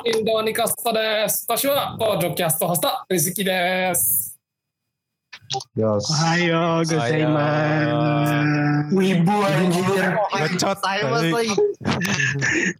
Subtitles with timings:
[0.00, 1.44] ん、インドニカストです。
[1.46, 4.40] 私は、ポッドキャストホスト、リズキです。
[5.76, 6.08] Yes.
[6.32, 7.92] Ayo, gozaimasu.
[8.96, 10.16] Wibu anjir.
[10.32, 11.28] Bacot Saya kali.
[11.28, 11.60] masih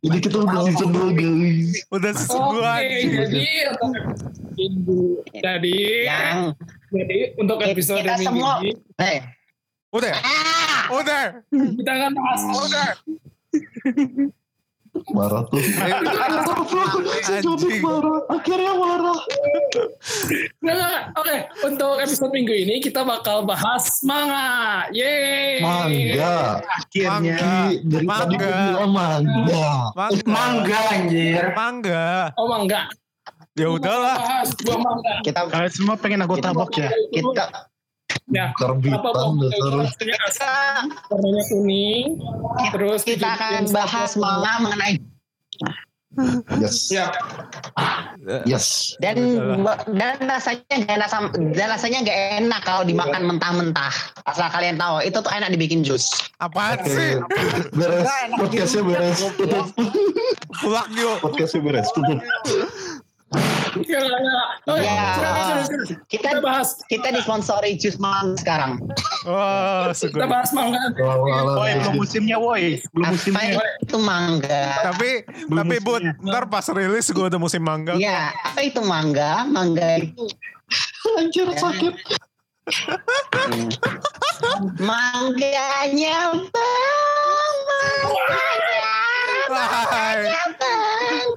[0.09, 1.85] Ini kita udah season 2 guys.
[1.93, 2.81] Udah Oke, sebulan.
[2.81, 3.45] jadi
[3.77, 4.05] untuk
[4.57, 5.01] minggu,
[5.37, 5.77] jadi,
[6.09, 6.57] yang
[6.97, 8.73] jadi untuk episode kita minggu semua- ini
[9.05, 9.21] eh
[9.93, 10.15] Udah.
[10.17, 11.25] ah Udah.
[11.53, 12.41] kita akan bahas.
[12.57, 12.89] Udah.
[15.16, 15.60] Marah tuh.
[17.32, 17.80] Anjing.
[17.80, 18.20] marah.
[18.28, 19.20] Akhirnya marah.
[20.60, 24.84] Nah, oke, untuk episode minggu ini kita bakal bahas manga.
[24.92, 25.64] Yeay.
[25.64, 26.60] Mangga.
[26.60, 27.40] Akhirnya.
[27.80, 28.04] Dari tadi
[28.36, 28.52] Mangga.
[28.52, 29.70] bilang mangga.
[29.96, 30.28] Mangga.
[30.28, 31.44] mangga anjir.
[31.56, 32.06] Mangga.
[32.36, 32.82] Oh mangga.
[33.56, 34.44] Ya udahlah.
[35.24, 36.92] Kita Kalian semua pengen aku tabok ya?
[37.12, 37.71] kita
[38.32, 38.56] Ya.
[38.56, 40.88] Terbitan Apa dasar.
[41.12, 42.08] warnanya kuning,
[42.72, 45.00] terus kita akan bahas manga mengenai
[46.60, 46.92] Yes.
[46.92, 47.08] Ya,
[48.44, 49.00] Yes.
[49.00, 49.16] dan
[49.96, 51.10] dan rasanya gak enak
[51.56, 53.96] dan rasanya gak enak kalau dimakan mentah-mentah.
[54.28, 56.12] Asal kalian tahu itu tuh enak dibikin jus.
[56.44, 56.92] Apaan Oke.
[56.92, 57.12] sih?
[57.72, 58.12] Beres.
[58.36, 59.20] Podcastnya beres.
[59.40, 59.72] Tutup.
[60.60, 61.16] Pulang yuk.
[61.24, 61.88] Podcastnya beres.
[61.96, 62.20] Tutup.
[63.88, 64.42] Ya, ya.
[64.68, 65.16] Oh, Ya.
[65.16, 68.72] Kita Kita bahas, kita disponsori jus manga sekarang.
[69.24, 70.28] Wah, kita segun.
[70.28, 70.50] bahas.
[70.52, 72.66] Awal-awal Woi, belum musimnya woi.
[72.92, 73.62] Belum Apa musimnya.
[73.80, 74.66] itu mangga?
[74.92, 75.10] Tapi
[75.48, 77.96] Belum tapi buat ntar pas rilis gue udah musim mangga.
[77.96, 79.46] Iya, apa itu mangga?
[79.48, 80.26] Mangga itu
[81.18, 81.94] Anjir sakit.
[84.80, 86.18] mangganya
[86.50, 87.56] bang,
[89.52, 89.84] Wah,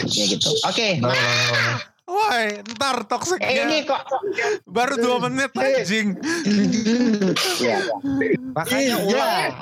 [0.07, 0.51] ya gitu.
[0.69, 2.37] Oke, Nah, wah,
[2.77, 4.03] ntar eh, ini toksiknya kok
[4.69, 6.15] baru dua menit anjing.
[7.59, 7.79] ya.
[8.53, 8.97] Makanya Iya.
[9.03, 9.53] ulang.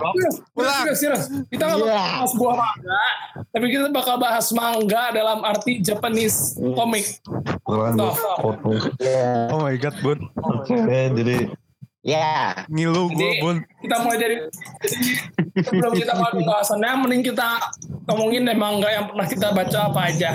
[0.92, 1.46] Serius, Ulang.
[1.48, 2.02] Kita nggak bakal Iya.
[2.02, 3.04] bahas buah manga,
[3.48, 7.06] tapi kita bakal bahas manga dalam arti Japanese komik.
[7.62, 8.10] kurang gue
[8.42, 8.80] potong.
[8.98, 9.46] Ya.
[9.54, 10.18] Oh my god, Bun.
[10.36, 10.76] Oke,
[11.14, 11.46] jadi
[12.02, 12.66] Ya.
[12.66, 13.62] Ngilu gue, Bun.
[13.78, 14.36] kita mulai dari
[15.54, 17.62] sebelum kita mulai pembahasannya, mending kita
[18.10, 20.34] ngomongin deh manga yang pernah kita baca apa aja.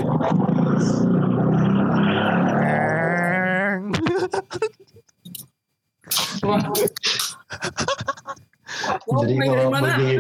[9.24, 9.82] Jadi kalau mana?
[9.82, 10.12] bagi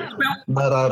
[0.47, 0.91] benar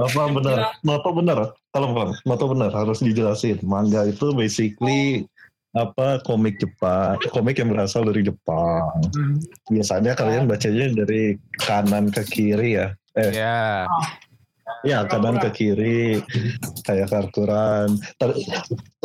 [0.00, 0.58] apa benar?
[0.86, 1.38] Noto benar
[1.74, 3.58] kalau bang Noto benar harus dijelasin.
[3.66, 5.26] Manga itu basically
[5.74, 9.02] apa komik Jepang komik yang berasal dari Jepang.
[9.68, 12.88] Biasanya kalian bacanya dari kanan ke kiri ya.
[13.18, 13.86] Eh Ya.
[14.84, 16.20] Ya kanan ke kiri
[16.84, 17.96] kayak karturan.
[18.20, 18.36] Tar-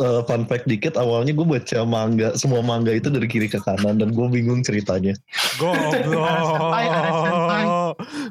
[0.00, 3.98] eh, fun fact dikit awalnya gue baca manga semua manga itu dari kiri ke kanan
[3.98, 5.16] dan gue bingung ceritanya.
[7.20, 7.64] Senpai.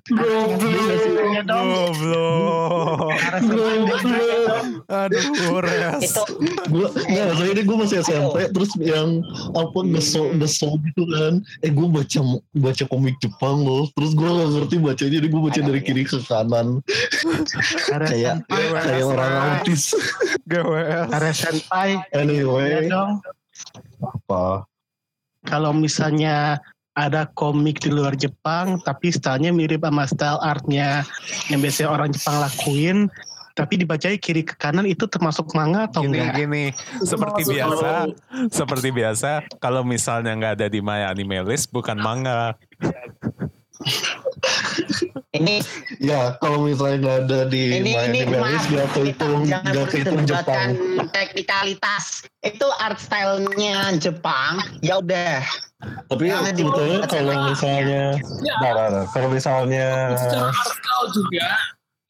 [0.09, 1.45] Goblok.
[1.45, 3.13] Goblok.
[4.89, 6.01] Aduh, Res.
[6.09, 6.23] Itu
[6.69, 9.21] gue nggak maksudnya ini gue masih SMP terus yang
[9.53, 12.19] apa ngeso ngeso gitu kan eh gue baca
[12.57, 16.17] baca komik Jepang loh terus gue gak ngerti bacanya jadi gue baca dari kiri ke
[16.25, 16.67] kanan
[17.89, 19.93] kayak kayak orang autis
[20.49, 21.09] GWS.
[21.09, 22.89] Ya anyway
[23.99, 24.65] apa
[25.47, 26.59] Kalau misalnya
[26.99, 31.07] ada komik di luar Jepang, tapi stylenya mirip sama style artnya
[31.47, 32.97] yang biasanya orang Jepang lakuin,
[33.55, 36.35] tapi dibacanya kiri ke kanan itu termasuk manga atau Gini enggak?
[36.35, 36.65] gini,
[37.03, 38.15] seperti biasa, kalau-
[38.47, 39.29] seperti biasa.
[39.59, 42.55] Kalau misalnya nggak ada di My Anime List, bukan manga.
[45.39, 45.63] ini
[46.03, 49.71] ya kalau misalnya nggak ada di ini ini Miami maaf Baris gak kita kehitung jangan
[49.71, 50.69] gak kehitung Jepang
[51.11, 52.05] teknikalitas.
[52.39, 54.63] Itu art stylenya Jepang.
[54.79, 55.43] Ya udah.
[56.11, 61.47] tapi sebetulnya kalau misalnya Ya, nah, nah, nah, kalau misalnya secara artikal juga,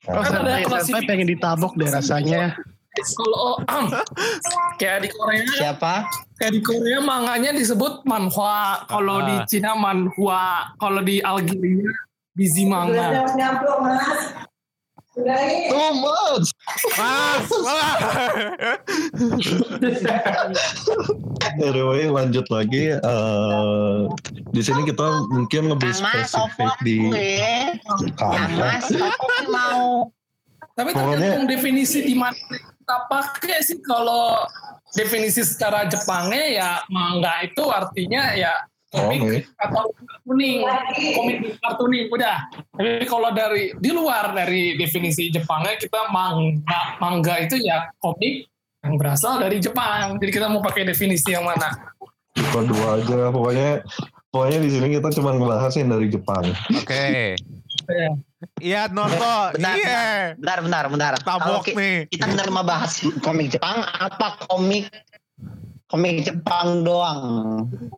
[0.09, 2.57] Oh, Kan ada senpai pengen ditabok deh rasanya.
[3.15, 3.61] Kalau
[4.79, 6.03] kayak di Korea Siapa?
[6.35, 9.45] kayak di Korea manganya disebut manhwa, kalau di Ah.
[9.45, 11.91] Cina manhwa, kalau di Algeria
[12.31, 13.25] busy manga.
[15.19, 16.47] too much
[16.95, 17.49] Mas.
[21.59, 22.95] Anyway, lanjut lagi.
[22.95, 23.99] eh
[24.49, 27.35] di sini kita mungkin lebih spesifik di gue.
[27.83, 28.55] Kang kampus.
[28.55, 29.87] Mas, aku kan mau.
[30.71, 32.35] Tapi tergantung definisi di mana
[32.89, 34.49] kita pakai sih kalau
[34.97, 38.49] definisi secara Jepangnya ya manga itu artinya ya
[38.89, 39.43] komik Komik.
[39.61, 39.93] atau
[40.25, 40.65] kuning,
[41.13, 42.49] komik kartuning udah.
[42.73, 48.49] Tapi kalau dari di luar dari definisi Jepangnya kita manga manga itu ya komik
[48.81, 50.17] yang berasal dari Jepang.
[50.17, 51.93] Jadi kita mau pakai definisi yang mana?
[52.33, 53.85] Kedua aja, pokoknya
[54.33, 56.41] pokoknya di sini kita cuma ngebahas yang dari Jepang.
[56.73, 56.97] Oke.
[56.97, 57.37] Iya.
[58.57, 59.51] Iya Noto.
[59.51, 60.01] Bentar, Iya.
[60.35, 61.13] Bentar, bentar, bentar.
[61.17, 61.97] Kalau Tabok ki- nih.
[62.07, 64.87] kita benar bahas komik Jepang apa komik
[65.85, 67.21] komik Jepang doang?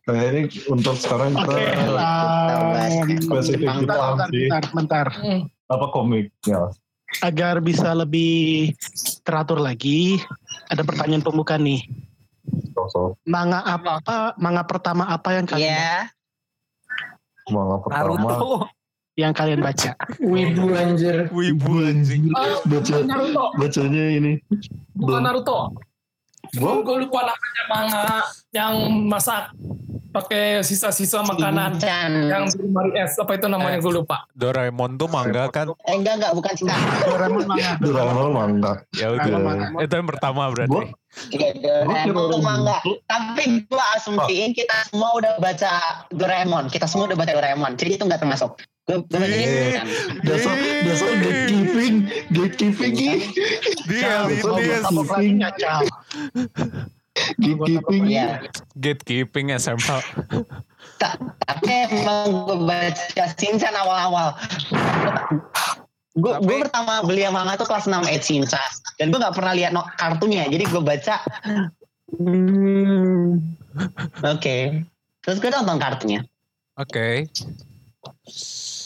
[0.02, 4.40] Kayaknya untuk sekarang kita Oke, bahas spesifik Jepang bentar, Jepang bentar, sih.
[4.40, 5.06] bentar, bentar.
[5.14, 5.40] Hmm.
[5.68, 6.68] apa komik ya.
[7.20, 8.72] Agar bisa lebih
[9.22, 10.16] teratur lagi,
[10.66, 11.84] ada pertanyaan pembuka nih.
[12.88, 14.00] So, Manga apa?
[14.36, 15.96] Manga pertama apa yang kalian Iya.
[17.48, 18.64] manga pertama Naruto.
[19.16, 19.92] Yang kalian baca?
[20.32, 21.28] Wibu anjir.
[21.28, 22.32] Wibu anjing.
[22.32, 24.32] Ah, baca Naruto, bacanya ini
[24.96, 25.20] bukan.
[25.20, 25.60] Naruto.
[26.52, 28.06] gua Gue lupa namanya manga
[28.52, 28.74] yang
[29.08, 29.56] masak
[30.12, 32.12] pakai sisa-sisa makanan Chan.
[32.28, 34.28] yang di lemari es apa itu namanya gue lupa.
[34.36, 35.72] Doraemon tuh mangga kan?
[35.88, 36.78] Eh enggak enggak bukan Chan.
[37.08, 37.70] Doraemon manga.
[37.80, 39.80] Doraemon manga Ya Doraemon udah.
[39.80, 40.80] Itu yang pertama gua berarti.
[41.32, 42.76] Iya Doraemon Gua tuh kira manga.
[43.08, 43.42] Tapi
[43.72, 45.72] gua asumsiin kita semua udah baca
[46.12, 46.64] Doraemon.
[46.68, 47.72] Kita semua udah baca Doraemon.
[47.80, 48.52] Jadi itu enggak termasuk.
[48.82, 49.38] Gue gue baca Eh.
[49.38, 49.86] itu kan.
[50.22, 51.94] dasar dasar gatekeeping
[52.28, 52.94] gatekeeping
[53.86, 55.80] Dia dia tabok lagi ngacal.
[57.38, 58.28] gatekeeping Iya.
[58.74, 59.98] gatekeeping SMA.
[60.98, 64.34] Ta- Tapi emang gue baca Shinchan awal-awal.
[66.12, 68.70] Gue gue pertama beli yang manga tuh kelas 6 Ed Shinchan.
[68.98, 70.44] Dan gue gak pernah lihat no, kartunya.
[70.44, 71.22] Jadi gue baca.
[72.12, 73.38] Hmm,
[74.26, 74.82] Oke.
[75.20, 76.20] Terus gue nonton kartunya.
[76.74, 77.30] Oke.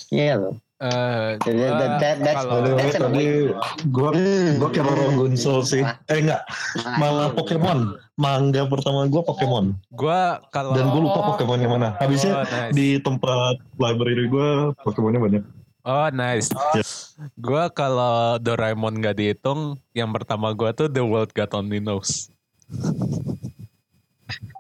[0.08, 0.54] Iya loh.
[0.76, 3.48] Eh, That- that- that- that's- kalau- That's a tadi
[3.88, 4.12] gua
[4.60, 6.44] gua kira orang Gunsel sih eh enggak
[7.00, 7.78] manga Pokemon
[8.14, 11.26] manga pertama gua Pokemon gua kalau dan gua lupa Oh.
[11.32, 12.76] Pokemon yang mana Oh, habisnya nice.
[12.76, 15.44] di tempat library gua Pokemonnya banyak
[15.80, 16.52] Oh nice.
[16.74, 17.16] Yes.
[17.38, 22.28] Gua kalau Doraemon gak dihitung, yang pertama gua tuh The World God Only Knows.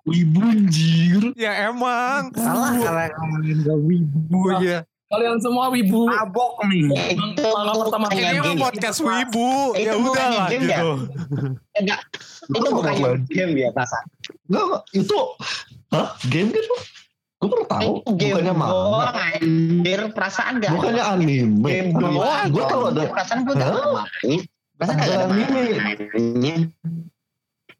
[0.06, 2.30] Wibu anjir Ya emang.
[2.32, 4.76] Salah karena ngomongin gak wibu aja.
[5.06, 6.10] Kalian semua wibu.
[6.10, 6.90] Mabok nih.
[7.14, 9.70] Itu pertama bukan Ini emang podcast wibu.
[9.78, 10.58] Ya udah lah ya?
[10.58, 10.90] gitu.
[11.78, 12.00] Enggak.
[12.50, 12.94] Itu Itu bukan
[13.30, 13.98] game ya rasa.
[14.50, 14.82] enggak enggak.
[14.92, 15.18] itu
[15.86, 16.64] hah game kan
[17.36, 20.00] gua baru tahu game bukannya manga anjir.
[20.10, 22.50] Perasaan gak bukannya anime game doang.
[22.50, 23.78] gua tahu ada Perasaan gue gak Hah?
[23.78, 24.40] ada main.
[24.74, 25.62] Perasaan gak ada anime.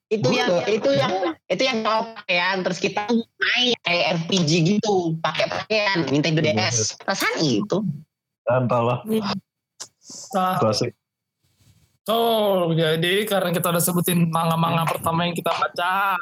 [0.07, 5.51] Itu yang itu yang itu yang kalau pakaian terus kita main kayak RPG gitu pakai
[5.51, 6.95] pakaian Nintendo DS.
[7.03, 7.83] Perasaan itu.
[8.47, 9.03] entahlah
[10.39, 10.95] Nah, klasik
[12.07, 16.15] so jadi karena kita udah sebutin manga-manga pertama yang kita baca,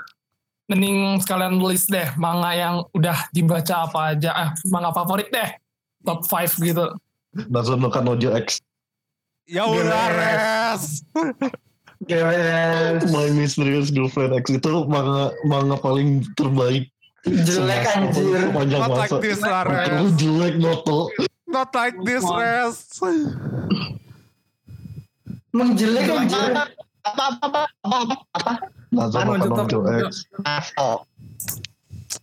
[0.73, 4.33] mending sekalian list deh manga yang udah dibaca apa aja.
[4.33, 5.61] Eh, manga favorit deh.
[6.01, 6.89] Top 5 gitu.
[7.53, 8.65] Natsuno no Kanojo X
[9.45, 11.05] Ya udah res.
[12.05, 13.01] Gimana?
[13.09, 16.89] My Mysterious Girlfriend X itu manga manga paling terbaik
[17.25, 18.53] Jelek anjir.
[18.53, 20.13] sepanjang Not like masa this lah Itu res.
[20.15, 20.99] jelek Noto
[21.47, 22.77] Not like this res.
[25.51, 26.51] Menjelek Apa anjir.
[27.05, 28.53] apa apa apa apa apa apa
[28.91, 30.09] no Kanojo Jotaro.
[30.09, 30.25] X
[30.77, 30.99] oh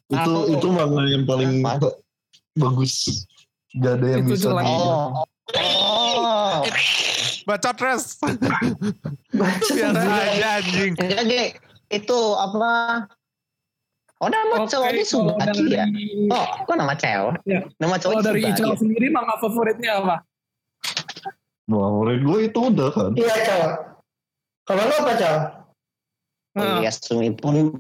[0.07, 1.89] itu Aku- itu manga yang paling Apa?
[2.53, 3.25] bagus
[3.73, 4.65] gak ada yang Itu bisa jelek.
[4.67, 5.23] oh
[5.55, 6.61] oh
[7.43, 8.17] Bacot res.
[9.67, 10.05] Jelek.
[10.05, 10.93] aja anjing.
[10.95, 11.55] jadi
[11.89, 12.69] itu apa
[14.21, 15.89] Oh nama Oke, cowoknya kalau Subaki ya?
[15.89, 17.41] dari- Oh, kok nama cewek?
[17.43, 17.65] Ya.
[17.81, 18.41] Nama Kalau cowoknya dari.
[18.45, 20.15] Ichiro sendiri manga favoritnya apa?
[21.65, 23.61] favorit gue itu udah kan Iya, Cal.
[24.61, 25.37] Kalau lo apa, Cal?
[26.53, 27.73] Nah, Iya, Sumi pun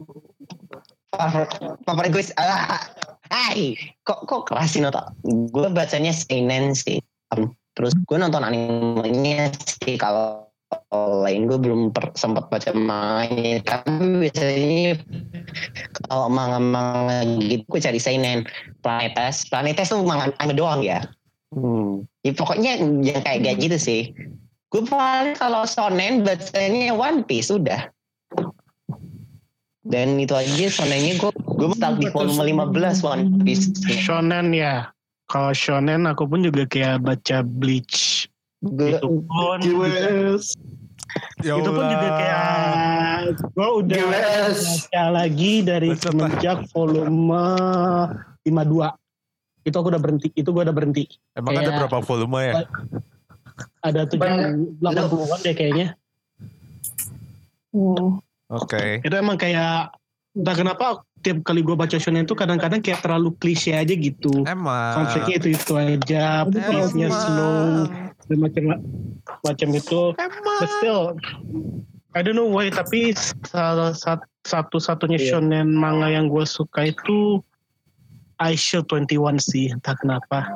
[1.85, 2.23] favorit gue.
[2.35, 2.89] Ah,
[3.29, 5.13] hai, kok kok keras sih nota?
[5.21, 7.03] Gue bacanya seinen sih.
[7.29, 10.51] Um, Terus gue nonton animenya sih kalau
[10.91, 14.99] lain gue belum per, sempat baca manganya tapi biasanya
[16.07, 18.47] kalau manga-manga gitu gue cari seinen.
[18.83, 21.03] Planetes planetes tuh manga anime doang ya.
[21.51, 22.07] Hmm.
[22.23, 24.01] ya pokoknya yang kayak kayak gitu sih.
[24.71, 27.91] Gue paling kalau shonen bacanya One Piece udah.
[29.83, 33.75] Dan itu aja shonennya gue gue start di volume 15 One Piece.
[33.83, 34.87] Shonen ya.
[35.31, 38.27] Kalau shonen aku pun juga kayak baca Bleach.
[38.61, 39.57] Itu pun.
[39.57, 40.59] GWS
[41.41, 42.45] Ya itu pun juga kayak
[43.49, 44.59] gue udah GWS.
[44.87, 47.35] baca lagi dari semenjak volume
[48.43, 48.95] 52
[49.61, 51.03] itu aku udah berhenti itu gue udah berhenti.
[51.33, 52.53] Emang ada kayak- berapa volume ya?
[53.81, 54.23] ada tujuh
[54.79, 55.87] delapan puluhan deh kayaknya.
[58.47, 58.99] Oke.
[58.99, 59.91] itu emang kayak
[60.31, 60.85] entah kenapa
[61.21, 64.97] tiap kali gue baca shonen itu kadang-kadang kayak terlalu klise aja gitu Emang.
[64.97, 67.85] konfliknya itu itu aja pace-nya slow
[68.25, 68.63] dan macam
[69.41, 70.57] macam itu Emang.
[70.59, 71.01] but still
[72.11, 73.13] I don't know why tapi
[73.45, 75.27] salah sat- satu-satunya Iya.
[75.31, 77.39] shonen manga yang gue suka itu
[78.35, 80.49] Aisha 21 sih entah kenapa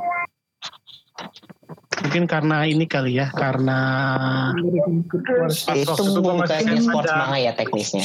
[1.96, 3.80] Mungkin karena ini kali ya, karena
[4.52, 5.64] Itu sports
[7.08, 8.04] ada- manga ya teknisnya.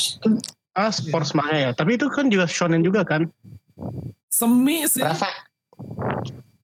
[0.73, 1.71] Ah sports manga ya.
[1.71, 3.27] Tapi itu kan juga shonen juga kan?
[4.29, 5.01] Semi sih.
[5.01, 5.27] Rasa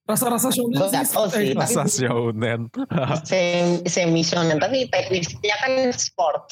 [0.03, 1.03] Rasa-rasa shonen sih.
[1.05, 2.71] tahu sih, Eh, Masa shonen.
[3.27, 6.47] sem semi shonen tapi teknisnya kan sport.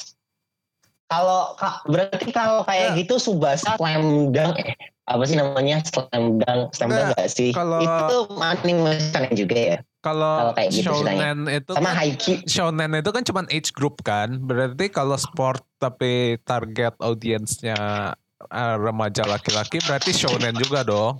[1.06, 4.74] Kalau ka- berarti kalau kayak gitu Subasa Slam Dunk eh,
[5.06, 7.50] apa sih namanya Slam Dunk Slam Dunk Nggak, nggak sih?
[7.54, 9.76] kalau- Itu anime shonen juga ya.
[10.06, 12.38] Kalau kayak gitu shonen itu Sama kan Haikyuu.
[12.46, 14.38] shonen itu kan cuma age group kan.
[14.38, 18.14] Berarti kalau sport tapi target audiensnya
[18.46, 21.18] eh, remaja laki-laki berarti shonen juga dong.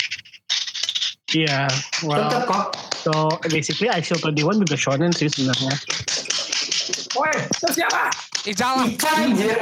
[1.35, 1.67] Iya.
[2.07, 2.65] Well, Tetep kok.
[3.03, 3.11] so
[3.51, 5.75] basically I Shield 21 juga shonen sih sebenarnya.
[7.19, 8.15] Woi, itu siapa?
[8.47, 8.87] Ijalah.
[8.87, 9.59] Ica anjir.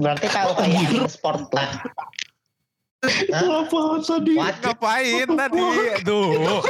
[0.00, 1.82] Berarti kalau kayak sport lah.
[3.04, 3.64] Hah?
[3.64, 4.34] Apa tadi?
[4.38, 4.56] What?
[4.62, 5.66] Ngapain tadi?
[6.04, 6.60] Duh.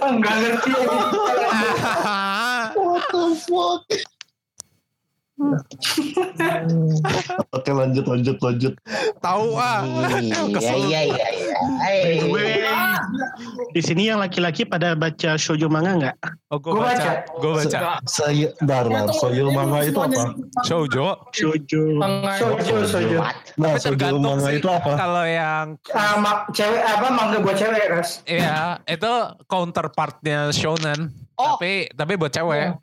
[0.00, 0.72] Enggak ngerti.
[2.74, 3.82] What the fuck?
[7.56, 8.74] Oke lanjut lanjut lanjut.
[9.18, 9.82] Tahu ah.
[10.22, 10.78] Iya Kesel.
[10.86, 11.58] iya iya iya.
[12.30, 12.62] Way,
[13.74, 16.16] di sini yang laki-laki pada baca shoujo manga nggak?
[16.54, 16.94] Oh, gue Gua baca.
[16.94, 17.12] baca.
[17.42, 17.78] Gue baca.
[18.06, 20.38] Saya Darla, Soyo manga itu apa?
[20.62, 21.18] Shoujo.
[21.34, 21.82] Shoujo.
[22.86, 23.18] Sojo.
[23.18, 23.34] What?
[23.58, 24.92] Nah, tergantung manga itu apa?
[24.94, 25.74] Kalau yang
[26.54, 28.22] cewek apa mangga buat cewek ras?
[28.30, 29.12] Iya, itu
[29.50, 31.10] counterpartnya shonen.
[31.34, 31.58] Oh.
[31.58, 32.78] Tapi tapi buat cewek.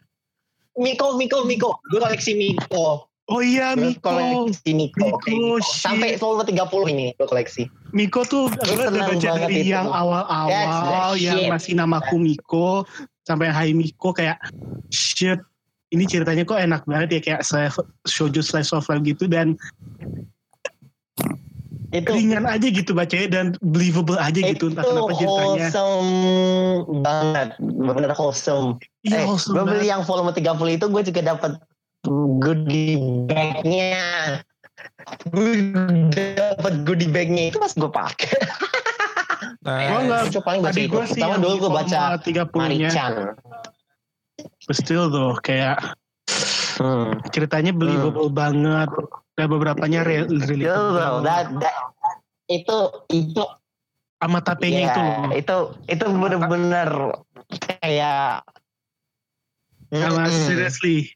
[0.80, 1.80] Miko Miko Miko.
[1.92, 3.08] Gue koleksi Miko.
[3.32, 4.12] Oh iya Gue Miko.
[4.12, 5.00] koleksi Miko.
[5.24, 6.20] Miko, Sampai shit.
[6.20, 7.64] volume 30 ini gue koleksi.
[7.92, 9.72] Miko tuh gue udah baca dari itu.
[9.72, 12.84] yang awal-awal yang masih namaku Miko
[13.24, 14.40] sampai Hai Miko kayak
[14.90, 15.40] shit
[15.92, 17.42] ini ceritanya kok enak banget ya kayak
[18.08, 19.60] shoujo slice of life gitu dan
[21.92, 25.68] Itu ringan aja gitu bacanya dan believable aja gitu itu entah kenapa ceritanya.
[25.68, 26.12] wholesome
[27.02, 27.50] banget.
[27.60, 28.68] Bener wholesome.
[29.04, 31.52] Iya, eh, wholesome gue beli yang volume 30 itu gue juga dapat
[32.40, 32.96] goodie
[33.28, 34.40] bag-nya.
[35.30, 35.76] Gue
[36.16, 38.32] dapat goodie bag-nya itu pas gue pakai.
[39.62, 40.90] Nah, Gua nggak- Itu paling baca itu.
[40.90, 42.90] gue Pertama dulu gue baca volume 30-nya.
[42.90, 43.14] Marichan.
[44.66, 45.78] But still tuh kayak
[46.80, 47.14] Hmm.
[47.30, 48.90] ceritanya believable banget.
[49.42, 51.26] Dan beberapanya re- Itu bro, relatable.
[51.26, 51.76] that, that,
[52.46, 52.78] itu
[53.10, 53.42] itu
[54.22, 55.30] Sama tapenya ya, itu loh.
[55.34, 55.58] itu
[55.90, 56.90] itu bener-bener
[57.58, 58.46] kayak
[59.90, 60.46] Sama Mm-mm.
[60.46, 61.10] seriously.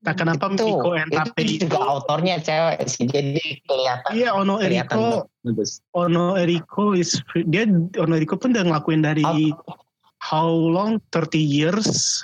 [0.00, 1.64] Nah kenapa itu, Miko and Tape itu itu?
[1.66, 4.96] juga autornya cewek sih jadi kelihatan Iya Ono kelihatan
[5.44, 5.64] Eriko.
[5.94, 7.64] Ono Eriko is dia
[7.96, 9.24] Ono Eriko pun udah ngelakuin dari
[10.20, 12.20] how long 30 years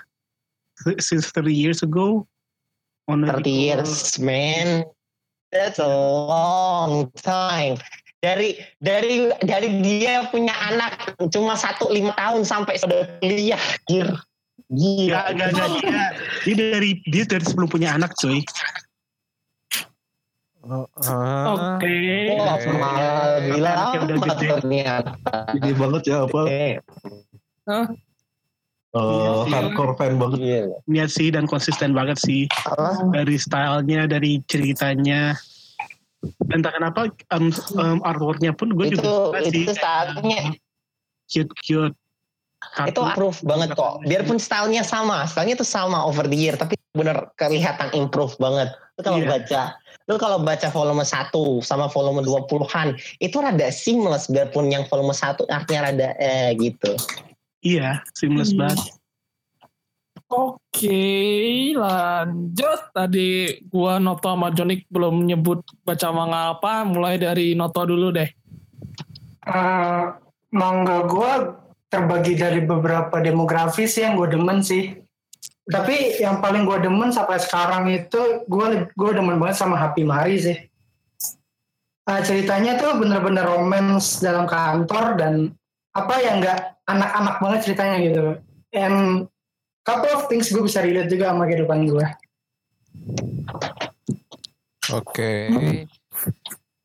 [0.97, 2.25] since 30 years ago
[3.09, 4.85] Ono 30 Eriko- years man
[5.51, 7.77] that's a long time
[8.21, 14.09] dari dari dari dia punya anak cuma satu lima tahun sampai sudah kuliah gir
[14.71, 16.05] gila Gak, gak, gak, dia,
[16.47, 18.39] dia dari dia dari sebelum punya anak cuy.
[20.71, 21.95] ah, Oke.
[22.39, 22.71] Oh, Oke.
[22.79, 25.35] malah gila amat ternyata.
[25.75, 26.41] Banget ya apa?
[26.47, 26.79] Oke.
[28.91, 29.33] Eh, Iya.
[29.49, 30.39] hardcore fan banget.
[30.39, 30.77] Gila.
[30.87, 33.11] Niat sih dan konsisten banget sih Apa?
[33.11, 35.35] dari stylenya, dari ceritanya.
[36.49, 39.65] Entah kenapa um, um, artworknya pun gue itu juga suka sih.
[39.65, 40.43] itu stylenya
[41.25, 41.97] Cute cute.
[42.61, 47.33] itu improve banget kok biarpun stylenya sama stylenya tuh sama over the year tapi bener
[47.41, 49.29] kelihatan improve banget lu kalau Iya.
[49.33, 49.63] baca
[50.05, 51.33] lu kalau baca volume 1
[51.65, 56.93] sama volume 20-an itu rada seamless biarpun yang volume 1 artinya rada eh gitu
[57.61, 58.65] Iya, seamless Hmm.
[58.65, 58.79] banget.
[60.31, 61.03] Oke,
[61.75, 62.81] lanjut.
[62.95, 66.87] Tadi gua Noto sama Jonik belum nyebut baca manga apa.
[66.87, 68.31] Mulai dari Noto dulu deh.
[69.51, 70.03] Eh,
[70.55, 71.33] mangga gue
[71.91, 74.95] terbagi dari beberapa demografi sih yang gue demen sih.
[75.67, 80.39] Tapi yang paling gue demen sampai sekarang itu gue gue demen banget sama Happy Mari
[80.39, 80.59] sih.
[82.07, 85.33] Eh, ceritanya tuh bener-bener romance dalam kantor dan
[85.91, 88.25] apa yang nggak anak-anak banget ceritanya gitu.
[88.75, 89.27] And
[89.87, 92.07] couple of things gue bisa relate juga sama kehidupan gue.
[94.91, 95.33] Oke.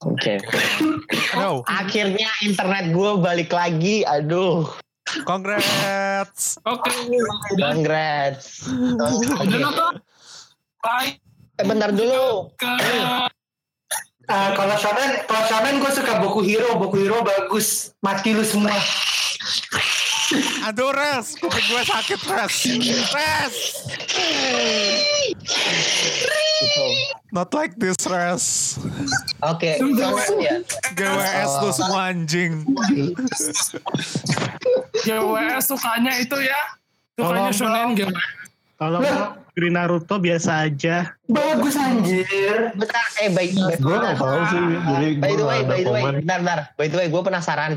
[0.05, 0.33] oke
[1.33, 4.69] Aduh, akhirnya internet gue balik lagi aduh
[5.25, 6.61] congrats.
[6.61, 6.93] Oke,
[7.57, 9.97] udah, congrats udah.
[10.85, 11.17] Baik
[11.57, 12.53] eh, bentar dulu
[14.25, 17.93] Eh, kalau shonen, kalau shonen gue suka Boku Hero, Boku Hero bagus.
[18.01, 18.73] Mati lu semua.
[20.65, 21.37] Aduh, Res.
[21.37, 22.55] Kuping gue sakit, Res.
[23.13, 23.55] Res.
[27.29, 28.45] Not like this, Res.
[29.43, 29.77] oke ya
[30.95, 32.63] GWS tuh semua anjing.
[35.03, 36.61] GWS sukanya itu ya
[37.19, 38.23] Sukanya shonen gimana?
[38.75, 38.99] Kalau
[39.55, 41.15] Green Naruto biasa aja.
[41.31, 42.27] Bagus anjir.
[42.75, 45.71] Bentar, eh by, by, Gue gak tahu sih, jadi by gue the way, gak ada
[45.71, 46.13] by the way, komen.
[46.19, 46.59] bentar, bentar.
[46.75, 47.71] By the way, gue penasaran.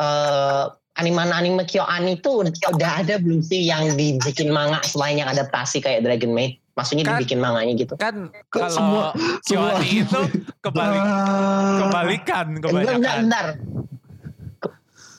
[0.00, 6.04] Eh anime-anime Kyoani itu udah ada belum sih yang dibikin manga selain yang adaptasi kayak
[6.04, 6.60] Dragon Maid?
[6.72, 7.94] Maksudnya Kan- dibikin manganya gitu.
[7.96, 9.04] Kan semua- kalau semua
[9.44, 10.20] Kyoani itu
[10.60, 13.16] kebalik Ah, kebalikan Eh, bentar, bentar, kebanyakan.
[13.20, 13.46] bentar.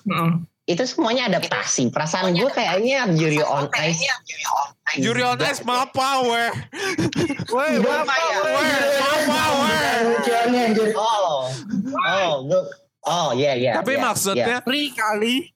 [0.03, 0.31] Heeh.
[0.63, 1.91] Itu semuanya adaptasi.
[1.91, 3.99] Perasaan gue kayaknya Yuri on Ice.
[4.95, 6.49] Yuri on Ice apa weh?
[7.51, 8.63] Weh, apa weh?
[8.95, 9.91] Apa weh?
[10.95, 11.51] Oh,
[12.07, 12.67] oh, gue-
[13.03, 13.75] oh, ya, ya.
[13.77, 14.63] Tapi ya, maksudnya ya.
[14.63, 15.51] free kali.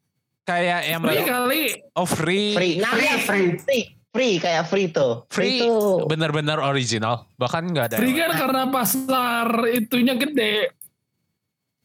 [0.48, 1.62] Kayak yang Free kali.
[2.00, 2.56] oh free.
[2.56, 3.48] free, nah, Free, ya, free.
[3.60, 3.84] free,
[4.16, 5.28] free, kayak free tuh.
[5.28, 6.08] Free tuh.
[6.08, 7.28] bener-bener original.
[7.36, 7.96] Bahkan nggak ada.
[8.00, 10.72] Free kan karena pasar itunya gede.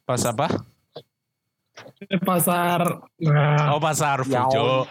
[0.07, 0.47] Pas apa?
[2.23, 3.03] Pasar.
[3.19, 4.87] Nah, Oh pasar Fujo.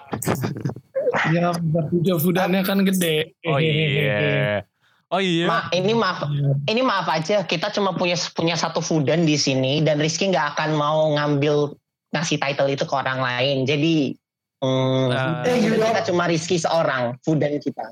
[1.35, 1.57] ya
[1.89, 3.33] Fujo Fudannya kan gede.
[3.49, 4.61] Oh iya.
[5.13, 5.45] Oh iya.
[5.45, 6.25] Ma, ini maaf,
[6.65, 7.45] ini maaf aja.
[7.45, 11.77] Kita cuma punya punya satu Fudan di sini dan Rizky nggak akan mau ngambil
[12.13, 13.65] ngasih title itu ke orang lain.
[13.65, 14.15] Jadi
[14.61, 17.91] hmm, Yuri, kita cuma Rizky seorang Fudan kita.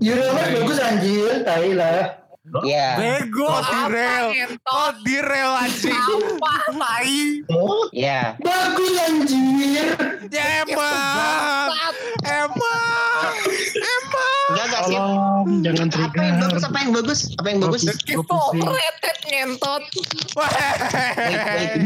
[0.00, 1.44] Ice bagus anjir.
[1.44, 2.22] Tai lah.
[2.66, 2.98] Ya.
[2.98, 4.26] Bego di rel.
[4.66, 5.94] Oh di rel anjing.
[7.92, 8.34] Ya.
[8.40, 9.94] Bagus anjir.
[10.32, 11.68] Ya emang.
[12.24, 12.71] Emang.
[14.82, 14.92] Sih.
[14.92, 16.40] Tolong jangan Apa yang trigger.
[16.42, 16.62] bagus?
[16.62, 17.20] Apa yang bagus?
[17.32, 17.82] Apa yang bagus?
[17.82, 18.16] Wait,
[18.62, 18.96] wait.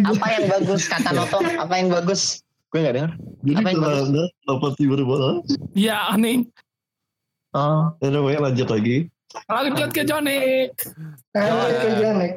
[0.02, 1.38] Apa yang bagus kata Noto?
[1.40, 2.42] Apa yang bagus?
[2.68, 3.12] Gue nggak dengar.
[3.42, 4.28] Jadi Apa yang bagus?
[4.42, 5.14] dapat tiba-tiba,
[5.72, 6.44] Ya aneh.
[7.54, 9.08] Oh, anyway lanjut lagi.
[9.48, 10.68] Lanjut ke Johnny.
[11.32, 12.32] Lanjut ke Janek.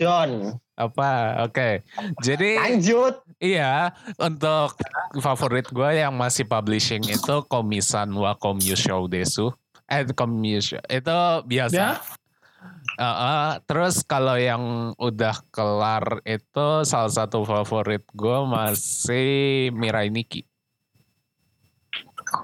[0.00, 0.56] John.
[0.74, 1.44] Apa?
[1.44, 1.84] Oke.
[2.24, 3.20] Jadi Lanjut.
[3.38, 4.74] iya untuk
[5.20, 9.52] favorit gue yang masih publishing itu Komisan wa Komyu Show Desu.
[9.92, 10.80] Eh Komyu Show.
[10.88, 11.76] Itu biasa.
[11.76, 12.00] Ya.
[12.96, 20.46] Uh, uh, terus kalau yang udah kelar itu salah satu favorit gue masih Mirai Nikki.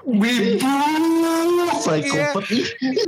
[0.05, 0.61] Wibu.
[1.79, 2.43] Psikopat.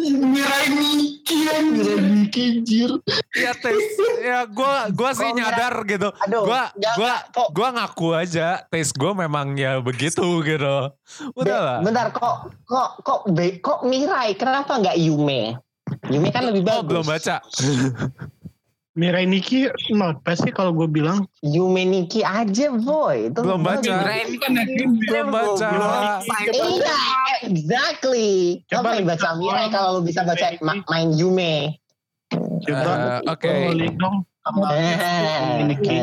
[0.08, 1.38] Mirai Miki.
[1.44, 2.92] Mirai Miki anjir.
[3.34, 3.78] Ya tes,
[4.20, 6.10] ya gue gua sih nyadar gitu.
[6.26, 6.62] Gue
[6.98, 7.48] gua kok.
[7.52, 10.76] gua ngaku aja tes gue memang ya begitu gitu.
[11.36, 11.78] Udah lah.
[11.82, 15.58] Bentar kok kok kok be- kok Mirai kenapa nggak Yume?
[16.08, 16.88] Yume kan lebih Oh bagus.
[16.88, 17.36] belum baca.
[18.92, 21.24] Mirai Nikki not sih kalau gue bilang.
[21.40, 23.32] Yume Nikki aja boy.
[23.32, 23.88] Itu Belum baca.
[23.88, 24.28] Kan.
[25.08, 25.68] Belum baca.
[26.52, 27.00] Iya,
[27.48, 28.60] exactly.
[28.68, 31.80] Coba lu baca Mirai kalau lu bisa baca ma- main Yume.
[32.68, 33.24] Coba.
[33.24, 33.48] Eh, Oke.
[33.48, 33.92] Eh.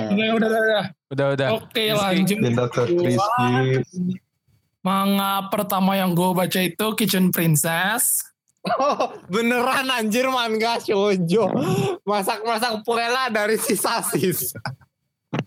[0.09, 1.27] Udah, udah, udah, udah.
[1.37, 1.49] udah.
[1.61, 2.39] Oke lanjut.
[4.81, 8.25] Manga pertama yang gue baca itu Kitchen Princess.
[8.67, 11.47] Oh, beneran anjir manga shoujo.
[12.03, 14.59] Masak-masak purela dari sisa-sisa.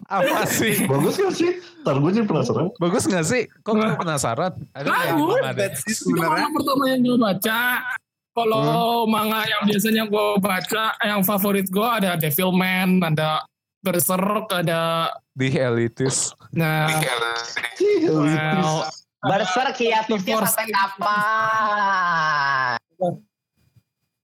[0.06, 0.86] Apa sih?
[0.86, 1.58] Bagus gak sih?
[1.82, 2.69] Ntar gue jadi penasaran.
[2.78, 3.50] Bagus gak sih?
[3.65, 4.54] Kok gue penasaran?
[4.78, 5.82] Ada yang Bagus.
[5.88, 7.62] Itu manga pertama yang gue baca.
[8.32, 13.43] Kalau manga yang biasanya gue baca, yang favorit gue ada Devilman, ada
[13.84, 16.32] Berserk, ada Di elitis.
[16.54, 16.88] nah,
[18.08, 18.88] well,
[19.26, 22.78] Berserk hiatusnya sampai kapan?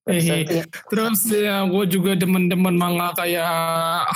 [0.08, 3.52] Eh, terus ya gue juga demen-demen manga kayak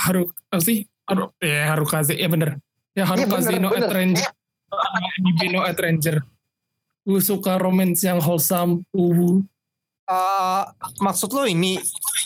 [0.08, 0.86] Haru apa sih?
[1.04, 2.14] Haru ya Harukaze.
[2.16, 2.58] Ya bener.
[2.96, 3.90] Ya Harukaze bener, no bener.
[3.90, 6.16] Stranger no Stranger
[7.02, 8.86] gue suka romance yang wholesome.
[8.94, 9.42] Uh,
[10.12, 10.64] Eh,
[11.00, 11.78] maksud lu ini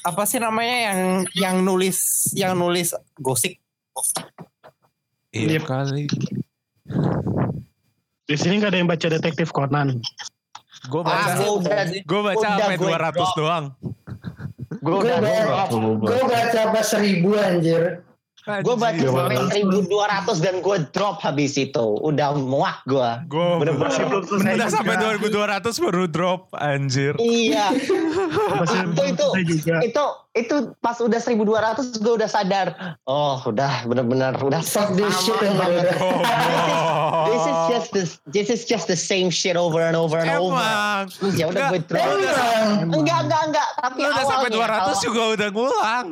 [0.03, 1.01] apa sih namanya yang
[1.37, 3.61] yang nulis yang nulis gosip?
[5.31, 5.61] Iya.
[5.61, 5.65] Yep.
[5.69, 6.05] kali.
[8.27, 10.03] Di sini nggak ada yang baca detektif Conan.
[10.87, 11.33] Gue Ah, baca.
[11.37, 13.37] gua udah Gue baca sampai 200 drop.
[13.37, 13.65] doang.
[14.79, 15.67] gue baca,
[15.99, 18.06] gue baca pas seribu anjir.
[18.47, 19.91] Gue baca sampai 1200
[20.39, 21.99] dan gue drop habis itu.
[21.99, 23.11] Udah muak gue.
[23.27, 23.49] Gue.
[23.67, 25.59] Masih belum selesai udah sampai juga.
[25.59, 27.19] 2200 baru drop anjir.
[27.19, 27.75] Iya.
[28.95, 32.67] Itu itu itu itu pas udah 1200 gue udah sadar.
[33.03, 35.91] Oh, udah bener-bener udah Fuck this shit banget.
[35.91, 35.97] udah.
[37.27, 40.63] This is just the this is just the same shit over and over and over.
[41.35, 41.91] Ya udah gue Enggak.
[41.91, 42.95] drop.
[42.95, 43.69] Enggak enggak enggak.
[43.77, 46.09] Tapi Lu udah sampai awalnya 200 kalau- juga udah ngulang.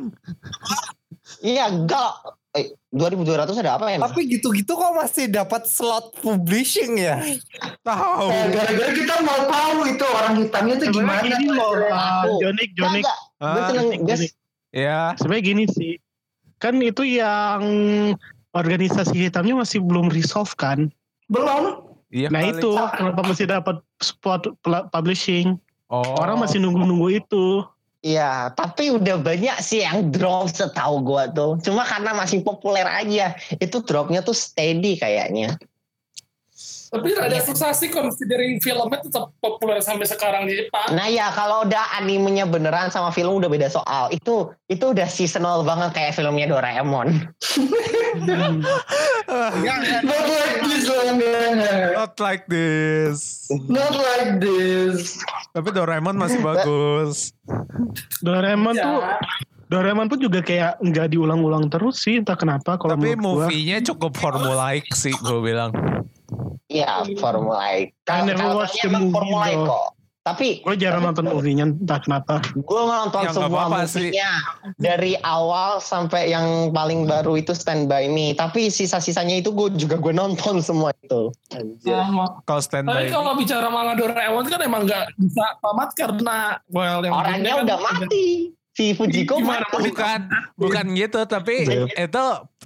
[1.45, 2.13] Iya enggak.
[2.55, 3.99] Eh, 2200 ada apa ya?
[4.01, 7.21] Tapi gitu-gitu kok masih dapat slot publishing ya?
[7.85, 8.31] Tahu.
[8.31, 11.21] Eh, Gara-gara kita mau tahu itu orang hitamnya itu gimana.
[11.27, 12.41] Gini loh, uh, Aku.
[12.41, 13.03] Jonik, Jonik.
[13.05, 13.19] enggak.
[13.37, 14.17] Gue Ah, seneng gue
[14.75, 15.01] Ya.
[15.19, 15.93] Sebenarnya gini sih,
[16.59, 17.63] kan itu yang
[18.55, 20.89] organisasi hitamnya masih belum resolve kan?
[21.27, 21.91] Belum.
[22.15, 24.47] Iya Nah itu kenapa masih dapat spot
[24.95, 25.59] publishing?
[25.91, 26.15] Oh.
[26.23, 27.67] Orang masih nunggu-nunggu itu.
[28.05, 31.57] Iya, tapi udah banyak sih yang drop setahu gua tuh.
[31.65, 33.33] Cuma karena masih populer aja.
[33.57, 35.57] Itu dropnya tuh steady kayaknya.
[36.95, 40.95] Tapi rada susah sih considering filmnya tetap populer sampai sekarang di Jepang.
[40.95, 44.15] Nah ya kalau udah animenya beneran sama film udah beda soal.
[44.15, 47.35] Itu itu udah seasonal banget kayak filmnya Doraemon.
[50.07, 50.87] Not like this.
[51.99, 53.19] Not like this.
[53.67, 55.19] Not like this.
[55.51, 57.35] Tapi Doraemon masih bagus.
[58.23, 58.87] Doraemon Ya.
[58.87, 59.03] tuh
[59.75, 64.87] Doraemon pun juga kayak nggak diulang-ulang terus sih entah kenapa kalau Tapi movie-nya cukup formulaik
[64.95, 65.73] sih gue bilang.
[66.75, 67.95] Iya, formulaik.
[68.05, 69.71] I never Kalau watch the emang movie, formulaik though.
[69.71, 69.89] kok.
[70.25, 72.41] Tapi Gue jarang nonton movie-nya entah kenapa.
[72.41, 74.09] gue nonton Ya, semua sih.
[74.09, 74.33] movie-nya
[74.75, 78.33] dari awal sampai yang paling baru itu Stand By Me.
[78.33, 81.29] Tapi sisa-sisanya itu gue juga gue nonton semua itu.
[81.79, 82.41] Sama.
[82.43, 86.99] Kalau stand Tapi by kalau bicara manga Doraemon kan emang nggak bisa tamat karena well
[86.99, 88.27] yang Orangnya bikinnya udah kan mati.
[88.75, 89.87] Si Fujiko Gimana mati.
[89.87, 90.21] bukan
[90.57, 92.25] bukan gitu tapi itu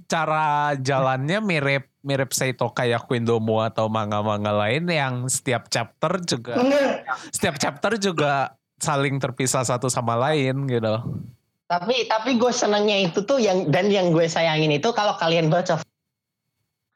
[0.08, 6.56] cara jalannya mirip mirip Seito kayak Quindomo atau manga-manga lain yang setiap chapter juga
[7.28, 10.96] setiap chapter juga saling terpisah satu sama lain gitu.
[11.68, 15.76] Tapi tapi gue senangnya itu tuh yang dan yang gue sayangin itu kalau kalian baca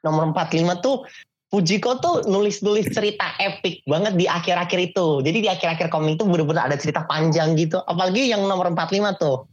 [0.01, 1.05] nomor 45 tuh
[1.53, 5.21] Fujiko tuh nulis-nulis cerita epic banget di akhir-akhir itu.
[5.21, 7.77] Jadi di akhir-akhir komik itu bener-bener ada cerita panjang gitu.
[7.85, 9.45] Apalagi yang nomor 45 tuh.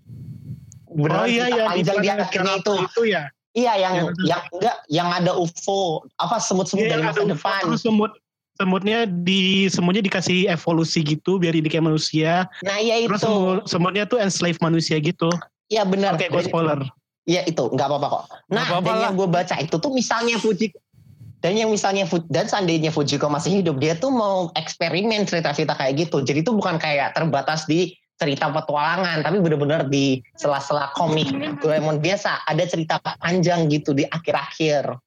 [0.96, 2.73] Beneran oh iya iya panjang di mana akhirnya itu.
[2.88, 3.29] itu ya.
[3.50, 5.80] Iya yang Yang ada- yang enggak yang ada UFO
[6.16, 7.60] apa semut-semut Iya, dari yang masa depan.
[7.66, 8.12] terus semut
[8.54, 12.46] semutnya di semutnya dikasih evolusi gitu biar jadi kayak manusia.
[12.60, 13.08] Nah iya itu.
[13.10, 15.26] Terus semut, semutnya tuh enslave manusia gitu.
[15.66, 16.14] Iya benar.
[16.14, 16.80] Oke, gue Dan- spoiler.
[17.24, 18.22] Iya itu nggak apa-apa kok.
[18.48, 19.02] Nah Nggak apa-apa dan lah.
[19.02, 20.66] yang gue baca itu tuh misalnya Fuji
[21.40, 26.20] dan yang misalnya dan seandainya Fujiko masih hidup dia tuh mau eksperimen cerita-cerita kayak gitu.
[26.20, 31.33] Jadi itu bukan kayak terbatas di cerita petualangan tapi bener-bener di sela-sela komik
[31.64, 35.00] Doraemon biasa ada cerita panjang gitu di akhir-akhir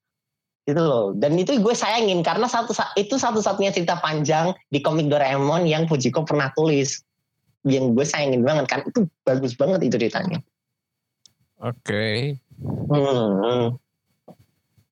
[0.65, 5.69] gitu loh dan itu gue sayangin karena satu itu satu-satunya cerita panjang di komik Doraemon
[5.69, 7.05] yang Fujiko pernah tulis
[7.63, 10.41] yang gue sayangin banget kan itu bagus banget itu ceritanya
[11.63, 12.35] Oke.
[12.59, 13.79] Hmm.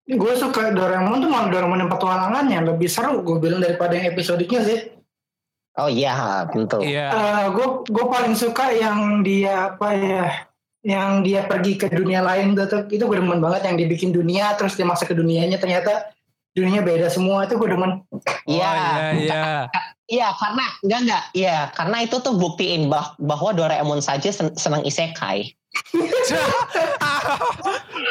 [0.07, 4.63] Gue suka Doraemon tuh malah Doraemon yang petualangannya lebih seru gue bilang daripada yang episodiknya
[4.63, 4.79] sih.
[5.79, 6.83] Oh iya, tentu.
[6.83, 7.07] Iya.
[7.55, 10.25] gue gue paling suka yang dia apa ya
[10.81, 14.57] yang dia pergi ke dunia lain tuh, tuh itu gue demen banget yang dibikin dunia
[14.57, 16.09] terus dia masuk ke dunianya ternyata
[16.51, 18.01] dunianya beda semua itu gue demen
[18.43, 19.43] Iya, Oh, iya iya.
[20.09, 24.83] iya karena enggak enggak, iya karena itu tuh buktiin bah, bahwa Doraemon saja sen- senang
[24.83, 25.53] isekai.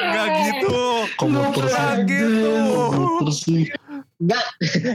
[0.00, 0.80] Enggak gitu.
[1.20, 2.54] Enggak gitu.
[4.20, 4.44] Enggak,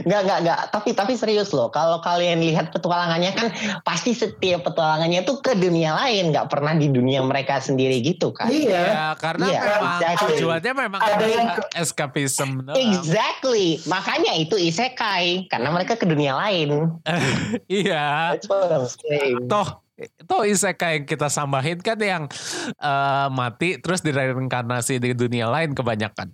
[0.06, 0.60] enggak enggak enggak.
[0.70, 3.50] Tapi tapi serius loh, kalau kalian lihat petualangannya kan
[3.82, 8.46] pasti setiap petualangannya tuh ke dunia lain, nggak pernah di dunia mereka sendiri gitu kan.
[8.46, 10.28] iya Ya, karena Iya, memang exactly.
[10.38, 12.78] tujuannya memang Ada yang escapism doang.
[12.78, 16.94] Exactly, makanya itu isekai karena mereka ke dunia lain.
[17.66, 18.36] Iya.
[18.38, 19.50] That's what I'm saying.
[19.50, 19.82] Toh
[20.28, 22.28] toh isekai yang kita sambahin kan yang
[22.68, 26.30] eh, mati terus direinkarnasi di dunia lain kebanyakan.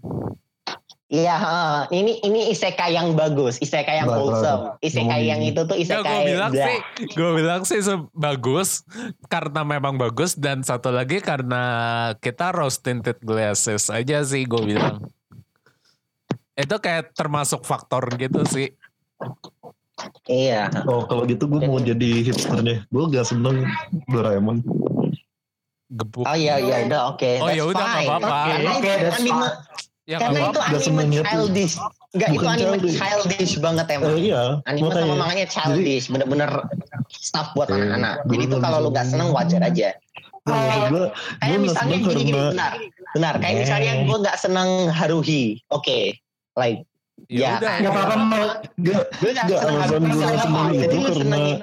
[1.13, 1.79] Iya, heeh.
[1.93, 4.81] ini ini isekai yang bagus, isekai yang Bah, wholesome.
[4.81, 6.65] Isekai yang itu tuh Ya isekai gue bilang blah.
[6.65, 6.79] sih,
[7.13, 7.81] gue bilang sih
[8.17, 8.81] bagus
[9.29, 11.63] karena memang bagus dan satu lagi karena
[12.17, 15.05] kita rose tinted glasses aja sih gue bilang.
[16.57, 18.73] Itu kayak termasuk faktor gitu sih.
[20.25, 20.73] Iya.
[20.89, 22.89] Oh kalau gitu gue mau jadi hipsternya.
[22.89, 23.69] Gue gak seneng
[24.09, 24.65] Doraemon.
[25.93, 26.25] Gebuk.
[26.25, 27.31] Oh iya iya udah oke.
[27.37, 28.37] Oh, That's ya udah, apa-apa.
[28.81, 29.49] Oke, that's anime,
[30.03, 30.59] Ya karena nggak itu.
[30.59, 31.75] Nggak anime childish.
[32.13, 32.97] Enggak itu anime childish.
[32.99, 34.15] childish banget emang.
[34.19, 35.15] iya, Anime sama makanya.
[35.17, 36.51] manganya childish, bener-bener
[37.09, 38.15] stuff buat Eh, anak-anak.
[38.21, 39.89] gue Jadi itu nggak kalau lu gak seneng wajar aja.
[40.43, 41.05] Gue gue gue
[41.39, 42.73] Kayak gak misalnya seneng gini-gini, karena benar.
[43.13, 44.03] Benar, kayak misalnya Eh.
[44.03, 45.43] gue gak seneng Haruhi.
[45.69, 45.99] Oke,
[46.57, 46.83] like
[47.31, 47.75] Ya Ya, udah.
[47.79, 48.49] nggak apa-apa Mal.
[48.77, 50.03] gak gue gak Nggak, seneng alasan Haruhi.
[50.03, 51.61] gue nggak nggak seneng itu Jadi lu karena-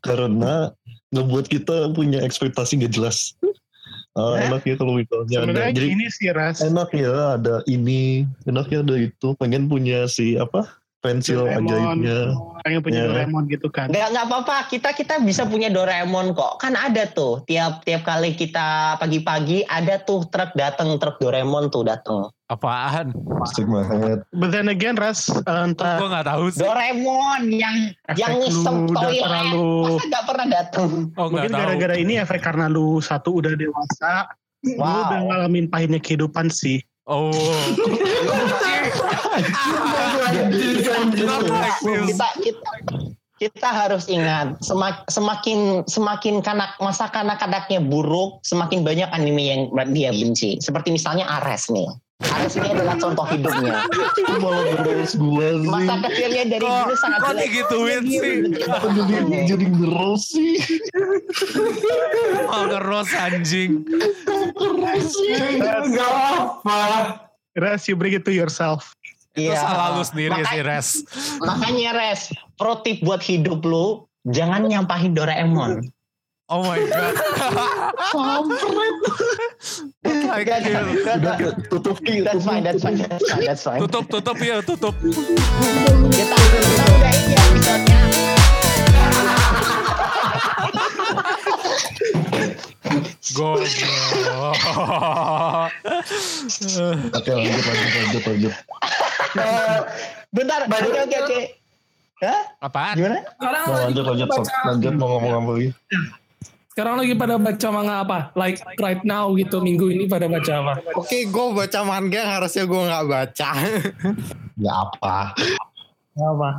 [0.00, 0.54] karena
[1.10, 3.34] ngebuat kita punya ekspektasi gak jelas.
[4.14, 4.38] Hah?
[4.46, 5.74] enak ya kalau misalnya ada.
[5.74, 6.62] Jadi gini sih Ras.
[6.62, 9.34] enak ya ada ini, enak ya ada itu.
[9.34, 10.70] Pengen punya si apa
[11.04, 11.68] pensil Doraemon.
[11.68, 12.18] ajaibnya.
[12.64, 13.04] Pengen punya Ya.
[13.06, 13.86] Doraemon gitu kan.
[13.92, 16.56] Nggak nggak apa-apa, kita kita bisa punya Doraemon kok.
[16.56, 21.84] Kan ada tuh tiap tiap kali kita pagi-pagi ada tuh truk datang truk Doraemon tuh
[21.84, 22.32] datang.
[22.44, 23.12] Apaan?
[23.40, 24.20] Asik banget.
[24.30, 26.60] But then again Ras, eh, entah Gue gak tahu sih.
[26.60, 30.88] Doraemon yang yang efek lu udah toilet terlalu masa nggak pernah datang.
[31.14, 34.26] Oh gak mungkin gara-gara ini efek karena lu satu udah dewasa,
[34.62, 35.04] lu Wow.
[35.04, 36.80] udah ngalamin pahitnya kehidupan sih.
[37.04, 37.28] Oh.
[41.24, 42.70] Kita kita
[43.34, 49.60] kita harus ingat semak- semakin semakin kanak masa kanak-kanaknya buruk semakin banyak anime yang
[49.90, 51.90] dia benci seperti misalnya Ares nih
[52.30, 53.84] Ares ini adalah contoh hidupnya
[54.14, 55.66] Itu malah beres gue sih.
[55.66, 58.34] masa kecilnya dari Kok- dulu sangat kok jelek digituin Dia sih?
[58.54, 60.52] Kenapa jadi jadi ngeros sih?
[62.46, 63.70] Oh, ngeros anjing.
[64.54, 66.80] Enggak apa.
[67.54, 68.94] Res, you bring it to yourself.
[69.34, 69.58] Itu Iya.
[69.58, 70.88] salah lu sendiri Maka- sih, Res.
[71.40, 72.20] makanya res
[72.54, 75.90] pro tip buat hidup lu jangan nyampahin Doraemon
[76.46, 77.16] Oh my god.
[80.04, 82.44] Like, That's fine, Udah that's- tutup ki, that's tutup.
[82.44, 84.92] fine that's fine that's fine that's fine tutup, tutup ya, tutup.
[86.12, 88.00] kita udahin ya episode-nya
[93.34, 93.66] Goblok.
[97.14, 98.54] Oke lanjut lanjut lanjut lanjut.
[99.34, 99.78] Eh,
[100.30, 101.40] bentar oke oke oke
[102.16, 102.40] Hah?
[102.60, 102.94] Apaan?
[102.94, 105.68] gimana Sekarang Mau lagi lanjut lanjut baca, lanjut mau ngomong apa lagi?
[106.66, 108.18] sekarang lagi pada baca manga apa?
[108.32, 110.72] Like right now gitu minggu ini pada baca apa?
[110.96, 113.50] Oke, gue baca manga yang harusnya gue nggak baca.
[114.56, 115.34] Ya apa?
[116.14, 116.50] Apa?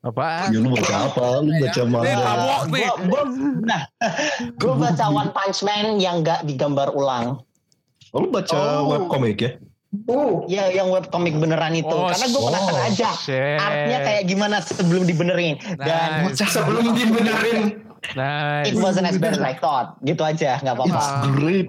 [0.00, 0.50] Apaan?
[0.50, 1.24] Ya lu baca apa?
[1.40, 2.06] Lu baca Nih, manga.
[2.66, 2.86] nih.
[2.90, 3.22] Gua, gua,
[3.60, 3.82] nah,
[4.50, 7.38] gue baca One Punch Man yang gak digambar ulang.
[8.10, 8.86] Oh, lu baca Oh.
[8.88, 9.50] webcomic ya?
[9.90, 11.90] Uh, Ya, yang webcomic beneran itu.
[11.90, 13.10] Oh, Karena gue penasaran oh, aja.
[13.18, 13.58] shit.
[13.58, 15.58] Artnya kayak gimana sebelum dibenerin.
[15.82, 16.46] Dan Nice.
[16.46, 17.82] sebelum dibenerin.
[18.16, 18.72] Nice.
[18.72, 19.98] it wasn't as bad as I thought.
[20.06, 21.26] Gitu aja, nggak It's apa-apa.
[21.36, 21.68] great.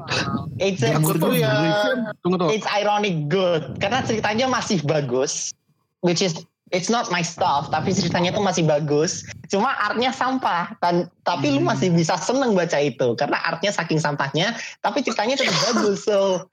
[0.61, 1.51] It's, a, tuh ya.
[2.23, 2.49] Tunggu tuh.
[2.53, 3.75] it's ironic good.
[3.81, 5.51] Karena ceritanya masih bagus.
[6.05, 9.27] Which is It's not my stuff, tapi ceritanya tuh masih bagus.
[9.51, 14.55] Cuma artnya sampah, dan tapi lu masih bisa seneng baca itu karena artnya saking sampahnya,
[14.79, 16.07] tapi ceritanya tetap bagus.
[16.07, 16.47] So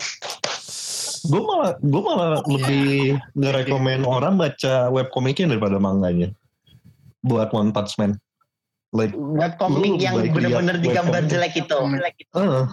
[1.24, 2.86] Gue malah gue malah lebih
[3.34, 6.30] ngerekomen orang baca webcomicnya daripada manganya.
[7.22, 8.14] Buat One Punch Man.
[8.88, 11.76] Like, webcomic Lu yang bener-bener digambar jelek itu.
[12.32, 12.64] eh,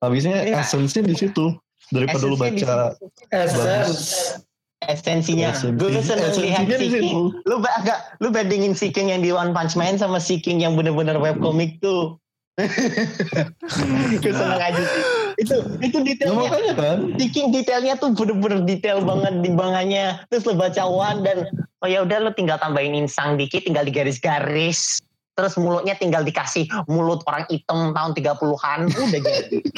[0.00, 0.62] habisnya Iya.
[0.62, 1.54] esensinya di situ.
[1.92, 2.96] Daripada lu baca
[3.30, 4.40] Essence.
[4.84, 7.40] Esensinya, Esensi- gue seneng lihat Seeking.
[7.44, 11.80] Lu agak, lu bandingin Seeking yang di One Punch Man sama Seeking yang bener-bener webcomic
[11.80, 12.20] tuh.
[14.20, 15.02] gue seneng aja sih.
[15.38, 16.36] Itu itu Ya detailnya.
[16.48, 16.98] makanya kan.
[17.18, 20.06] Seeking detailnya tuh bener-bener detail banget di bangannya.
[20.30, 21.38] Terus lo baca One dan
[21.82, 25.02] oh ya udah lo tinggal tambahin insang dikit, tinggal digaris-garis.
[25.34, 29.58] Terus mulutnya tinggal dikasih mulut orang hitam tahun 30-an, udah jadi.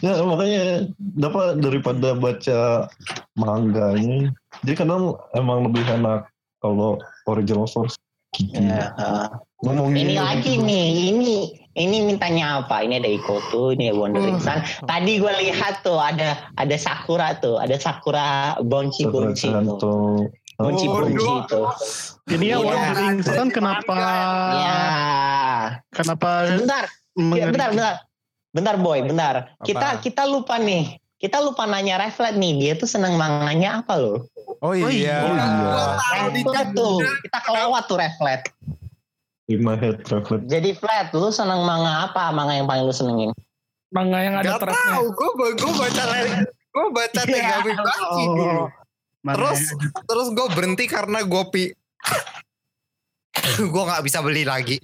[0.00, 0.88] Ya makanya
[1.20, 2.88] dapat daripada baca
[3.36, 4.32] mangganya.
[4.64, 6.32] Jadi kadang emang lebih enak
[6.64, 6.96] kalau
[7.28, 8.00] original source.
[8.32, 8.56] Gitu.
[8.64, 9.28] Ya, uh,
[9.62, 11.36] Ngomongin ini lagi nih, ini
[11.78, 12.82] ini mintanya apa?
[12.82, 14.58] Ini ada Ikoto, ini ada Wandering Sun.
[14.88, 19.78] Tadi gue lihat tuh ada ada Sakura tuh, ada Sakura Bonchi Bonchi tuh.
[19.78, 19.94] Santo.
[20.58, 21.68] Bonchi Oh, tuh.
[22.26, 22.58] Jadi ya.
[22.58, 23.94] Wandering Sun kenapa
[24.58, 24.82] Ya.
[25.94, 26.84] kenapa Bentar,
[27.36, 27.94] Ya, bentar, bentar.
[28.52, 29.34] Bentar boy, bentar.
[29.56, 29.64] Apa?
[29.64, 30.96] Kita kita lupa nih.
[31.22, 34.26] Kita lupa nanya Reflet nih, dia tuh seneng manganya apa loh?
[34.58, 34.84] Oh iya.
[34.84, 35.16] Oh iya.
[36.28, 38.42] Reflet tuh, kita kelewat tuh Reflet.
[39.52, 40.48] My head reflect.
[40.48, 42.32] Jadi Flat, lu seneng manga apa?
[42.32, 43.30] Manga yang paling lu senengin?
[43.90, 44.96] Manga yang ada Gak tracknya.
[44.96, 46.02] tau, gue gue baca
[46.72, 47.60] gue baca Iya.
[47.60, 48.64] Tegami Oh, dulu.
[49.20, 49.76] mana Terus ya?
[50.02, 51.64] terus gue berhenti karena gue pi
[53.60, 54.80] gue nggak bisa beli lagi.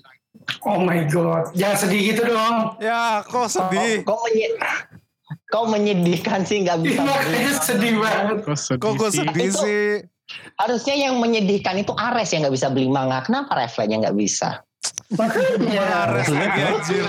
[0.61, 1.49] Oh my god.
[1.53, 2.77] Jangan sedih gitu dong.
[2.79, 4.05] Ya, kok sedih?
[4.05, 4.53] Kau menye
[5.49, 7.01] Kau menyedihkan sih nggak bisa.
[7.01, 8.37] Makanya sedih banget.
[8.45, 9.85] Kok sedih Kok sedih Itu- sih?
[10.61, 13.25] Harusnya yang menyedihkan itu Ares yang nggak bisa beli manga.
[13.25, 14.61] Kenapa Reflet yang nggak bisa?
[15.17, 16.05] Makanya.
[16.05, 17.05] Ares lagi anjir.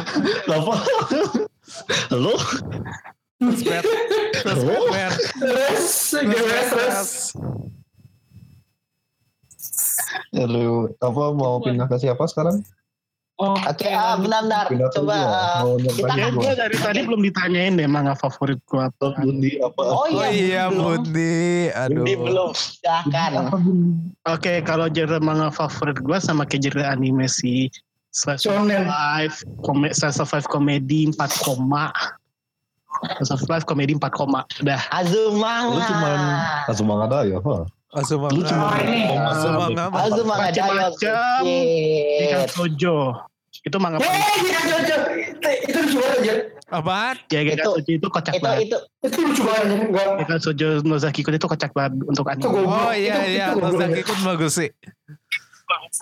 [6.24, 7.36] Gimana terus?
[10.30, 12.64] Halo, apa mau pindah ke siapa sekarang?
[13.40, 14.68] Oh, Oke, ah, benar-benar.
[14.92, 15.16] Coba
[15.64, 19.16] Mau kita kan gue dari tadi belum ditanyain deh manga favorit gue apa.
[19.16, 19.80] Bundi apa?
[19.80, 21.08] Oh Oh iya, iya, belum.
[21.08, 21.72] Bundi.
[21.72, 22.04] Aduh.
[22.04, 22.52] Bundi belum.
[22.52, 23.32] Silakan.
[24.28, 27.72] Oke, kalau genre manga favorit gue sama kayak genre anime sih.
[28.12, 28.90] Slice of Shonen.
[28.92, 31.96] life, komedi, slice of life komedi 4 koma.
[33.24, 34.44] Slice of life komedi 4 koma.
[34.60, 34.84] Udah.
[34.92, 35.78] Azumanga.
[35.78, 36.20] Lu cuman
[36.68, 37.38] Azuma nggak ada ya?
[37.40, 37.56] Apa?
[37.96, 39.02] Asuma Lu cuma Ah, ini.
[39.16, 39.64] Asuma
[39.96, 40.92] Azumanga Dayo.
[40.92, 41.42] Macam-macam.
[42.20, 42.98] Ikan Sojo.
[43.60, 44.98] Itu manga Eh, iya, iya, iya.
[45.62, 46.34] Itu lucu banget aja.
[46.70, 47.16] Apaan?
[47.28, 48.62] Ya, Ikan Itu- Sojo itu kocak Itu banget.
[48.64, 49.76] itu Itu lucu banget aja.
[49.76, 50.08] Enggak.
[50.22, 52.62] Ikan Sojo Nozaki Kun itu kocak banget untuk Itu anime.
[52.64, 54.02] Oh iya Itu- iya, itu Nozaki.
[54.04, 54.70] Kun bagus sih.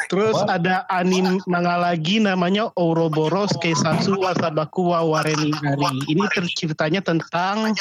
[0.08, 0.56] Terus Apa?
[0.58, 5.88] ada anime manga lagi namanya Ouroboros Keisatsu Wasabaku wa Wareni Ari.
[6.08, 7.76] Ini ter- ceritanya tentang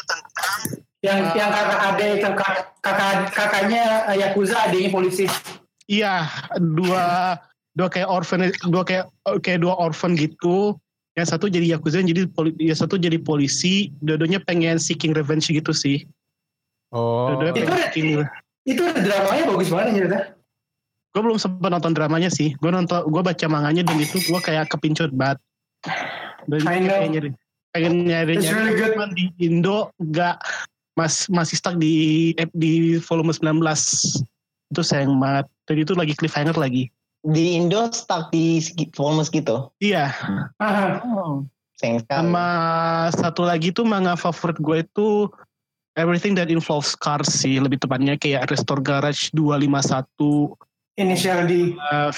[0.98, 1.34] Yang Ah.
[1.36, 5.30] yang kakak adik kakak kakak kakaknya yakuza adiknya polisi.
[5.86, 6.26] Iya,
[6.58, 7.38] dua
[7.76, 9.06] dua kayak orphan, dua kayak
[9.44, 10.74] kayak dua orphan gitu.
[11.16, 13.88] Yang satu jadi yakuza, yang jadi poli, yang satu jadi polisi.
[14.04, 16.04] Dua-duanya pengen seeking revenge gitu sih.
[16.92, 17.32] Oh.
[17.32, 18.08] Dua-duanya Itu seeking.
[18.66, 20.20] Itu dramanya bagus banget cerita.
[21.16, 22.52] Gue belum sempat nonton dramanya sih.
[22.60, 25.40] Gue nonton, gue baca manganya dan itu gue kayak kepincut banget.
[26.44, 27.00] Dan I know.
[27.00, 27.30] pengen nyari,
[27.72, 29.16] pengen nyari, It's nyari really good.
[29.16, 30.36] di Indo nggak
[30.96, 33.64] mas masih stuck di di volume 19
[34.72, 35.46] itu sayang banget.
[35.64, 36.92] Dan itu lagi cliffhanger lagi.
[37.26, 38.62] Di Indo stuck di
[38.94, 39.66] volume segitu.
[39.82, 40.14] Iya.
[41.76, 42.16] Sayang sekali.
[42.24, 42.48] sama
[43.12, 45.28] satu lagi tuh manga favorit gue itu
[45.92, 50.56] Everything that involves cars sih lebih tepatnya kayak Restore Garage 251
[50.96, 51.76] Inisial D.
[51.76, 52.08] uh,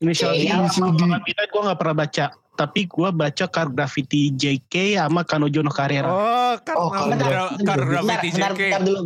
[0.00, 4.32] Initial D Iya, sama Manga Midnight gue gak pernah baca tapi gue baca Car Graffiti
[4.32, 8.60] JK sama Kanojo no Carrera Oh, karena Oh, karena bentar, bentar, graffiti bentar, JK.
[8.62, 9.00] bentar dulu.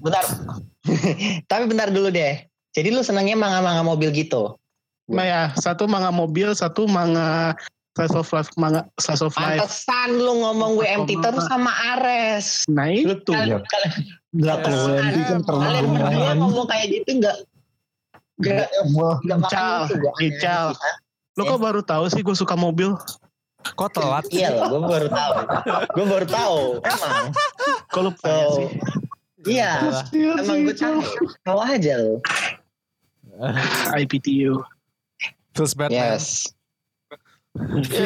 [0.00, 0.24] Bentar.
[1.50, 2.34] Tapi bentar dulu deh.
[2.72, 4.54] Jadi lu senangnya manga-manga mobil gitu?
[5.06, 7.54] Nah ya satu manga mobil satu manga
[7.94, 12.66] slice of life manga slice of life Pantesan lu ngomong WMT terus sama Ares.
[12.66, 13.62] nah Lu itu Iya.
[13.62, 13.94] kal-
[14.32, 17.36] Enggak kalau WMT kan karena kalian berdua ngomong kayak gitu enggak
[18.36, 20.66] enggak Wah, enggak Ical,
[21.32, 22.92] lo kok baru tahu sih gue suka mobil
[23.66, 24.22] Kok telat?
[24.28, 25.32] Iya loh, gue baru tahu.
[25.90, 26.58] gue baru tahu.
[26.80, 27.34] Emang.
[27.90, 28.68] kalau tanya So, sih
[29.50, 29.72] iya.
[30.38, 31.02] Emang gue tahu.
[31.42, 32.22] Tahu aja lo.
[33.92, 34.62] IPTU
[35.56, 36.20] Terus Batman.
[36.20, 36.52] Yes.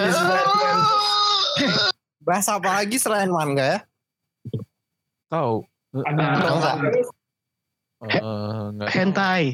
[2.26, 3.78] Bahas apa lagi selain manga ya?
[5.26, 5.66] Tahu.
[6.06, 6.76] Ada Tahu nggak?
[8.00, 8.88] Eh, nggak.
[8.94, 9.44] hentai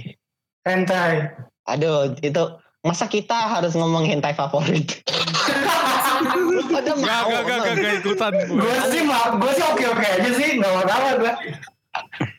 [0.62, 1.12] Hentai.
[1.66, 2.42] Aduh, itu
[2.82, 4.86] masa kita harus ngomong hentai favorit?
[6.66, 7.28] Pada Gak, mau?
[7.30, 8.74] gak, gak, gak, gak ikutan gue.
[8.90, 11.32] Sih ma- gue sih oke oke aja sih nggak masalah gue.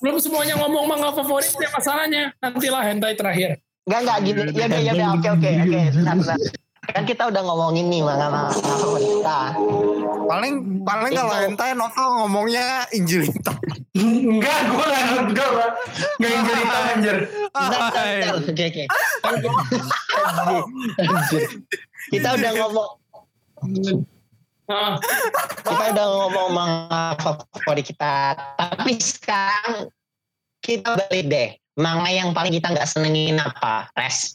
[0.02, 2.24] Belum semuanya ngomong manga favoritnya masalahnya.
[2.38, 3.58] Nantilah hentai terakhir.
[3.88, 4.42] Enggak, enggak gini.
[4.52, 5.80] Ya udah, ya udah, oke, oke, oke.
[6.88, 9.40] Kan kita udah ngomongin nih favorit kita.
[10.28, 11.44] Paling paling kalau Itu.
[11.52, 13.56] hentai novel ngomongnya Injil hitam.
[13.96, 15.72] Enggak, gue nggak nggak nggak
[16.20, 17.18] nggak yang cerita anjir.
[18.44, 18.84] Oke, oke.
[22.12, 22.90] Kita udah ngomong
[25.64, 28.36] kita udah ngomong manga favorit kita.
[28.60, 29.88] Tapi sekarang
[30.60, 31.50] kita balik deh.
[31.78, 33.86] Manga yang paling kita nggak senengin apa?
[33.94, 34.34] Res.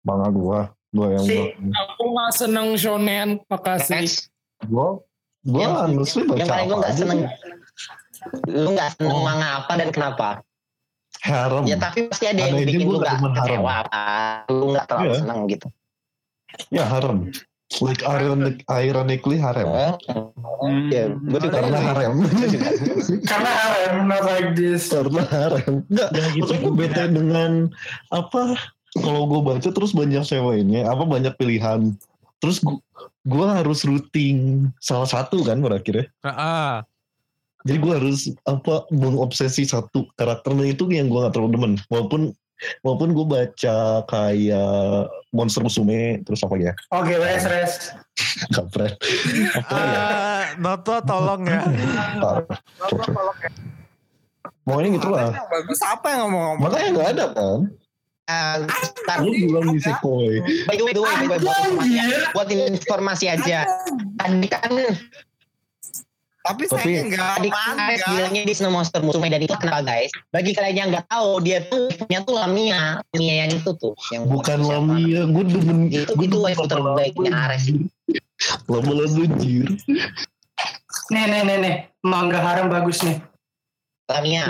[0.00, 1.34] Manga gua, gua yang Si.
[1.34, 3.28] gua, aku nggak seneng shonen.
[3.46, 3.98] Makasih.
[3.98, 4.14] Res.
[4.64, 5.02] gua,
[5.42, 7.20] gua Yang- honestly baca Yang paling gue apa nggak aja seneng.
[8.46, 9.22] Lu nggak seneng Oh.
[9.22, 10.28] manga apa dan kenapa?
[11.18, 11.62] Harem.
[11.66, 14.02] Ya tapi pasti ada Ada yang bikin gua lu nggak kecewa apa.
[14.46, 15.16] Lu gak terlalu Iya.
[15.18, 15.68] seneng gitu.
[16.70, 17.18] Ya harem.
[17.82, 19.66] Like ironic, ironically harem.
[19.66, 19.94] Eh,
[20.90, 22.14] Ya, gue juga Karena harem.
[23.30, 24.88] Karena harem not like this.
[24.88, 25.82] Karena harem.
[25.90, 27.68] Enggak, Ya gitu gue bete dengan
[28.14, 28.54] apa?
[28.96, 31.92] Kalau gue baca terus banyak ceweknya apa banyak pilihan.
[32.38, 32.78] Terus gue,
[33.26, 36.86] gue harus routing salah satu kan berakhirnya Ah,
[37.66, 41.72] jadi gue harus apa mengobsesi satu karakternya itu yang gue gak terlalu demen.
[41.90, 42.30] Walaupun
[42.80, 43.76] walaupun gue baca
[44.08, 46.72] kayak Monster Musume terus apa ya?
[46.94, 47.72] Oke, res res.
[48.56, 48.96] kampret
[49.54, 50.00] apa ya?
[50.00, 51.62] Ah, Noto tolong ya.
[52.16, 52.36] Ntar,
[52.88, 53.32] coba.
[54.66, 55.30] pokoknya gitu lah.
[55.30, 55.78] Yang bagus.
[55.84, 56.58] Apa yang ngomong-ngomong?
[56.64, 57.60] makanya gak ada kan?
[58.26, 58.56] Eh,
[59.22, 63.62] lu bilang di Sekoi by the way, by the way, buat informasi aja.
[64.18, 64.66] Tadi kan,
[66.46, 67.42] Tapi Tapi- saya nggak kan
[67.74, 68.06] manga.
[68.06, 70.14] bilangnya di Snow Monster Musume dan itu kenapa guys?
[70.30, 74.24] Bagi kalian yang nggak tahu, dia tuh punya tuh Lamia, Lamia yang itu tuh, yang
[74.24, 74.62] bukan?
[74.62, 77.66] Lamia gue demen Itu gue itu waifu terbaiknya Ares.
[78.64, 79.66] lama-lama jir
[81.08, 81.76] Nih nih nih nih.
[82.00, 83.18] Mangga harem bagus nih.
[84.06, 84.46] Lamia.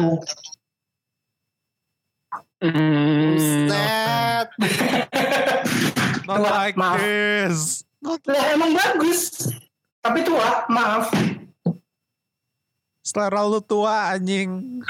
[2.57, 3.37] Hmm,
[3.69, 4.49] Set.
[6.27, 6.99] Not Tua, like maaf.
[6.99, 7.85] this.
[8.03, 9.53] Lah emang bagus.
[10.01, 11.13] Tapi tua, maaf.
[13.07, 14.83] Selera lu tua anjing.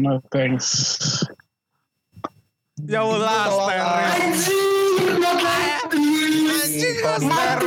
[0.00, 1.20] no thanks.
[2.88, 3.52] Ya steril.
[5.20, 6.08] Not like this.
[6.64, 7.60] Anjing, aja.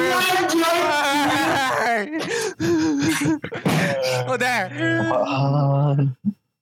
[4.34, 4.62] Udah.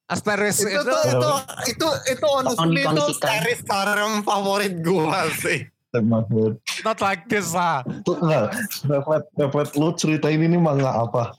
[0.10, 1.32] Asteris itu itu, itu
[1.72, 5.72] itu itu honestly itu series harem favorit gua sih.
[5.90, 6.60] Banget.
[6.84, 7.82] not like this lah.
[8.06, 8.54] Tuh enggak,
[8.86, 11.34] Reflet, Reflet, lu ceritain ini manga apa?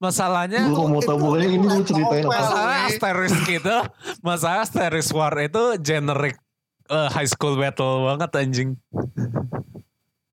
[0.00, 2.32] Masalahnya Gue mau tahu pokoknya ini lu ceritain apa?
[2.32, 3.76] masalah Asteris gitu,
[4.24, 6.40] masalah Asteris War itu generic
[6.88, 8.70] eh, high school battle banget anjing.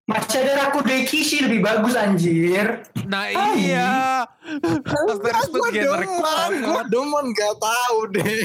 [0.08, 2.80] Masih ada Rakudeki sih lebih bagus anjir.
[3.12, 3.28] Nah
[3.60, 4.24] iya.
[4.64, 6.86] Tuh Gue genre demen, gue banget.
[6.88, 8.40] demen gak tahu deh.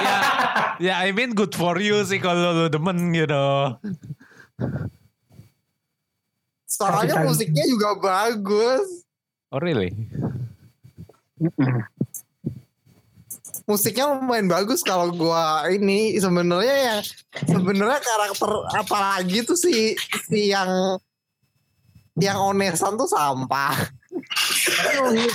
[0.00, 0.18] ya,
[0.80, 3.76] ya I mean good for you sih kalau lu demen gitu.
[6.64, 9.05] Soalnya musiknya juga bagus.
[9.54, 9.94] Oh really?
[13.66, 17.00] Musiknya lumayan bagus kalau gua ini sebenarnya yang
[17.50, 19.98] sebenarnya karakter apalagi tuh si
[20.30, 20.98] si yang
[22.16, 23.76] yang onesan tuh sampah.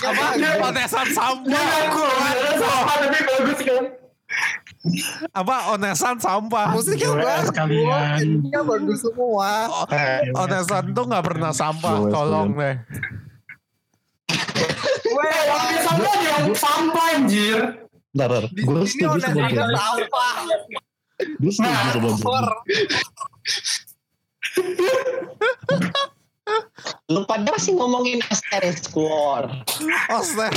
[0.01, 0.25] Apa?
[0.69, 1.65] Onesan Ya sampah.
[1.87, 3.83] aku, ada sama tapi bagus kan.
[5.35, 5.55] Apa?
[5.77, 6.67] Onesan sampah.
[6.73, 7.47] Musiknya bagus.
[7.53, 9.49] Musiknya bagus semua.
[10.33, 11.95] Onesan tuh nggak pernah sampah.
[12.09, 12.75] Tolong deh.
[15.11, 17.57] Weh, yang di sana yang sampah anjir.
[18.11, 18.43] Bentar, bentar.
[18.51, 19.77] Di gue setuju sama onesan Jim.
[19.79, 20.35] sampah.
[21.39, 22.27] Gue setuju Nah, sama Jim.
[27.11, 29.47] Lu pada masih ngomongin Asterisk War.
[30.11, 30.51] Oster.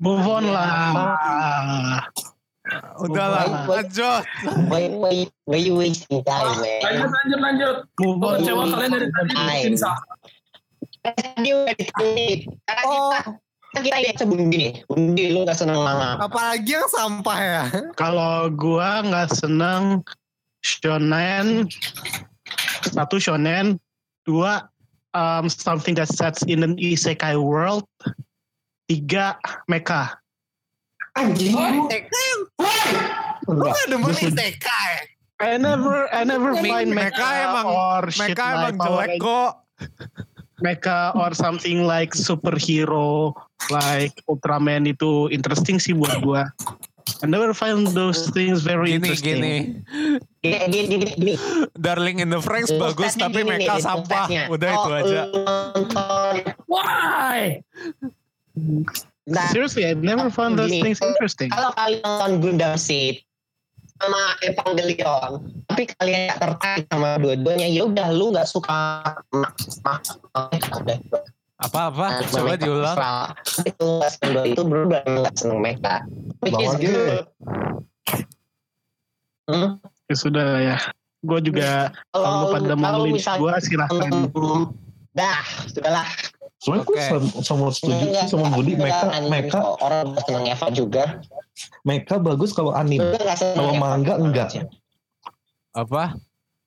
[0.00, 2.04] Move on lah.
[3.00, 4.22] Udahlah, lanjut.
[4.68, 4.92] Why,
[5.48, 6.80] why you wasting time, man?
[6.84, 7.76] Lanjut, lanjut, lanjut.
[7.98, 8.36] Move on.
[8.44, 9.34] kecewa kalian dari tadi
[11.00, 11.74] Tadi udah.
[12.68, 13.14] Karena Oh.
[13.80, 14.72] kita, bundi nih.
[14.90, 16.18] Bundi lu gak seneng manga.
[16.20, 17.64] Apalagi yang sampah ya.
[17.94, 20.02] Kalau gua nggak seneng
[20.66, 21.70] shonen,
[22.90, 23.78] satu shonen,
[24.26, 24.66] dua
[25.14, 27.86] um, something that sets in an isekai world,
[28.90, 29.38] tiga
[29.70, 30.18] mecha.
[31.14, 31.54] Anjing.
[33.46, 35.14] Lu gak demen isekai.
[35.40, 39.52] I never, I never find Mecha mecha, emang- or like emang jelek kok.
[40.60, 43.32] Mecha or something like superhero
[43.68, 46.48] like Ultraman itu interesting sih buat gua.
[47.20, 49.36] I never find those things very Gini, interesting.
[49.42, 49.54] gini.
[50.40, 51.34] Gini, gini, gini, gini.
[51.74, 54.30] Darling in the Franks bagus tapi gini mereka sampah.
[54.48, 55.20] Udah Oh, itu aja.
[55.26, 56.34] nonton.
[56.70, 57.60] Why?
[59.26, 61.50] Nah, Seriously, I never found those Gini, things interesting.
[61.50, 63.22] kalau kalian nonton Gundam Seed
[64.00, 65.30] sama Evangelion,
[65.68, 70.98] tapi kalian gak tertarik sama dua-duanya, ya udah lu nggak suka udah.
[71.60, 72.06] Apa-apa?
[72.08, 72.96] Nah, Coba mecha diulang.
[73.76, 75.94] lu nggak seneng dua itu berubah nggak seneng mecha.
[76.40, 77.28] Which is good.
[79.44, 79.76] Hmm?
[80.08, 80.76] Ya sudah lah ya.
[81.20, 83.04] Gua juga kalau lu pada mau
[83.36, 84.32] gua silahkan.
[85.12, 86.08] Dah, sudahlah.
[86.60, 87.04] Sebenarnya gue Oke.
[87.08, 88.72] sama, sama setuju Enggak, sih sama Budi.
[88.76, 89.74] enggak, Mereka, anime mereka, kok.
[89.80, 91.04] orang seneng Eva juga.
[91.82, 93.04] mereka bagus kalau anime.
[93.10, 94.48] Gue Kalau manga enggak.
[95.72, 96.04] Apa?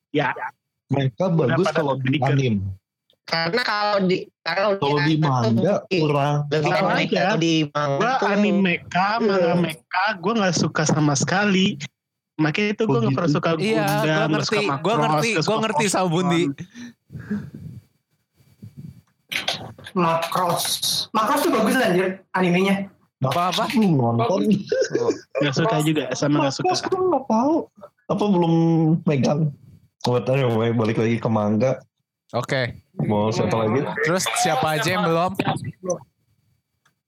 [0.09, 0.33] Ya,
[0.87, 2.61] Mereka bagus kalau di anime.
[3.23, 6.35] Karena kalau di kalau Kalau di manga kurang.
[6.49, 7.21] lebih enak aja.
[7.23, 11.77] kalau di manga gua tuh anime mecha, manga mecha, gua nggak suka sama sekali.
[12.35, 13.37] Makanya itu gua Oh, nggak pernah gitu.
[13.37, 16.09] suka Iya, gue Gundam, ngerti, gue ngerti, gue ngerti sama.
[16.09, 16.41] Bundi.
[19.93, 21.07] Macross.
[21.13, 22.89] Macross tuh bagus anjir animenya.
[23.23, 23.71] Apa-apa?
[23.71, 24.51] Hmm, nonton.
[25.39, 26.75] Nggak suka juga, sama nggak suka.
[26.75, 27.55] Mas, gue nggak tahu.
[28.11, 28.53] Apa belum
[29.07, 29.41] megang?
[30.03, 31.79] Buat anyway, balik lagi ke manga.
[32.35, 32.83] Oke.
[33.07, 33.87] Mau siapa lagi?
[34.03, 35.31] Terus siapa aja yang belum?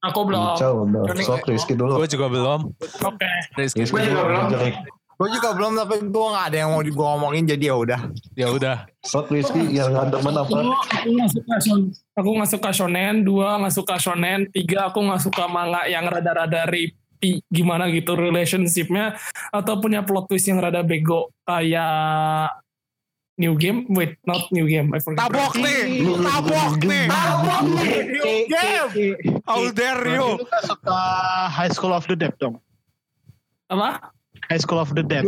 [0.06, 0.56] Aku belum.
[0.56, 1.04] Ciao, udah.
[1.20, 2.00] Sok Rizky dulu.
[2.00, 2.72] Gue juga belum.
[3.04, 3.30] Oke.
[3.58, 3.84] Rizky.
[3.84, 4.46] Rizky Gue juga belum.
[5.16, 8.02] Gue juga belum tapi gue gak ada yang mau gue ngomongin jadi ya udah.
[8.36, 8.78] Ya udah.
[9.00, 10.44] Sok Rizky yang ada apa?
[10.44, 11.88] Aku nggak suka shonen.
[12.20, 13.14] Aku nggak suka shonen.
[13.24, 14.40] Dua nggak suka shonen.
[14.52, 19.16] Tiga aku nggak suka manga yang rada-rada ripi gimana gitu relationshipnya
[19.56, 22.52] atau punya plot twist yang rada bego kayak
[23.36, 23.88] New Game.
[23.92, 24.92] Wait, not New Game.
[24.96, 25.28] I forgot.
[25.28, 27.06] Tabok nih, tabok nih.
[28.16, 29.16] New game.
[29.44, 30.40] How dare you?
[30.40, 31.00] Lu suka
[31.52, 32.60] High School of the Dead dong?
[33.68, 34.15] Apa?
[34.48, 35.26] High School of the Dead.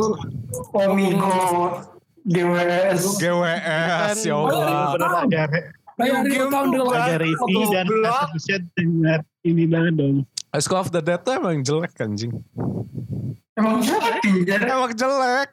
[0.73, 1.31] Omigo.
[2.27, 3.01] GWS.
[3.17, 4.91] GWS ya Allah.
[4.91, 5.43] Bener ada
[5.97, 7.85] tahun ada Revie dan
[8.29, 10.17] buset dengar ini banget dong.
[10.51, 12.33] High School of the Dead tuh emang jelek anjing.
[13.57, 14.59] Emang siapa anjir?
[14.61, 15.49] Emang jelek.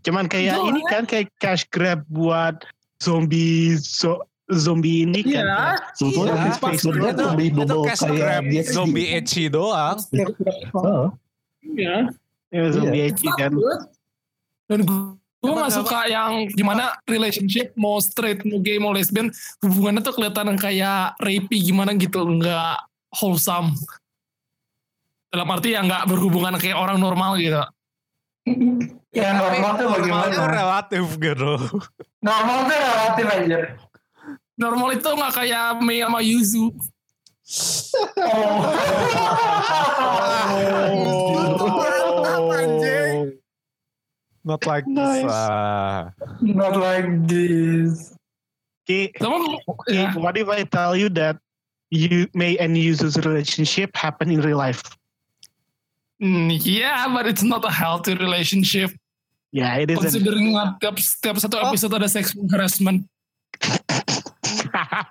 [0.00, 0.68] Cuman kayak Jelek.
[0.70, 2.62] ini kan kayak cash grab buat
[2.98, 5.44] zombie zo- zombie ini kan.
[5.44, 5.60] Iya.
[5.92, 9.98] Sebetulnya Iya, Chris Pratt sebenarnya Itu, itu cash grab zombie ecchi doang.
[10.14, 11.06] Heeh.
[11.66, 11.96] Iya.
[12.56, 13.52] Ya, zombie edgy kan.
[14.64, 14.80] Dan
[15.44, 19.28] gue gak suka yang gimana relationship mau straight mau gay mau lesbian
[19.60, 22.80] hubungannya tuh kelihatan yang kayak rapey gimana gitu nggak
[23.20, 23.76] wholesome.
[25.28, 27.60] Dalam arti ya nggak berhubungan kayak orang normal gitu.
[29.12, 30.48] Ya normal tuh Normal tuh bagaimana?
[30.48, 31.52] relatif gitu.
[32.24, 33.62] Normal tuh relatif anjir.
[34.56, 36.72] normal itu nggak kayak Mei sama Yuzu
[42.24, 43.36] Anjing.
[44.46, 45.26] Not like Nice.
[45.26, 45.32] this.
[45.34, 46.14] ah.
[46.40, 48.14] Not like this.
[48.86, 49.10] Okay,
[49.90, 50.14] ya.
[50.14, 51.42] what if I tell you that
[51.90, 54.78] you may and uses relationship happen in real life?
[56.22, 58.94] Hmm, yeah, but it's not a healthy relationship.
[59.50, 60.06] Yeah, it isn't.
[60.06, 63.02] Considering tiap, tiap satu episode ada sexual harassment.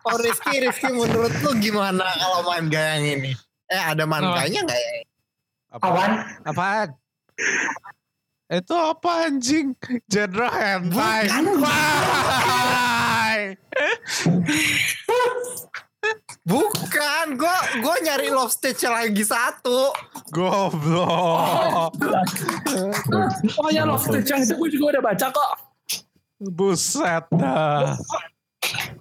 [0.05, 3.31] Oh Rizky, Rizky menurut lu gimana kalau manga yang ini?
[3.67, 4.91] Eh ada manganya nggak ya?
[5.75, 6.11] Kawan,
[6.47, 6.89] Apaan?
[8.47, 9.75] Itu apa anjing?
[10.07, 11.27] Genre hentai.
[11.59, 13.39] Why?
[16.45, 19.89] Bukan, gue gue nyari love stage lagi satu.
[20.29, 21.97] Goblok.
[23.57, 25.51] Oh ya, Love Stage yang itu gue juga udah baca kok.
[26.37, 27.97] Buset dah.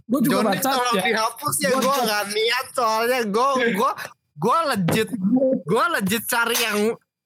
[0.09, 1.05] Gue juga Johnny baca tolong ya.
[1.05, 3.91] dihapus ya, gue nggak niat soalnya gue gue
[4.35, 5.09] gue legit
[5.64, 6.78] gue legit cari yang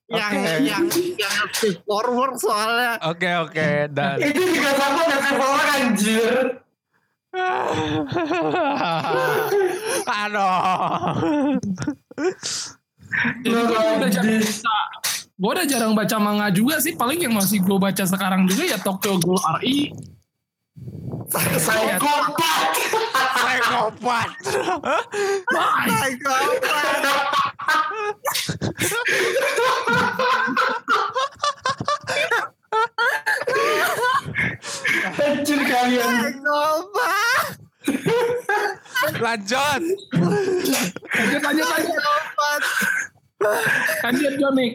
[0.09, 0.65] yang Oke.
[0.65, 0.85] yang
[1.21, 1.37] yang
[1.85, 2.97] forward soalnya.
[3.05, 6.33] Oke oke dan itu juga sama dengan orang anjir.
[10.09, 11.61] Aduh.
[13.45, 14.73] Jadi gue udah jarang baca.
[15.39, 16.97] Gue udah jarang baca manga juga sih.
[16.97, 19.37] Paling yang masih gue baca sekarang juga ya Tokyo Ghoul
[21.29, 21.61] RI.
[21.61, 22.73] Psikopat.
[23.37, 24.31] Psikopat.
[25.53, 26.17] Why?
[35.19, 36.09] Anjir kalian.
[36.09, 37.47] Psychopat.
[39.21, 39.83] Lanjut.
[41.13, 42.01] Lanjut, lanjut, lanjut.
[42.01, 42.63] Psychopat.
[44.05, 44.69] Lanjut, Johnny.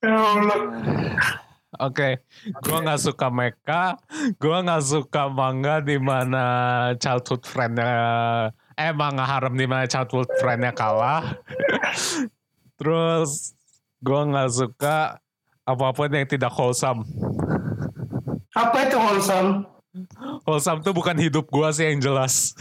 [0.00, 0.60] Ya Allah.
[1.80, 2.20] Oke,
[2.60, 3.96] gua nggak suka mecha,
[4.36, 6.44] gua nggak suka manga di mana
[6.96, 7.92] childhood friendnya,
[8.76, 11.36] eh manga harem di mana childhood friendnya kalah.
[12.78, 13.54] Terus
[14.00, 15.20] gua nggak suka
[15.64, 17.04] apa pun yang tidak wholesome.
[18.56, 19.66] Apa itu wholesome?
[20.46, 22.54] Wholesome tuh bukan hidup gua sih yang jelas.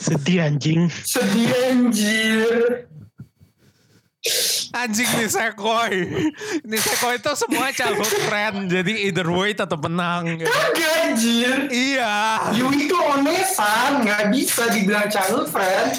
[0.00, 0.88] Sedih anjing.
[1.04, 2.88] Sedih anjir.
[4.70, 5.96] Anjing nih Sekoi.
[6.62, 10.36] Nih Sekoi itu semua childhood friend, jadi either way tetap menang.
[10.36, 10.46] gitu.
[10.46, 11.54] Kagak anjir.
[11.68, 12.16] Iya.
[12.54, 15.90] You itu onesan, nggak bisa dibilang childhood friend.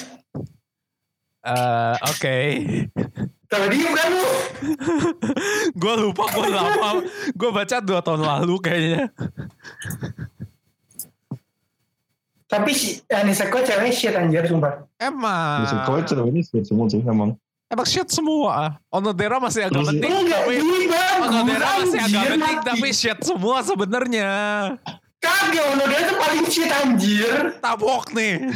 [1.41, 2.37] Eh, Oke.
[3.45, 4.27] Tadi bukan lu.
[5.73, 7.03] gue lupa gue lama
[7.35, 9.11] gue baca dua tahun lalu kayaknya
[12.45, 14.87] Tapi si Aniseko cewek shit anjir sumpah.
[14.97, 17.35] emang kau cewek ini sih semua sih emang.
[17.71, 18.77] Emang shit semua.
[18.91, 24.29] Onodera masih agak penting Enggak, tapi Onodera masih agak penting tapi shit semua sebenarnya.
[25.23, 27.55] Kagak, Onodera tuh paling shit anjir.
[27.63, 28.51] tabok nih.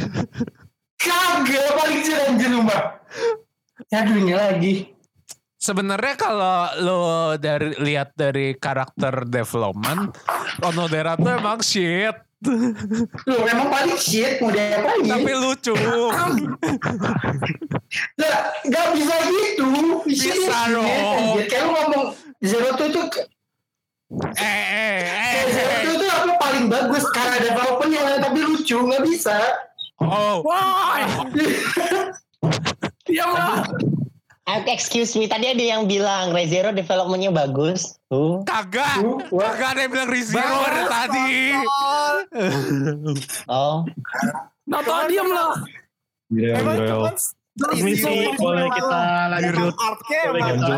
[1.00, 2.82] Kagak, paling shit anjir sumpah.
[3.92, 4.74] Aduh ini lagi.
[5.56, 7.02] sebenarnya kalau lo
[7.34, 10.14] dari lihat dari karakter development
[10.62, 12.14] Onodera tuh emang shit
[13.26, 15.02] Lu memang paling shit, mau diapain?
[15.02, 15.74] tapi lucu
[18.20, 18.36] Nah,
[18.66, 19.68] gak bisa gitu.
[20.06, 20.86] Bisa dong.
[21.46, 22.04] Kayak lu ngomong
[22.44, 23.00] Zero tuh itu
[24.38, 25.82] eh eh eh, Zero eh.
[25.82, 29.34] tuh itu apa paling bagus karena developmentnya tapi lucu nggak bisa.
[29.98, 31.02] oh Why?
[33.08, 33.64] Diam lah.
[34.46, 37.98] Eh, Excuse me, tadi ada yang bilang Rezero developmentnya bagus.
[38.06, 38.46] Tuh.
[38.46, 41.30] kagak Uh, kagak ada yang bilang Rizero dari tadi
[43.50, 43.82] Oh,
[44.70, 45.50] Nato, diam lah.
[46.30, 47.14] Iya, Emang cuman
[47.56, 49.00] Permisi, boleh kita
[49.32, 49.72] lanjut.
[49.72, 50.76] Boleh lanjut.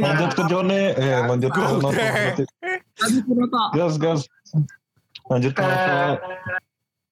[0.00, 0.82] Lanjut ke Jone.
[0.96, 1.88] Eh, lanjut ke Noto.
[1.92, 3.44] Lanjut ke.
[3.76, 4.20] Gas, gas.
[5.28, 6.00] Lanjut ke Noto.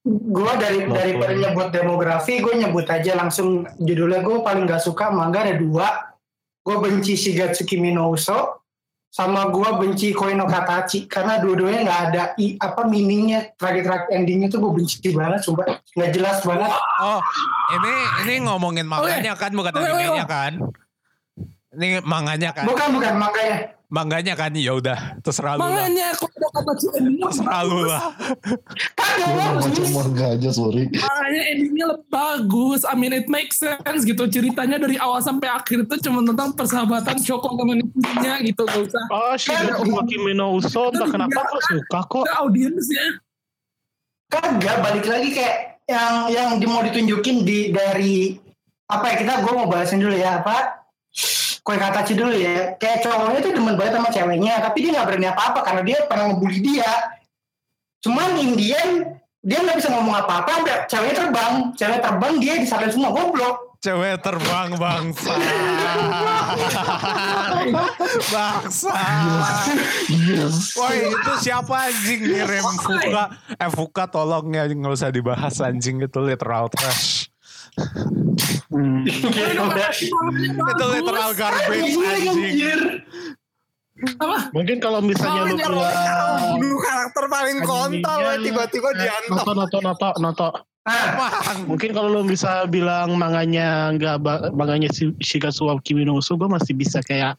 [0.03, 0.99] Gue dari Kenapa?
[0.99, 6.11] daripada nyebut demografi gue nyebut aja langsung judulnya gue paling gak suka manga ada dua
[6.59, 8.67] gue benci Shigatsuki Minouso
[9.07, 14.59] sama gue benci Koino Katachi karena dua-duanya nggak ada i, apa meaningnya terakhir-terakhir endingnya tuh
[14.59, 17.21] gue benci banget sumpah nggak jelas banget Oh,
[17.77, 17.93] ini
[18.25, 20.33] ini ngomongin manganya kan bukan Oke, oke, animenya oke.
[20.33, 20.53] kan?
[21.73, 22.65] Ini manganya kan?
[22.65, 23.57] bukan bukan makanya
[23.93, 24.49] Manganya kan?
[24.53, 26.09] Ya udah, terserah lu kalau ada
[26.49, 26.73] kata
[27.23, 28.01] Terserah lu lah.
[28.95, 30.89] kagak bagus aja, sorry.
[30.89, 32.81] Makanya endingnya lebih bagus.
[32.83, 34.25] I mean it makes sense gitu.
[34.27, 38.65] Ceritanya dari awal sampai akhir itu cuma tentang persahabatan Shoko sama Nikinya gitu.
[38.65, 42.25] Gak usah Oh, Shigatsuki Minouso, entah kenapa aku suka kok.
[42.35, 43.21] audiensnya.
[44.27, 48.41] kagak balik lagi kayak yang yang di- mau ditunjukin di dari
[48.87, 50.81] apa ya kita gue mau bahasin dulu ya apa
[51.63, 55.27] kue kataci dulu ya kayak cowoknya tuh demen banget sama ceweknya tapi dia nggak berani
[55.31, 56.91] apa-apa karena dia pernah ngebully dia
[58.03, 58.91] cuman Indian
[59.43, 64.23] dia nggak bisa ngomong apa-apa sampai ceweknya terbang cewek terbang dia disalahin semua goblok Cewek
[64.23, 65.35] terbang bangsa.
[68.31, 68.95] bangsa.
[70.79, 73.25] Woi itu siapa anjing ngirim Fuka?
[73.59, 77.32] Eh Fuka tolong ya nggak usah dibahas anjing itu literal trash.
[78.69, 79.05] Hmm.
[79.05, 82.81] Itu literal garbage anjing.
[84.19, 84.51] Apa?
[84.51, 89.47] Mungkin kalau misalnya lu bilang Bunuh karakter paling kontol Animenya- tiba-tiba Eh, diantok.
[89.47, 90.49] Noto, noto, noto, noto.
[90.83, 94.19] Ah, Mungkin kalau lu bisa bilang manganya nggak
[94.51, 97.39] manganya si Shigatsu wa Kimi no Uso, gue masih bisa kayak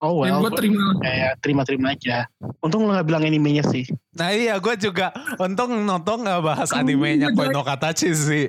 [0.00, 0.84] oh yang well, gue terima.
[1.00, 2.26] kayak terima-terima aja.
[2.64, 3.84] Untung lu nggak bilang animenya sih.
[4.16, 8.48] Nah iya gue juga untung nonton nggak bahas animenya Koi no Katachi sih.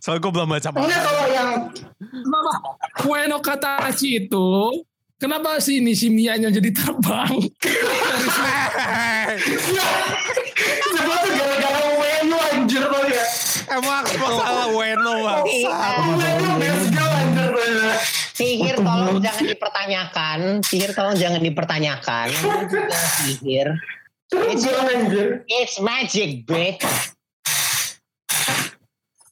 [0.00, 0.98] Soalnya gue belum baca manga.
[1.02, 1.50] kalau yang
[2.00, 2.52] Kenapa?
[3.06, 4.48] Ueno Katachi itu
[5.16, 7.40] Kenapa sih Nishimiya-nya jadi terbang?
[10.92, 13.24] Sebab tuh gara-gara Ueno anjir lo ya.
[13.80, 15.72] Emang masalah Weno bangsa.
[16.04, 17.96] Ueno best girl anjir lo ya.
[18.36, 20.38] Sihir tolong jangan dipertanyakan.
[20.60, 22.28] Sihir tolong jangan dipertanyakan.
[22.36, 22.84] Juga
[23.24, 23.68] sihir.
[24.36, 25.46] Anjir.
[25.48, 26.84] It's magic, bitch.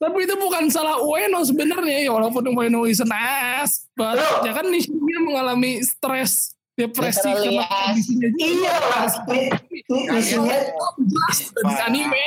[0.00, 3.88] Tapi itu bukan salah Ueno sebenarnya ya walaupun Ueno is an ass.
[3.92, 4.44] But, Loh.
[4.44, 8.28] ya kan Nishimiya mengalami stres, depresi karena kondisinya.
[8.40, 8.76] Iya
[10.12, 10.58] Nishimiya,
[10.96, 12.26] Jelas dari anime.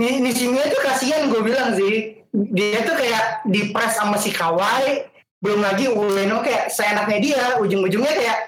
[0.00, 2.24] Nishimiya tuh kasihan gue bilang sih.
[2.32, 5.04] Dia tuh kayak dipres sama si Kawai.
[5.44, 7.42] Belum lagi Ueno kayak seenaknya dia.
[7.60, 8.38] Ujung-ujungnya kayak,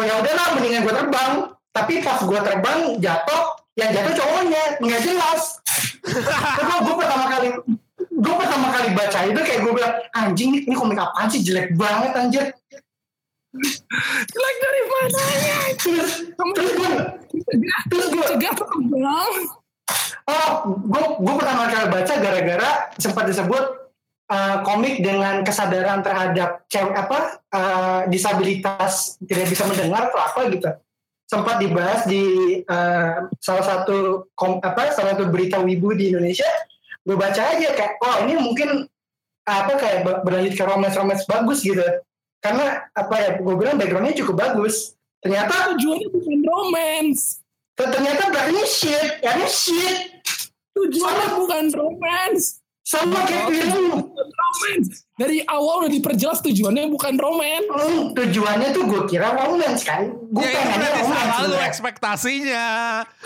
[0.00, 1.32] oh ya udahlah mendingan gue terbang.
[1.76, 3.42] Tapi pas gue terbang jatuh,
[3.76, 5.60] yang jatuh cowoknya nggak jelas.
[6.00, 7.48] Terus gue pertama kali
[8.16, 12.16] gue pertama kali baca itu kayak gue bilang anjing ini komik apaan sih jelek banget
[12.16, 12.48] anjir
[14.28, 15.58] Jelek dari mananya?
[15.80, 16.10] terus
[16.56, 16.90] terus gue
[17.88, 18.24] terus gue.
[20.26, 23.64] Oh gue gue pertama kali baca gara-gara sempat disebut
[24.30, 27.18] uh, komik dengan kesadaran terhadap cewek apa
[27.54, 30.70] uh, disabilitas tidak bisa mendengar atau apa gitu.
[31.26, 32.22] Sempat dibahas di
[32.70, 36.46] uh, salah satu kom, apa salah satu berita wibu di Indonesia.
[37.02, 38.86] Gue baca aja kayak oh ini mungkin
[39.46, 41.82] apa kayak ber- berlanjut ke romance-romance bagus gitu.
[42.42, 44.94] Karena apa ya gue bilang backgroundnya cukup bagus.
[45.18, 47.45] Ternyata Tujuannya bukan romance.
[47.76, 49.98] Ternyata belakangnya shit ya ini shit
[50.72, 52.60] Tujuannya bukan romance.
[52.86, 55.08] sama kayak film Bukan romance.
[55.16, 57.66] Dari awal udah diperjelas tujuannya bukan romance.
[57.66, 61.56] Hmm, tujuannya tuh gue kira romance kan gue Ya itu pengennya berarti romance salah lu
[61.64, 62.66] ekspektasinya.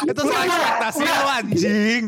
[0.06, 2.02] Itu salah ekspektasi lu anjing.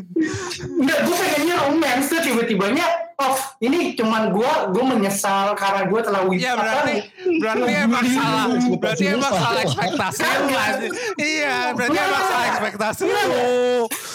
[0.80, 6.22] Enggak, gue pengennya romance tuh tiba-tibanya oh ini cuman gue gue menyesal karena gue telah
[6.24, 6.96] wib Ya berarti
[7.38, 8.44] berarti emang salah.
[8.76, 10.92] berarti emang salah ekspektasi lu anjing.
[11.16, 13.18] Iya, berarti emang salah ekspektasi lu.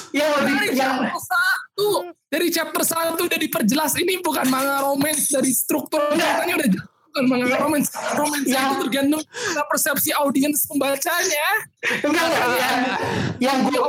[0.09, 1.87] yang lebih Dari yang chapter satu,
[2.27, 5.29] dari chapter satu udah diperjelas ini bukan manga romance.
[5.29, 6.69] Dari struktur ceritanya udah
[7.07, 7.89] bukan manga romance.
[8.13, 9.21] Romance Yang- itu tergantung
[9.67, 11.47] persepsi audiens pembacanya.
[12.01, 12.79] enggak enggak yang
[13.37, 13.79] yang gue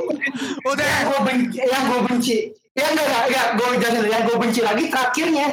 [0.64, 0.84] Udah.
[0.84, 2.36] yang gue benci yang gue benci
[2.78, 3.46] yang enggak enggak, enggak.
[3.58, 5.46] Gue jangan yang gue benci lagi terakhirnya.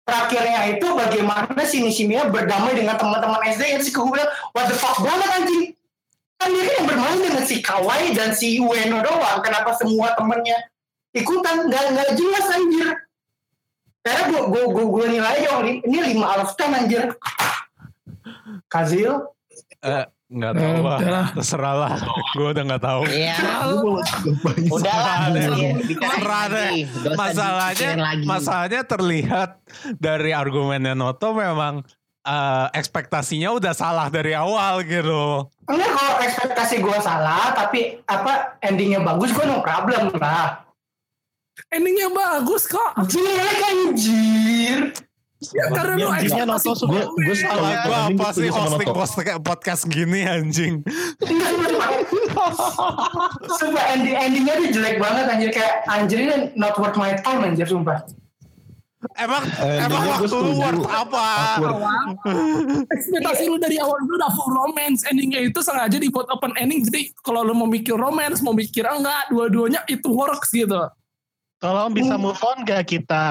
[0.00, 4.74] Terakhirnya itu bagaimana si Nishimiya berdamai dengan teman-teman SD yang si gue bilang what the
[4.74, 4.98] fuck?
[4.98, 5.64] Banget anjing.
[6.40, 9.38] Kan dia kan yang bermain dengan si Kawai dan si Ueno doang.
[9.44, 10.56] Kenapa semua temennya
[11.12, 11.68] ikutan?
[11.68, 12.88] Nggak nggak jelas anjir.
[14.00, 17.04] Karena gue gue gue, gue nilai aja ini 5 out of 10 anjir.
[18.72, 19.28] Kazil?
[19.84, 20.98] Eh, nggak tahu Eh, lah.
[21.02, 21.26] udah.
[21.34, 21.92] Terserah lah.
[22.32, 23.02] Gue udah nggak tahu.
[23.10, 23.36] Iya.
[24.40, 24.70] Banyak.
[24.70, 25.16] Udahlah.
[25.84, 26.70] Terserah deh.
[27.12, 27.90] Masalahnya,
[28.22, 29.58] masalahnya terlihat
[29.98, 31.82] dari argumennya Noto memang
[32.20, 35.50] eh, ekspektasinya udah salah dari awal gitu.
[35.66, 40.62] Enggak kalau ekspektasi gue salah, tapi apa endingnya bagus, gue no problem lah.
[41.68, 42.92] Endingnya bagus kok.
[43.04, 44.80] Jelek anjir.
[45.40, 46.12] Ya, karena lu
[46.44, 50.84] Noto suka- gue- gue Salah Kalau gue apa sih hosting post- podcast gini anjing.
[53.50, 57.64] Sumpah ending endingnya tuh jelek banget anjir kayak anjir ini not worth my time anjir
[57.64, 58.04] sumpah.
[59.16, 61.26] Emang Eh, emang waktu lu worth apa?
[62.94, 67.08] Ekspektasi lu dari awal itu udah full romance endingnya itu sengaja dibuat open ending jadi
[67.18, 70.84] kalau lu mau mikir romance mau mikir enggak dua-duanya itu works gitu
[71.56, 73.24] Tolong bisa move on gak kita?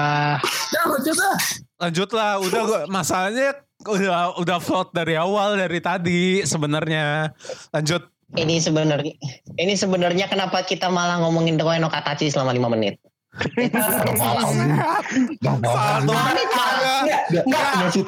[0.70, 1.38] ya lanjut dah
[1.80, 7.32] Lanjut lah, udah gua, masalahnya udah udah float dari awal dari tadi sebenarnya.
[7.72, 8.04] Lanjut.
[8.30, 9.16] Ini sebenarnya
[9.58, 12.94] ini sebenarnya kenapa kita malah ngomongin Koe no Katachi selama 5 menit.
[13.30, 13.86] Enggak,
[17.30, 18.02] Gak, enggak, masih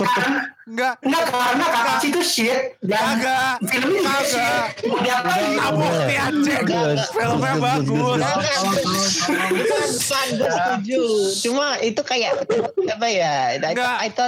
[0.62, 3.54] Enggak, enggak karena Kakashi itu shit dan kagak.
[3.66, 4.86] filmnya juga shit.
[4.86, 5.58] Mau diapain?
[5.58, 6.64] Tabuk nih anjing.
[7.12, 8.18] Filmnya bagus.
[9.26, 11.02] Bukan, setuju.
[11.42, 12.46] Cuma itu kayak
[12.88, 13.58] apa ya?
[13.58, 14.22] Enggak, itu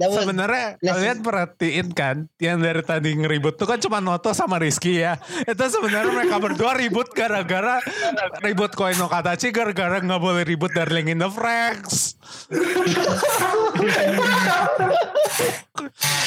[0.00, 5.20] sebenarnya kalian perhatiin kan yang dari tadi ngeribut tuh kan cuma Noto sama Rizky ya.
[5.44, 7.78] Itu sebenarnya mereka berdua ribut gara-gara
[8.40, 12.14] ribut koin no Katachi gara-gara nggak boleh ribut Darling in the Franks.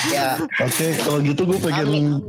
[0.08, 0.40] ya.
[0.60, 2.20] Oke, kalau gitu gue pengen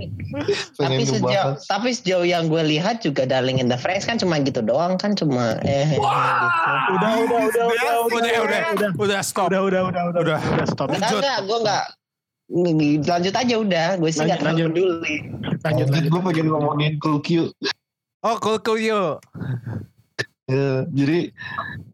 [0.77, 1.59] Tapi pengen sejauh ngebahas.
[1.67, 5.15] tapi sejauh yang gue lihat juga Darling in the Franxx kan cuma gitu doang kan
[5.15, 6.03] cuma eh gitu.
[6.03, 9.49] Udah, udah, udah, udah, Udah, udah, udah, udah, stop.
[9.49, 10.39] udah, udah, udah, udah, Udah.
[10.39, 10.89] udah, stop.
[10.91, 11.85] Enggak, enggak, gue enggak
[13.09, 14.69] lanjut aja udah gue sih Lanjut, nggak terlalu lanjut.
[14.69, 15.17] peduli
[15.63, 16.11] Lanjut, lanjut.
[16.11, 17.29] gue pengen ngomongin Cool Q.
[18.23, 19.19] Oh, cool.
[20.53, 21.19] Ya, jadi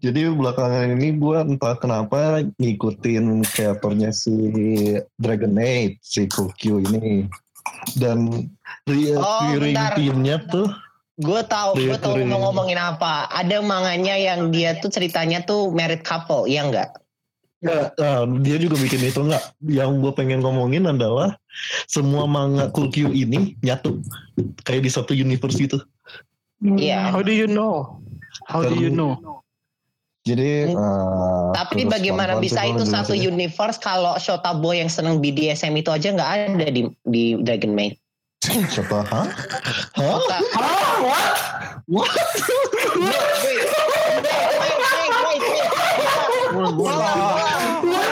[0.03, 4.35] jadi belakangan ini gue entah kenapa ngikutin kreatornya si
[5.15, 6.51] Dragon Age si Q
[6.83, 7.31] ini
[7.95, 8.51] dan
[8.91, 9.95] re- Oh, bentar.
[9.95, 10.67] teamnya tuh
[11.19, 12.27] gue tahu gue Iya, tahu iya.
[12.27, 16.91] mau ngomongin apa ada manganya yang dia tuh ceritanya tuh married couple iya enggak
[17.59, 19.43] Nggak, ah, dia juga bikin itu enggak.
[19.67, 21.35] Yang gue pengen ngomongin adalah
[21.91, 23.99] semua manga Q ini nyatu
[24.63, 25.83] kayak di satu universe gitu.
[26.63, 27.11] Iya.
[27.11, 27.99] How do you know?
[28.49, 29.45] How do you know?
[30.25, 33.29] Jadi ah, tapi bagaimana bisa itu satu jelasin.
[33.31, 37.97] universe kalau Shota Boy yang seneng BDSM itu aja nggak ada di di Dragon Maid
[38.43, 39.03] Siapa?
[39.03, 39.25] Hah?
[39.25, 39.29] Hah?
[39.97, 40.65] Shota- Ah,
[41.01, 41.25] what?
[41.87, 42.13] What?
[42.99, 45.69] Wait, wait, wait, wait, wait, wait.
[46.49, 48.03] Gua- gua- gua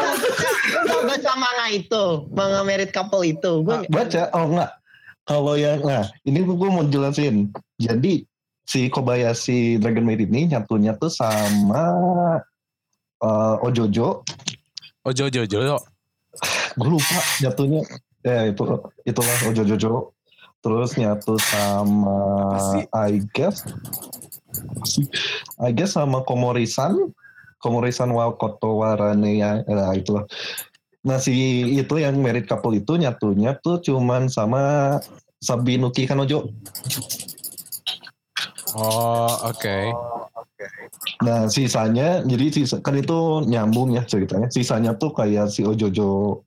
[0.78, 4.22] nggak baca manga itu manga married couple itu gue Baca?
[4.32, 4.70] Oh enggak.
[5.22, 7.50] Kalau yang nah ini gue mau jelasin.
[7.76, 8.24] Jadi
[8.66, 11.86] si Kobayashi Dragon Maid ini nyatunya tuh sama
[13.22, 14.26] eh, Ojojo.
[15.06, 15.46] Oh, Jojo.
[16.74, 17.80] Gue lupa nyatunya.
[18.26, 18.62] Ya itu
[19.06, 20.12] itulah Ojojo.
[20.58, 22.18] Terus nyatu sama
[22.90, 23.62] I guess
[25.62, 27.14] I guess sama Komorisan
[27.62, 30.26] Komorisan wa Kotowarane ya nah, itulah
[31.06, 34.98] nah si itu yang merit couple itu nyatunya tuh cuman sama
[35.38, 36.50] Sabinuki Kanojo
[38.76, 39.78] Oh, oke.
[41.24, 46.40] nah sisanya jadi sisa, kan itu nyambung ya ceritanya sisanya tuh kayak si Ojojo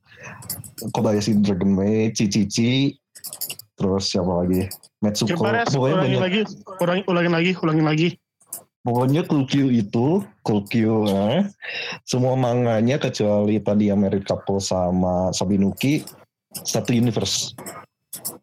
[0.90, 2.94] Kobayashi Dragon Maid Cici
[3.78, 4.66] terus siapa lagi
[5.00, 6.40] Metsuko Coba Res, pokoknya ulangin banyak lagi,
[6.76, 8.08] ulangin, ulangin lagi, ulangin lagi.
[8.80, 10.72] Pokoknya Q itu, Q,
[11.08, 11.44] eh,
[12.04, 16.04] semua manganya kecuali tadi yang Merit Couple sama Sabinuki,
[16.64, 17.56] satu universe.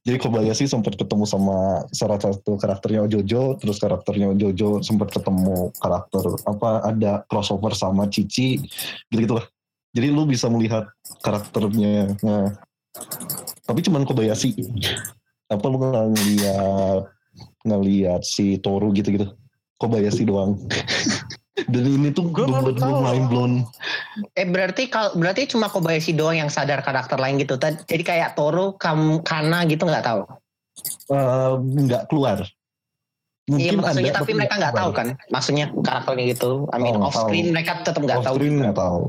[0.07, 6.23] Jadi Kobayashi sempat ketemu sama salah satu karakternya Ojojo, terus karakternya Ojojo sempat ketemu karakter
[6.47, 8.63] apa ada crossover sama Cici,
[9.11, 9.43] gitu-gitu lah.
[9.91, 10.87] Jadi lu bisa melihat
[11.19, 12.15] karakternya.
[12.23, 12.55] Nah,
[13.67, 14.55] tapi cuman Kobayashi.
[15.51, 17.03] Apa lu ngeliat
[17.67, 19.35] ngeliat si Toru gitu-gitu?
[19.75, 20.55] Kobayashi doang.
[21.65, 23.01] Dan ini tuh baru bener-bener tahu.
[23.01, 23.53] mind blown.
[24.31, 28.77] eh berarti kalau berarti cuma Kobayashi doang yang sadar karakter lain gitu jadi kayak Toru
[28.77, 30.21] Kam, Kana gitu nggak tahu
[31.09, 32.45] Eh, nggak keluar.
[33.47, 37.09] iya Mungkin maksudnya ada, tapi mereka nggak tahu kan maksudnya karakternya gitu I mean Oh,
[37.09, 37.53] off screen tahu.
[37.55, 39.01] mereka tetap nggak tahu Off-screen nggak tahu.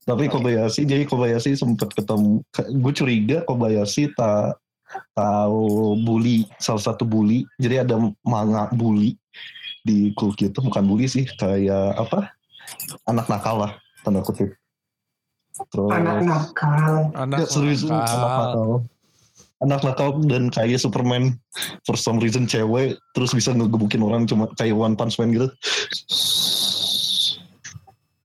[0.00, 2.42] Tapi Kobayashi, jadi Kobayashi sempat ketemu.
[2.76, 4.58] Gue curiga Kobayashi tak
[5.12, 5.62] tahu
[5.98, 7.42] bully, salah satu bully.
[7.56, 9.18] Jadi ada manga bully
[9.86, 12.30] di Kulki itu bukan bully sih, kayak apa?
[13.08, 13.72] Anak nakal lah,
[14.04, 14.52] tanda kutip.
[15.68, 17.12] Terus Anak nakal.
[17.18, 18.20] Anak Ya, serius anak nakal.
[18.20, 18.70] nakal.
[19.60, 21.36] Anak nakal dan kayak Superman
[21.84, 25.52] for some reason cewek terus bisa ngegebukin orang cuma kayak One Punch Man gitu.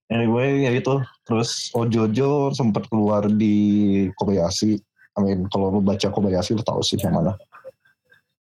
[0.07, 3.55] Anyway ya itu terus Ojojo sempat keluar di
[4.15, 4.79] Kobayashi.
[5.15, 7.35] I mean kalau lu baca Kobayashi lu tahu sih yang mana.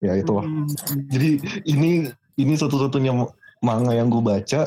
[0.04, 0.44] Ya itu lah.
[0.44, 0.68] Hmm.
[1.08, 1.40] Jadi
[1.70, 3.14] ini ini satu-satunya
[3.60, 4.66] manga yang gue baca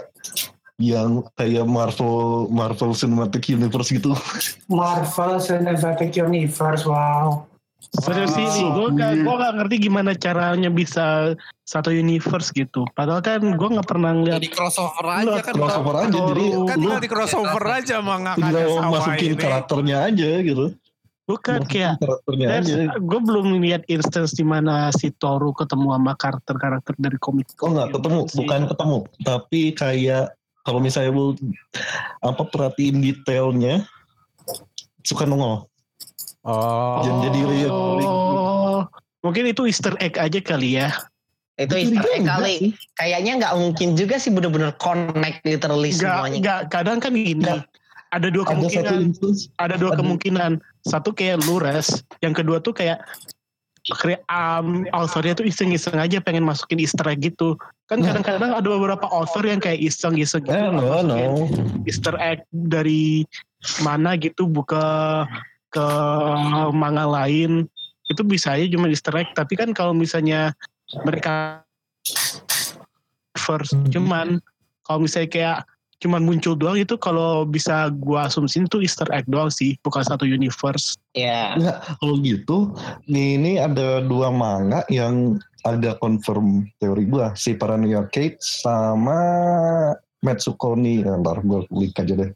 [0.74, 4.10] yang kayak Marvel Marvel Cinematic Universe gitu.
[4.70, 7.46] Marvel Cinematic Universe, wow.
[7.94, 8.74] Serius sih, Wow.
[8.74, 12.82] gue gak, gua gak ngerti gimana caranya bisa satu universe gitu.
[12.90, 15.52] Padahal kan gue gak pernah ngeliat Jadi crossover aja kan.
[15.54, 19.38] crossover aja jadi Kan lu tinggal di crossover aja mangakanya tinggal sama masukin ini.
[19.38, 20.64] karakternya aja gitu.
[21.24, 21.96] Bukan kayak
[23.00, 27.48] gue belum lihat instance di mana si Toru ketemu sama karakter-karakter dari komik.
[27.64, 28.36] Oh nggak ketemu, Sih.
[28.44, 30.36] bukan ketemu, tapi kayak
[30.68, 31.32] kalau misalnya lu
[32.20, 33.88] apa perhatiin detailnya
[35.00, 35.64] suka nongol.
[36.44, 37.00] Oh.
[37.00, 38.84] Jadi- jadi lihat- Oh,
[39.24, 40.92] mungkin itu Easter egg aja kali ya.
[41.56, 42.76] Itu Easter egg kali.
[43.00, 46.36] Kayaknya nggak mungkin juga sih bener-bener connect literally Enggak, semuanya.
[46.36, 47.32] enggak, kadang kan gini.
[47.40, 47.64] Enggak.
[48.14, 48.98] Ada dua Ada satu kemungkinan.
[49.02, 50.52] instance Ada dua ada- kemungkinan.
[50.86, 51.88] Satu kayak lu res,
[52.22, 53.02] yang kedua tuh kayak
[54.30, 57.58] um, authornya tuh iseng-iseng aja pengen masukin easter egg gitu.
[57.84, 58.14] Kan Nah.
[58.14, 60.54] kadang-kadang ada beberapa author yang kayak iseng-iseng gitu.
[60.54, 61.50] Eh, no, no.
[61.84, 63.26] Easter egg dari
[63.82, 65.24] mana gitu buka
[65.68, 65.86] ke
[66.70, 67.66] manga lain
[68.06, 70.52] itu bisa aja cuma Easter egg tapi kan kalau misalnya
[71.02, 71.64] mereka
[73.34, 73.88] first Hmm.
[73.90, 74.28] cuman
[74.84, 75.58] kalau misalnya kayak
[76.04, 80.22] cuman muncul doang itu kalau bisa gua asumsiin tuh Easter egg doang sih bukan satu
[80.22, 81.54] universe Ya.
[81.54, 82.58] Enggak, kalau gitu,
[83.06, 89.14] nih ini ada dua manga yang ada confirm teori gua, si Paranoia Kate sama
[90.20, 91.00] Metsukoni.
[91.00, 92.30] Ya, ntar gue link aja deh.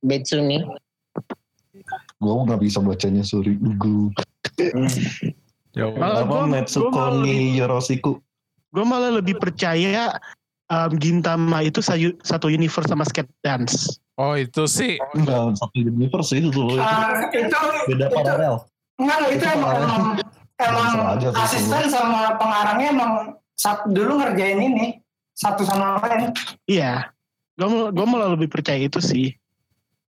[0.00, 0.66] Betsuni.
[2.18, 3.54] Gue nggak bisa bacanya, sorry.
[3.54, 4.10] Gue
[5.78, 8.18] Ya Malah apa gua- Metsukoni Yoroshiku.
[8.68, 10.18] gue malah lebih percaya
[10.68, 13.98] um, Gintama itu sayu- satu universe sama Skate Dance.
[14.14, 14.94] Oh itu sih.
[15.12, 16.78] Enggak satu universe sih itu loh.
[16.78, 17.58] Itu itu
[17.90, 18.54] beda itu- paralel.
[18.94, 20.02] enggak itu Itu emang emang,
[20.62, 20.88] emang
[21.34, 23.12] asisten sama pengarangnya emang
[23.58, 24.86] sat, dulu ngerjain ini
[25.34, 26.30] satu sama lain.
[26.64, 27.10] iya.
[27.54, 29.34] Gue gue malah lebih percaya itu sih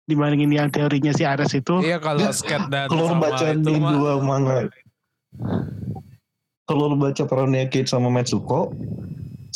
[0.06, 1.82] dibandingin yang teorinya si Ares itu.
[1.82, 3.90] Iya kalau skate dan Kalau baca di mah.
[3.90, 4.70] dua manga,
[6.62, 8.74] kalau lu baca Paranoia Kate sama Metsuko,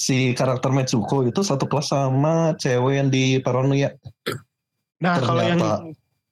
[0.01, 3.93] si karakter Metsuko itu satu kelas sama cewek yang di Paranoia.
[4.97, 5.61] nah kalau yang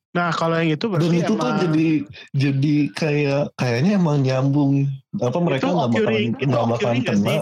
[0.09, 1.89] nah kalau yang itu Dan berarti itu tuh emang- jadi
[2.33, 4.89] jadi kayak kayaknya emang nyambung.
[5.21, 7.29] Apa mereka itu nggak bakalan itu nggak bakalan kena?
[7.29, 7.39] sih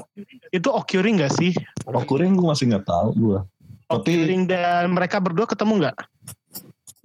[0.50, 1.52] itu occurring gak sih
[1.86, 3.38] Occurring gue masih nggak tahu gue.
[3.86, 5.96] Tapi occurring dan mereka berdua ketemu nggak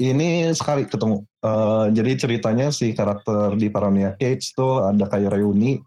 [0.02, 1.22] ini sekali ketemu.
[1.46, 5.78] Eh, jadi ceritanya si karakter di Paranoia Cage tuh ada kayak reuni.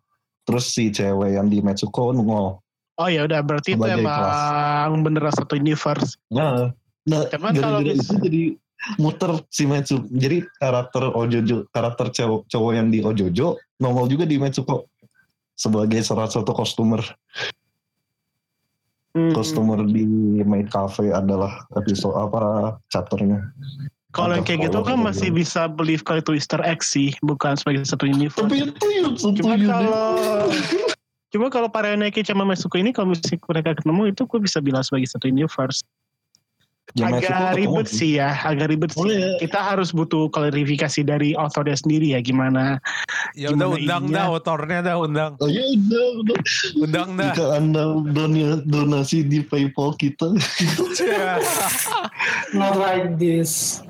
[0.46, 2.62] Terus si cewek yang di Metsuko nongol.
[2.96, 6.70] Oh ya udah berarti itu emang beneran satu universe Nah,
[7.04, 8.42] nah Cuman kalau mis- itu jadi
[9.00, 10.04] muter si Metsuko.
[10.12, 14.88] Jadi karakter Ojojo, karakter cowok, cowok yang di Ojojo nongol juga di Metsuko
[15.54, 17.00] sebagai salah satu kostumer.
[19.14, 20.02] Hmm, Kostumer di
[20.42, 23.46] Maid Cafe adalah episode apa chapternya.
[24.10, 27.82] kalau yang kayak gitu kan masih bisa believe kalau itu Easter egg sih bukan sebagai
[27.82, 29.66] satu universe Tapi itu yang cuma setuju deh.
[29.70, 30.06] kalau
[31.34, 35.10] cuma kalau Paraneki sama Mesuko ini kalau misalnya mereka ketemu itu gue bisa bilang sebagai
[35.10, 35.82] satu universe
[36.92, 39.40] Ya, agak ketemu ribet sih ya agak ribet Oh, sih iya.
[39.40, 42.76] kita harus butuh klarifikasi dari authornya sendiri ya gimana
[43.34, 44.14] Ya udah Gimana undang ininya?
[44.14, 45.32] dah autornya dah undang.
[45.42, 46.36] Oh ya udah, udah.
[46.86, 47.32] Undang dah.
[47.34, 47.82] Jika anda
[48.62, 50.38] donasi di PayPal kita,
[52.54, 53.82] Not like this.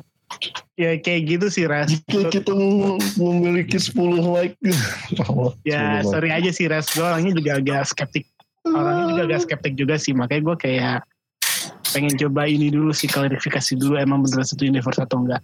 [0.80, 1.90] Ya kayak gitu sih Res.
[1.90, 3.94] Jika kita mau memiliki 10
[4.34, 4.56] like,
[5.70, 6.10] ya 10 like.
[6.10, 6.90] sorry aja sih Res.
[6.92, 8.26] Gue orangnya juga agak skeptik.
[8.64, 10.98] Orangnya juga agak skeptik juga sih makanya gue kayak
[11.94, 15.42] pengen coba ini dulu sih klarifikasi dulu emang beneran satu universe atau enggak.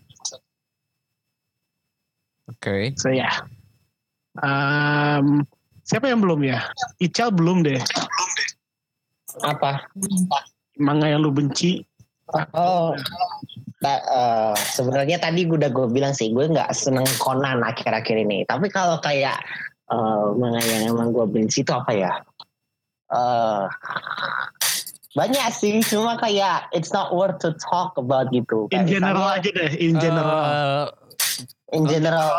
[2.51, 2.93] Oke.
[2.99, 3.30] so ya.
[4.43, 5.47] Em,
[5.86, 6.66] siapa yang belum ya?
[6.99, 7.78] Ical belum deh.
[9.47, 9.86] Apa?
[10.80, 11.84] manga yang lu benci.
[12.57, 12.97] Oh,
[13.81, 18.45] ta- eh, sebenarnya tadi gue udah gue bilang sih gue nggak seneng Conan akhir-akhir ini.
[18.45, 19.41] Tapi kalau kayak
[19.91, 22.12] eh manga yang emang gue benci itu apa ya?
[23.11, 23.64] Eh
[25.11, 28.70] banyak sih, cuma kayak it's not worth to talk about gitu.
[28.70, 30.87] in Kayak general misalnya, aja deh in general Eh,
[31.74, 32.39] in general.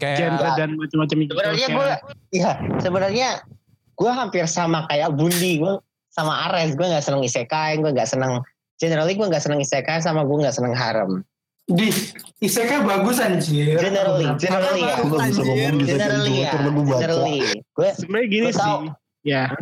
[0.00, 1.88] kayak genre dan macam-macam itu Sebenarnya gue,
[2.32, 2.50] ya
[2.80, 3.28] sebenarnya
[4.00, 5.76] gue hampir sama kayak Bundi gue
[6.08, 6.72] sama Ares.
[6.72, 8.40] Gue nggak seneng isekai, gue nggak seneng
[8.80, 11.22] generally gue nggak seneng isekai sama gue nggak seneng harem.
[11.70, 11.92] Di
[12.42, 13.78] isekai bagus anjir.
[13.78, 14.96] Generally, generally ya.
[15.06, 17.38] Nggak bisa ngomong di Generally ya, gue generally.
[17.76, 18.72] Gue sebenarnya gini sih
[19.20, 19.52] ya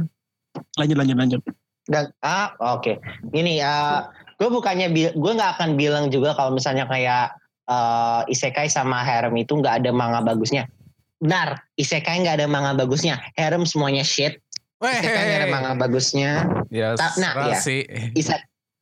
[0.78, 1.42] lanjut lanjut lanjut
[1.88, 3.00] Dan ah oke.
[3.32, 4.04] Ini uh,
[4.36, 7.32] gue bukannya gue nggak akan bilang juga kalau misalnya kayak
[7.64, 10.68] uh, isekai sama harem itu nggak ada manga bagusnya.
[11.16, 13.16] Benar, isekai nggak ada manga bagusnya.
[13.40, 14.36] Harem semuanya shit.
[14.84, 16.44] Isekai nggak ada manga bagusnya.
[16.68, 17.56] Ya, Ta- nah, iya.
[17.56, 17.88] sih.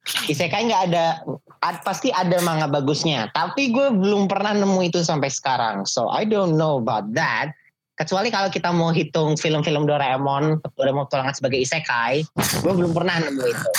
[0.07, 1.21] Ise- isekai nggak ada
[1.67, 3.31] ad- pasti ada manga bagusnya.
[3.35, 5.83] Tapi gue belum pernah nemu itu sampai sekarang.
[5.85, 7.51] So I don't know about that.
[7.97, 12.29] Kecuali kalau kita mau hitung film-film Doraemon, Doraemon petualangan sebagai isekai,
[12.61, 13.71] gue belum pernah nemu itu.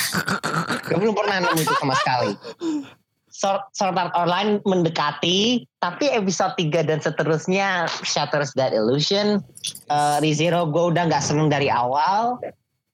[0.90, 2.34] Gue belum pernah nemu itu sama sekali.
[3.38, 9.46] Sword Art Online mendekati, tapi episode 3 dan seterusnya shatters that illusion.
[9.94, 12.42] Uh, ReZero gue udah nggak seneng dari awal.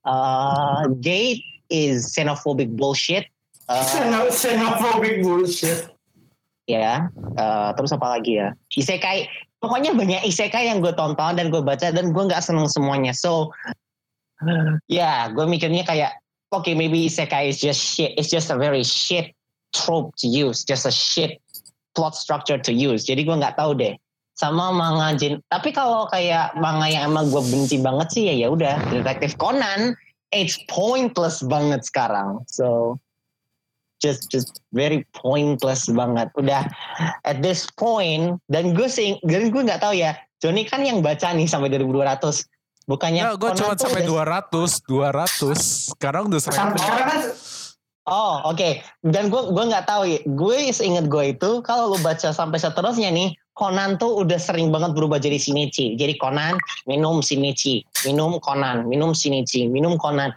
[0.03, 3.25] Uh, Gate is xenophobic bullshit.
[3.65, 5.89] Uh, Xeno- Xenophobic bullshit.
[6.69, 8.55] ya, uh, terus apa lagi ya?
[8.71, 9.27] Isekai,
[9.59, 13.11] pokoknya banyak isekai yang gue tonton dan gue baca dan gue nggak seneng semuanya.
[13.11, 13.49] So
[14.91, 16.19] Ya, gue mikirnya kayak,
[16.51, 18.11] oke maybe isekai is just shit.
[18.19, 19.31] It's just a very shit
[19.73, 21.39] trope to use, just a shit
[21.95, 23.05] plot structure to use.
[23.05, 23.95] Jadi gue nggak tahu deh.
[24.33, 25.37] Sama manga Jin.
[25.45, 28.75] Tapi kalau kayak manga yang emang gue benci banget sih ya ya udah.
[28.89, 29.93] Detektif Conan,
[30.33, 32.41] it's pointless banget sekarang.
[32.49, 32.97] So
[34.03, 36.33] just just very pointless banget.
[36.35, 36.67] Udah
[37.23, 40.17] at this point dan gue sih dan gue nggak tahu ya.
[40.43, 42.43] Joni kan yang baca nih sampai 2200.
[42.83, 45.95] Bukannya Enggak, gue cuma sampai udah- 200, 200.
[45.95, 46.75] Sekarang udah 1000.
[46.75, 47.21] sekarang kan
[48.03, 50.19] Oh oke, dan gue gue nggak tahu ya.
[50.27, 54.97] Gue seinget gue itu kalau lu baca sampai seterusnya nih, Conan tuh udah sering banget
[54.97, 55.93] berubah jadi Shinichi.
[55.93, 56.57] Jadi Conan
[56.89, 60.33] minum Shinichi, minum Conan, minum Shinichi, minum Conan.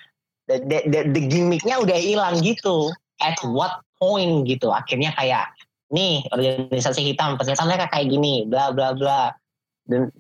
[0.47, 2.93] The, the, the, the gimmicknya udah hilang gitu.
[3.25, 4.69] At what point gitu?
[4.69, 5.49] Akhirnya kayak
[5.89, 9.33] nih organisasi hitam, ternyata mereka kayak gini, bla bla bla.
[9.89, 10.13] Dan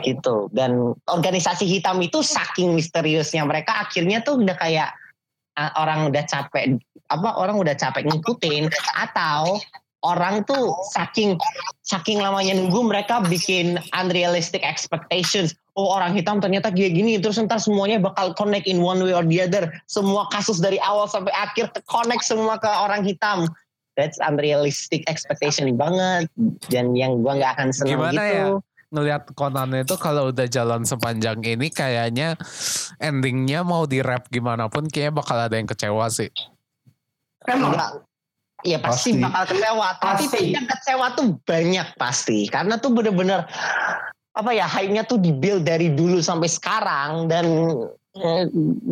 [0.00, 0.48] gitu.
[0.52, 4.92] Dan organisasi hitam itu saking misteriusnya mereka akhirnya tuh udah kayak
[5.76, 8.68] orang udah capek apa orang udah capek ngikutin
[8.98, 9.56] atau
[10.06, 11.34] orang tuh saking
[11.82, 17.58] saking lamanya nunggu mereka bikin unrealistic expectations oh orang hitam ternyata kayak gini terus ntar
[17.58, 21.74] semuanya bakal connect in one way or the other semua kasus dari awal sampai akhir
[21.90, 23.50] connect semua ke orang hitam
[23.98, 26.30] that's unrealistic expectation banget
[26.70, 28.46] dan yang gua nggak akan seneng Gimana gitu ya?
[28.86, 32.38] Ngelihat Conan itu kalau udah jalan sepanjang ini kayaknya
[33.02, 36.30] endingnya mau di rap gimana pun kayaknya bakal ada yang kecewa sih.
[37.50, 37.74] emang.
[38.64, 39.20] Iya pasti, Pasti.
[39.20, 39.88] bakal kecewa.
[40.00, 40.44] Tapi Pasti.
[40.56, 42.38] yang kecewa tuh banyak pasti.
[42.48, 43.44] Karena tuh bener-bener
[44.36, 47.44] apa ya hype-nya tuh dibuild dari dulu sampai sekarang dan
[48.16, 48.44] eh,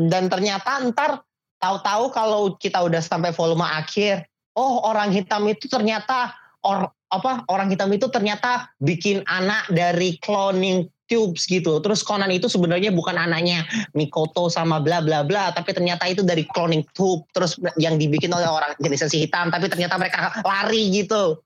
[0.08, 1.24] dan ternyata ntar
[1.60, 7.72] tahu-tahu kalau kita udah sampai volume akhir, oh orang hitam itu ternyata or apa orang
[7.72, 11.80] hitam itu ternyata bikin anak dari cloning tubes gitu.
[11.80, 16.48] Terus Conan itu sebenarnya bukan anaknya Mikoto sama bla bla bla, tapi ternyata itu dari
[16.48, 17.24] cloning tube.
[17.36, 21.40] Terus yang dibikin oleh orang organisasi hitam, tapi ternyata mereka lari gitu.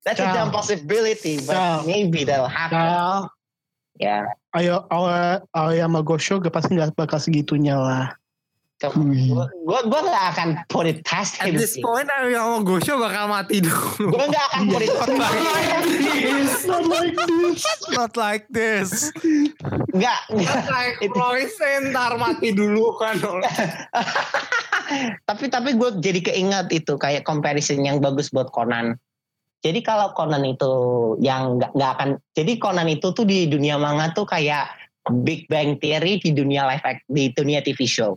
[0.00, 0.48] That's a Ciao.
[0.48, 1.84] dumb possibility, but Ciao.
[1.84, 3.28] maybe that'll happen.
[4.00, 8.16] Ya, ayo ayo Aoyama Gosho gak pasti gak bakal segitunya lah.
[8.80, 11.84] Gue gue gak akan put it past At him this sih.
[11.84, 14.08] point Aoyama Gosho bakal mati dulu.
[14.08, 15.12] Gue gak akan put it past
[16.64, 17.60] Not like this.
[17.92, 19.12] Not like this.
[19.92, 20.20] Enggak,
[20.72, 21.60] Like Royce
[21.92, 23.20] ntar mati dulu kan.
[25.28, 28.96] tapi tapi gue jadi keinget itu kayak comparison yang bagus buat Conan.
[29.60, 30.72] Jadi kalau Conan itu
[31.20, 34.72] yang nggak nggak akan, jadi Conan itu tuh di dunia manga tuh kayak
[35.20, 38.16] Big Bang Theory di dunia live act, di dunia TV show.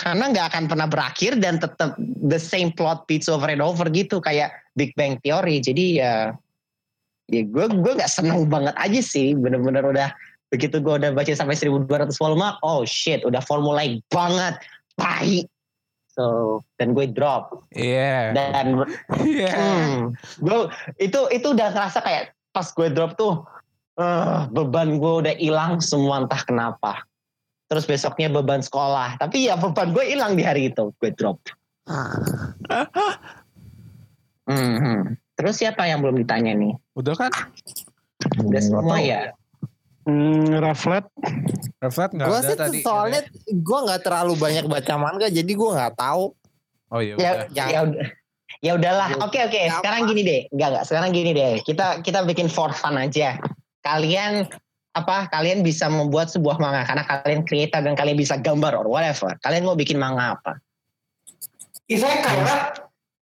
[0.00, 4.18] Karena nggak akan pernah berakhir dan tetap the same plot beats over and over gitu
[4.18, 5.62] kayak Big Bang Theory.
[5.62, 6.34] Jadi ya,
[7.30, 10.08] ya gue gue nggak seneng banget aja sih, bener-bener udah
[10.54, 14.54] begitu gue udah baca sampai 1200 volume, oh shit, udah formulaic banget,
[14.94, 15.42] tai.
[16.14, 17.66] So, dan gue drop.
[17.74, 18.30] Iya.
[18.30, 18.86] Dan
[19.26, 19.50] Iya.
[19.50, 19.98] Hmm,
[20.38, 20.70] gue
[21.02, 23.42] itu itu udah ngerasa kayak pas gue drop tuh
[23.98, 27.02] eh, beban gue udah hilang semua entah kenapa.
[27.64, 31.40] Terus besoknya beban sekolah, tapi ya beban gue hilang di hari itu gue drop.
[34.44, 35.00] Hmm, hmm.
[35.34, 36.72] Terus siapa yang belum ditanya nih?
[36.94, 37.32] Udah kan?
[38.44, 39.32] Udah Hmm, semua ya.
[40.04, 41.08] Hmm, Reflet,
[41.80, 42.78] Reflet nggak ada sih tadi.
[42.84, 46.36] soalnya gue nggak terlalu banyak baca manga jadi gue nggak tahu.
[46.92, 47.32] Oh iya Ya,
[47.72, 48.06] ya udah.
[48.60, 49.08] Ya udahlah.
[49.24, 49.56] Oke oke.
[49.56, 49.80] Gampang.
[49.80, 50.40] Sekarang gini deh.
[50.52, 50.84] Enggak enggak.
[50.88, 51.52] Sekarang gini deh.
[51.64, 53.36] Kita kita bikin for fun aja.
[53.80, 54.48] Kalian
[54.94, 55.26] apa?
[55.28, 59.34] Kalian bisa membuat sebuah manga karena kalian creator dan kalian bisa gambar or whatever.
[59.42, 60.58] Kalian mau bikin manga apa?
[61.90, 62.72] Isekai lah.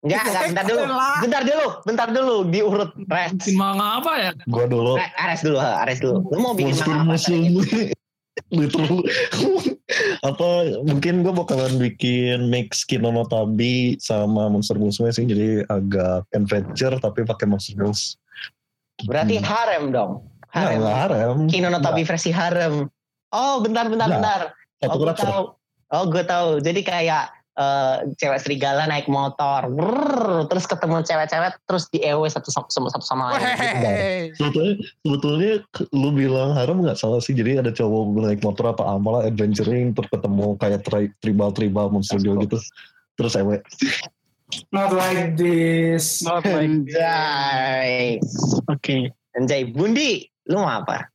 [0.02, 0.44] Enggak, enggak.
[0.50, 0.84] Bentar dulu.
[1.22, 1.68] Bentar dulu.
[1.86, 2.36] Bentar dulu.
[2.50, 2.92] Diurut.
[3.06, 3.32] Res.
[3.38, 4.32] Bikin manga apa ya?
[4.50, 5.58] Gua dulu Re- Ares dulu.
[5.62, 6.18] Ares dulu.
[6.30, 7.94] Lu mau bikin monster manga apa?
[8.52, 9.04] literal
[10.30, 10.50] apa
[10.88, 17.44] mungkin gue bakalan bikin mix Kinonotabi sama monster musuhnya sih jadi agak adventure tapi pakai
[17.48, 18.16] monster girls
[19.04, 19.46] Berarti Hmm.
[19.46, 20.12] harem dong.
[20.52, 20.80] Nggak, Harem.
[20.84, 22.74] nggak harem Kino no Tabi versi harem.
[23.32, 24.20] Oh, bentar bentar Nggak.
[24.20, 24.42] bentar.
[24.78, 25.42] satu oh, gue tahu.
[25.92, 26.50] Oh, gue tahu.
[26.60, 27.24] Jadi kayak
[27.56, 33.04] eh, cewek serigala naik motor, Brrr, terus ketemu cewek-cewek, terus di EW satu sama satu
[33.04, 34.36] sama lain.
[34.36, 34.74] Sebetulnya
[35.04, 35.52] sebetulnya
[35.92, 40.12] lu bilang harem nggak salah sih jadi ada cowok naik motor apa apalah adventuring terus
[40.12, 42.60] ketemu kayak tri tribal tribal monster girl gitu
[43.16, 43.64] terus ewe
[44.76, 46.20] Not like this.
[46.28, 48.20] not like Anjay.
[48.68, 49.08] Oke.
[49.32, 51.08] Anjay, Bundi, lu mau apa?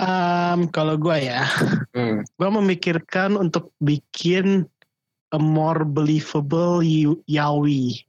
[0.00, 1.46] Em, kalau gue ya,
[1.94, 2.24] Hmm.
[2.24, 4.66] gue memikirkan untuk bikin
[5.30, 6.82] a more believable
[7.28, 8.02] yaoi.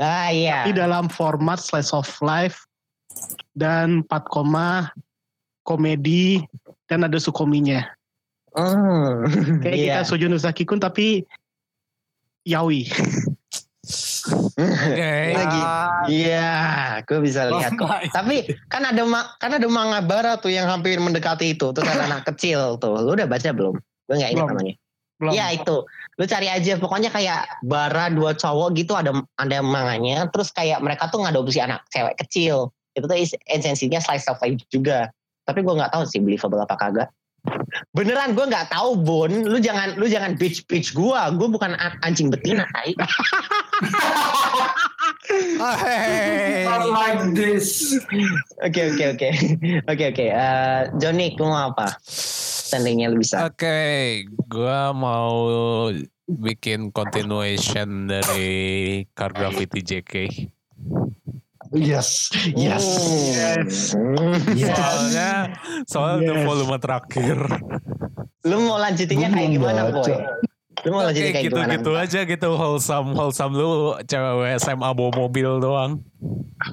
[0.00, 0.66] Ah iya.
[0.66, 2.64] Di dalam format slice of life
[3.54, 4.90] dan 4 koma
[5.62, 6.42] komedi
[6.90, 7.84] dan ada sukominya.
[8.56, 9.28] Hmm.
[9.62, 9.94] Kayak Iya.
[10.02, 11.22] kita Sujun Usaki kun tapi
[12.42, 12.88] yaoi.
[14.32, 15.14] Oke.
[15.34, 15.62] Lagi.
[16.08, 16.50] Iya,
[17.04, 17.88] gue bisa lihat kok.
[18.12, 21.70] Tapi kan ada ma- kan ada manga barat tuh yang hampir mendekati itu.
[21.72, 22.98] Tuh kan anak kecil tuh.
[23.00, 23.76] Lu udah baca belum?
[23.78, 24.74] Gue nggak ingat namanya.
[25.18, 25.32] Belum.
[25.34, 25.76] Iya itu.
[26.18, 26.72] Lu cari aja.
[26.78, 30.30] Pokoknya kayak bara dua cowok gitu ada ada manganya.
[30.30, 32.70] Terus kayak mereka tuh ngadopsi anak cewek kecil.
[32.94, 35.10] Itu tuh esensinya slice of life juga.
[35.48, 37.08] Tapi gue nggak tahu sih believable apa kagak.
[37.94, 39.30] Beneran gue nggak tahu Bon.
[39.30, 41.20] Lu jangan lu jangan bitch bitch gue.
[41.36, 42.66] Gue bukan anjing betina.
[42.74, 42.90] Tai.
[45.28, 46.64] Hey.
[46.64, 48.00] Not like this.
[48.64, 49.28] Oke oke oke
[49.84, 50.24] oke oke.
[50.24, 52.00] Eh, Johnny, lu mau apa?
[52.68, 53.44] Seandainya lu bisa.
[53.44, 55.88] Oke, gua mau
[56.28, 60.12] bikin continuation dari Car Gravity JK.
[61.76, 62.84] Yes, yes.
[64.56, 64.72] Yes.
[64.72, 65.30] Soalnya,
[65.84, 66.46] soalnya udah Yes.
[66.48, 67.38] volume terakhir.
[68.48, 70.16] Lu mau lanjutinnya kayak gimana, boy?
[70.86, 71.74] Lu mau lanjutin kayak gimana?
[71.76, 73.68] gitu-gitu aja gitu wholesome wholesome lu
[74.06, 76.00] cewek SMA bawa mobil doang.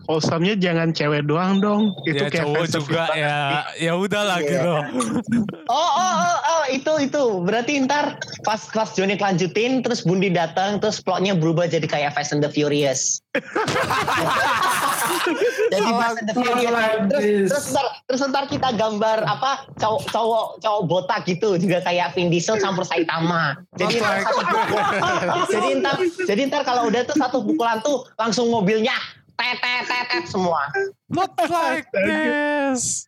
[0.10, 1.94] Wholesome-nya jangan cewek doang dong.
[2.10, 3.22] Itu ya kayak cowok juga Viva.
[3.22, 3.38] ya
[3.78, 4.50] ya udahlah Iya.
[4.50, 4.74] gitu.
[5.70, 7.24] Oh, oh, oh, oh, itu itu.
[7.46, 12.34] Berarti ntar pas pas Johnny lanjutin, terus Bundi datang, terus plotnya berubah jadi kayak Fast
[12.34, 13.22] and the Furious.
[15.74, 16.74] jadi Fast and the Furious.
[17.14, 22.18] Terus, terus ntar, terus ntar kita gambar apa cowok cowok cowok botak gitu juga kayak
[22.18, 23.62] Vin Diesel campur Saitama.
[23.78, 24.42] Jadi ntar satu
[25.54, 28.98] jadi ntar jadi ntar kalau udah tuh satu pukulan tuh langsung mobilnya
[29.36, 30.72] tet tet tet tet semua.
[31.12, 33.06] Not like this.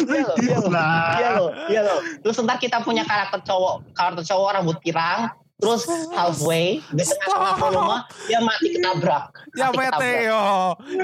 [0.00, 0.72] Iya loh, iya loh,
[1.18, 2.00] iya loh, iya loh.
[2.24, 5.28] Terus ntar kita punya karakter cowok, karakter cowok rambut pirang,
[5.60, 7.96] terus halfway di tengah-tengah volume
[8.26, 9.24] dia mati ketabrak.
[9.54, 10.00] Ya Mati ketabrak.
[10.00, 10.42] Meteo,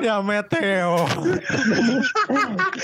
[0.01, 0.95] ya Meteo.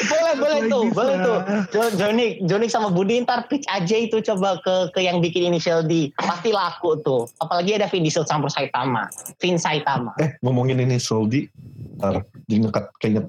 [0.09, 1.39] Boleh, boleh tuh, boleh tuh.
[1.73, 5.83] Jo- Jonik, Jonik sama Budi ntar pitch aja itu coba ke ke yang bikin inisial
[5.83, 6.12] D.
[6.14, 7.27] Pasti laku tuh.
[7.41, 9.09] Apalagi ada Vin Diesel campur Saitama.
[9.41, 10.12] Vin Saitama.
[10.20, 11.49] Eh ngomongin ini Soldi,
[11.99, 13.27] ntar jadi ngekat keinget.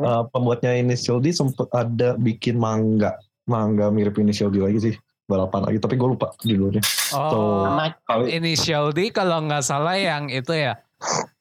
[0.00, 4.94] Eh, pembuatnya Initial D sempet ada bikin manga, manga mirip Initial D lagi sih,
[5.30, 5.78] balapan lagi.
[5.78, 6.82] Tapi gue lupa judulnya.
[7.14, 10.74] Oh, Sama Kali initial D kalau nggak salah yang itu ya.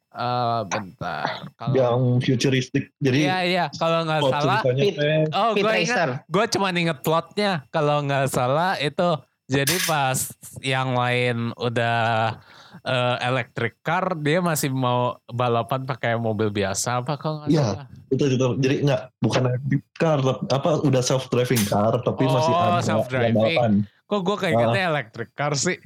[0.09, 1.25] Eh bentar.
[1.53, 2.93] Kalau yang futuristik.
[2.97, 4.97] Jadi Iya iya, kalau nggak salah Pit-
[5.31, 6.25] Oh, gue ingat.
[6.25, 7.65] Gue cuma inget plotnya.
[7.67, 9.09] Kalau nggak salah itu
[9.45, 10.29] jadi pas
[10.61, 12.37] yang lain udah
[12.79, 17.65] eh, electric car, dia masih mau balapan pakai mobil biasa apa kalau nggak Iya.
[17.65, 17.85] salah?
[18.09, 22.53] Itu itu jadi nggak bukan electric car apa udah self driving car tapi Oh, masih
[22.53, 23.33] ada self-driving.
[23.33, 23.71] yang balapan.
[24.05, 25.77] Kok gue kayaknya electric car sih?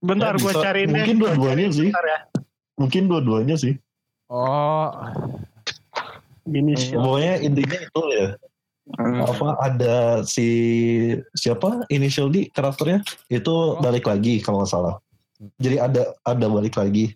[0.00, 0.86] Bentar Ya, gue deh.
[0.88, 1.88] mungkin dua-duanya sih.
[1.92, 2.18] Ya.
[2.74, 3.74] Mungkin dua-duanya sih.
[4.26, 4.90] Oh,
[6.48, 6.98] Initial.
[7.04, 8.28] Pokoknya intinya itu ya.
[8.98, 9.22] Hmm.
[9.22, 10.48] Apa ada si
[11.30, 14.98] siapa initial D karakternya itu balik lagi kalau nggak salah.
[15.62, 17.14] Jadi ada ada balik lagi.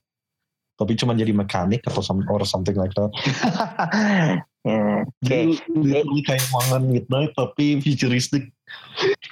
[0.74, 3.10] Tapi cuma jadi mekanik atau some, or something like that.
[4.64, 5.60] Hmm, Oke.
[5.60, 8.48] Jadi kayak mangan midnight tapi futuristik.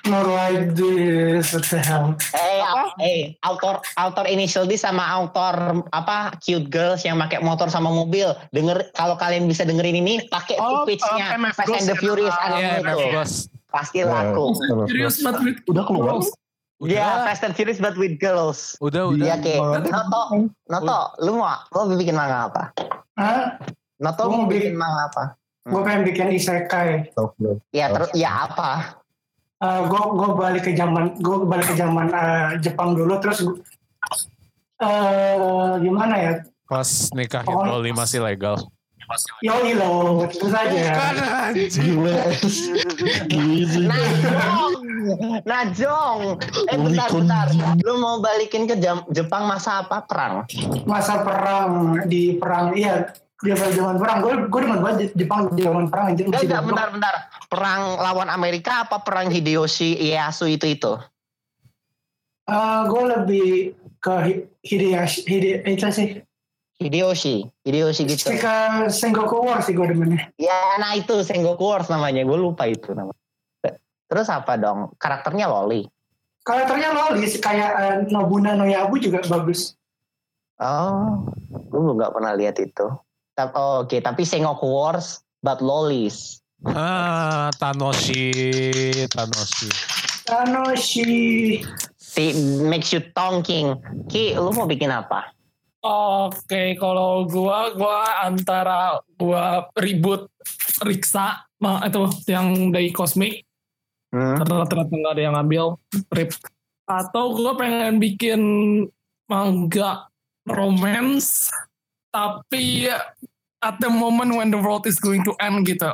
[0.05, 1.57] Not like this.
[1.57, 2.21] What the hell?
[2.37, 2.61] Eh,
[3.01, 8.29] eh, autor autor initial D sama autor apa cute girls yang pakai motor sama mobil.
[8.53, 11.97] Denger kalau kalian bisa dengerin ini pakai Oh, pitch-nya uh, Fast and the.
[11.97, 13.41] Furious Ah, anime iya, itu.
[13.73, 14.53] Pasti laku.
[14.85, 16.21] Serius banget Udah keluar.
[16.83, 18.75] Iya, Udah, Fast and Furious but with girls.
[18.83, 19.39] udah, Iya, udah.
[19.39, 19.55] oke.
[19.87, 20.21] Noto,
[20.67, 22.63] Noto, lu mau lu mau bikin manga apa?
[23.15, 23.55] Hah?
[24.03, 25.25] Noto mau bikin bikin- manga apa?
[25.63, 27.15] Gue pengen bikin isekai.
[27.71, 28.99] Ya terus ya apa?
[29.63, 33.47] gue gue balik ke zaman gue balik ke zaman eh, Jepang dulu terus
[34.83, 35.39] eh
[35.79, 36.33] gimana ya
[36.67, 37.79] Pas nikahin Oh.
[37.79, 38.59] Loli masih legal.
[39.41, 40.81] Yoi lo terus aja
[41.53, 42.17] Gila.
[43.27, 43.87] Gila.
[43.93, 44.75] Najong,
[45.45, 46.19] Najong.
[46.67, 47.47] Eh bentar, bentar.
[47.81, 50.47] Lu mau balikin ke jam, Jepang masa apa perang?
[50.85, 55.51] masa perang di perang iya dia pada zaman perang gue gue demen banget di Jepang
[55.51, 57.15] di zaman perang anjir Enggak, bentar, bentar.
[57.47, 60.93] Perang lawan Amerika apa perang Hideyoshi Ieyasu itu itu?
[62.45, 63.49] Eh, gue lebih
[63.99, 66.09] ke Hi- Hideyoshi Hide itu sih
[66.83, 68.35] Hideyoshi, Hideyoshi gitu.
[68.35, 72.27] Ke Sengoku War sih gue demennya Ya, nah itu Sengoku Wars namanya.
[72.27, 73.17] Gue lupa itu namanya.
[74.11, 74.93] Terus apa dong?
[75.01, 75.89] Karakternya Loli.
[76.43, 79.79] karakternya lolis kayak eh, Nobuna no Yabu juga bagus
[80.59, 82.87] Oh, gue nggak pernah lihat itu.
[83.57, 86.39] Oh, Oke, tapi Sengoku Wars but lolis.
[86.63, 88.31] Ah, Tanoshi,
[89.11, 89.71] Tanoshi.
[90.23, 91.11] Tanoshi
[91.99, 92.31] Si
[92.63, 93.75] makes you talking.
[94.07, 95.33] Ki, lu mau bikin apa?
[95.83, 100.31] Oke, kalau gua gua antara gua ribut
[100.79, 103.43] Riksa ma- itu yang dari Cosmic
[104.09, 104.37] Hmm.
[104.37, 105.65] karena ternyata nggak ada yang ngambil
[106.13, 106.37] rip
[106.85, 108.41] atau gue pengen bikin
[109.25, 110.05] manga
[110.45, 111.49] romance
[112.13, 112.93] tapi
[113.59, 115.89] at the moment when the world is going to end gitu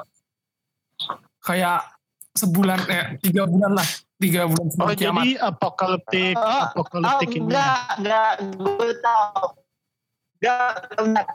[1.40, 1.86] kayak
[2.34, 3.86] sebulan eh tiga bulan lah
[4.18, 7.44] tiga bulan Oh kiamat jadi apokaliptik, Oh, apokaliptik Oh, ini.
[7.46, 9.46] enggak, enggak, gue tahu.
[10.38, 11.26] Enggak, enggak.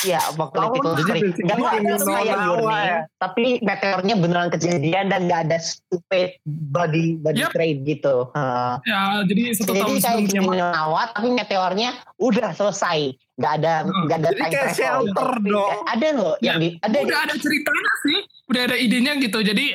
[0.00, 2.98] Ya, waktu Oh, itu jadi enggak enggak basically enggak kayak Minotaur Your ya.
[3.18, 7.50] Tapi meteornya beneran kejadian dan enggak ada stupid body body Yep.
[7.50, 8.14] trade gitu.
[8.30, 8.72] Heeh.
[8.84, 12.98] ya jadi satu Jadi tahun kayak sebelum Kimi kiamat no Nawa, tapi meteornya udah selesai.
[13.34, 13.94] Enggak ada Hmm.
[14.00, 15.76] enggak ada Jadi time kayak shelter dong.
[15.84, 18.18] Ada loh Ya, yang di ada udah ada ceritanya sih
[18.48, 19.66] udah ada idenya gitu jadi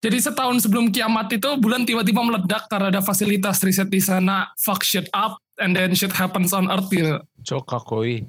[0.00, 4.80] jadi setahun sebelum kiamat itu bulan tiba-tiba meledak karena ada fasilitas riset di sana fuck
[4.80, 8.24] shit up and then shit happens on earth gitu Chokakoi.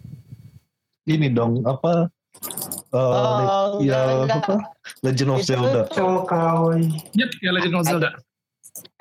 [1.07, 2.11] Ini dong apa?
[2.91, 4.55] eh, Oh, ya enggak, apa?
[5.03, 5.81] Legend of Zelda.
[5.91, 6.83] Cokawai.
[7.17, 8.09] Yep, ya Legend of Zelda.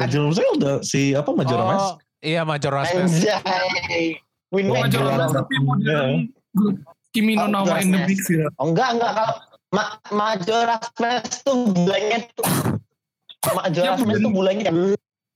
[0.01, 1.85] Legend of Zelda si apa Majora Mask?
[1.85, 1.95] Oh,
[2.25, 3.21] iya Majora's Mask.
[3.23, 4.19] Anjay.
[4.51, 4.83] Win Oh, win.
[4.89, 6.11] Majora's Mask tapi modern
[7.11, 8.47] Kimi no Oh, Nawa in the Big gitu.
[8.59, 9.13] Oh, enggak, enggak.
[9.15, 9.31] Kalau
[9.71, 12.47] Ma Majora's Mask tuh bulannya tuh
[13.55, 14.71] Majora's Ya, Mask tuh bulannya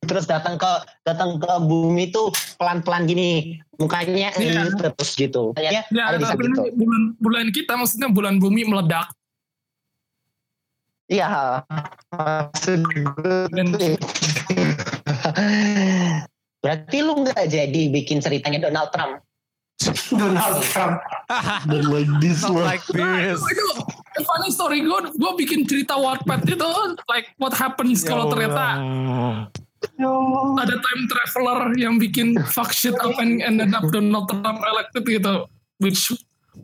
[0.04, 0.70] terus datang ke
[1.02, 4.64] datang ke bumi tuh pelan-pelan gini mukanya Iya.
[4.64, 5.50] eh, terus gitu.
[5.56, 6.62] Ya, ada bisa gitu.
[6.76, 9.10] bulan bulan kita maksudnya bulan bumi meledak.
[11.04, 11.60] Iya.
[12.08, 14.00] Maksud gue Dan- tuh-
[16.60, 19.20] Berarti lu nggak jadi bikin ceritanya Donald Trump.
[20.16, 20.96] Donald Trump.
[21.68, 22.64] Dan like this Not lah.
[22.72, 23.36] like this.
[23.36, 23.68] Itu
[24.24, 26.70] funny story gue, gue bikin cerita Wattpad itu
[27.04, 28.80] like what happens Ya kalau ternyata
[30.58, 35.46] ada time traveler yang bikin fuck shit up and ended up Donald Trump elected gitu
[35.78, 36.10] which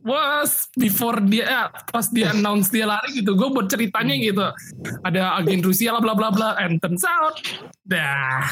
[0.07, 4.47] was before dia eh, pas dia announce dia lari gitu gue buat ceritanya gitu
[5.03, 7.35] ada agen Rusia lah bla bla bla and turns out
[7.83, 8.47] dah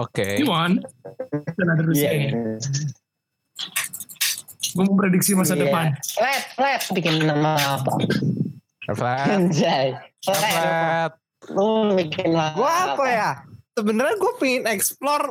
[0.00, 0.40] Oke.
[0.40, 0.80] he won
[1.60, 2.56] dan ada Rusia Iya.
[4.74, 5.68] gue mau prediksi masa Iya.
[5.68, 5.86] depan
[6.16, 7.92] Flat, flat bikin nama apa?
[8.92, 9.26] Flat.
[9.30, 9.96] Anjay.
[10.20, 10.40] Flat.
[10.44, 11.12] Flat.
[11.52, 13.30] Lu bikin nama Gue apa ya?
[13.74, 15.26] Sebenarnya gue pengen explore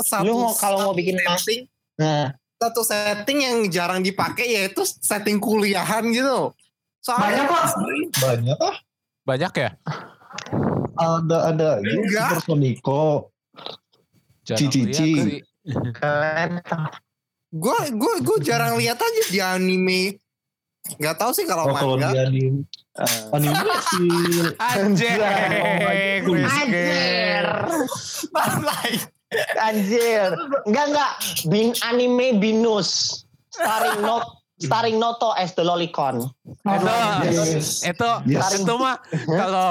[0.00, 2.28] satu Lu mau- kalau mau bikin setting, Nah,
[2.60, 6.52] satu setting yang jarang dipakai yaitu setting kuliahan gitu.
[6.52, 7.64] Banyak Soalnya kok.
[8.20, 8.76] Banyak ah.
[9.24, 9.70] Banyak ya?
[10.96, 11.70] Ada ada.
[11.80, 12.40] Enggak.
[12.44, 13.32] Sonico.
[14.44, 15.42] Jarang Cici.
[17.56, 20.20] gue gue gue jarang lihat aja di anime.
[20.96, 22.12] Gak tahu sih kalau Oh kalau manga.
[22.12, 22.50] dia di
[22.96, 24.04] Eh, anime si
[24.56, 25.20] Anjing.
[26.48, 27.46] Anjir.
[29.58, 30.28] Anjir.
[30.64, 31.12] Enggak enggak.
[31.46, 33.22] Bin anime Binus.
[33.50, 34.24] Starring Not
[34.56, 36.24] starring Noto as the Lolicon.
[36.62, 36.88] Itu
[37.26, 37.84] Yes.
[37.84, 38.48] itu Yes.
[38.54, 38.96] itu mah
[39.26, 39.68] kalau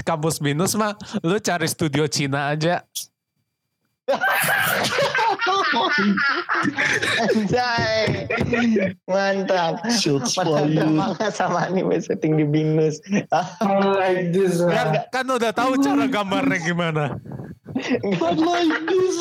[0.00, 2.86] kampus minus mah lu cari studio Cina aja.
[7.18, 8.26] Anjay.
[9.04, 9.84] Mantap.
[9.84, 10.84] Padahal for you.
[10.88, 13.00] manga sama anime setting di Binus.
[13.60, 14.60] Like this.
[15.12, 17.04] Kan udah tahu cara gambarnya gimana.
[18.02, 19.16] Not like this.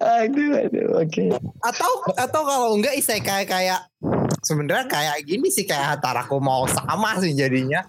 [0.00, 1.24] Aduh, aduh, oke.
[1.64, 3.88] atau atau kalau enggak isekai kayak
[4.44, 7.84] sebenarnya kayak gini sih kayak Hataraku mau sama sih jadinya.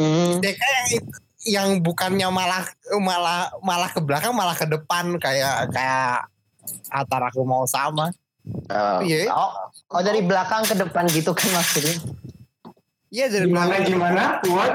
[0.00, 0.40] Hmm.
[0.40, 1.12] Isekai yang it-
[1.42, 2.62] yang bukannya malah
[3.02, 6.26] malah malah ke belakang malah ke depan kayak kayak
[6.88, 8.14] Hataraku mau sama.
[8.70, 9.30] Oh, Iya.
[9.30, 9.50] oh,
[9.90, 11.94] oh, dari belakang ke depan gitu kan maksudnya.
[13.10, 13.86] Iya dari Gimana belakang.
[13.90, 14.22] gimana?
[14.46, 14.74] What?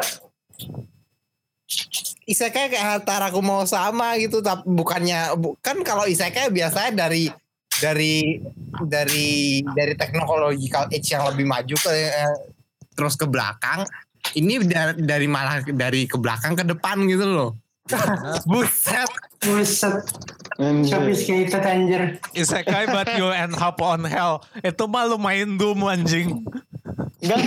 [2.28, 7.32] Isekai kayak Hataraku mau sama gitu tapi bukannya bukan kalau isekai biasanya dari
[7.80, 8.44] dari
[8.84, 12.36] dari dari technological age yang lebih maju ke eh,
[12.92, 13.88] terus ke belakang
[14.36, 17.52] ini dari, dari malah dari ke belakang ke depan gitu loh
[18.52, 20.02] buset Buset.
[20.58, 22.18] Sophisticated anjir.
[22.34, 24.42] Isekai but you end up on hell.
[24.66, 26.42] Itu mah lu main Doom anjing.
[27.22, 27.38] Enggak,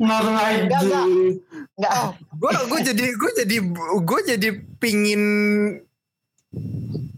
[0.00, 1.04] Not like Enggak, enggak.
[1.04, 1.34] this.
[1.76, 1.92] enggak.
[1.96, 3.56] oh gue gue jadi gue jadi
[4.04, 4.48] gue jadi
[4.80, 5.22] pingin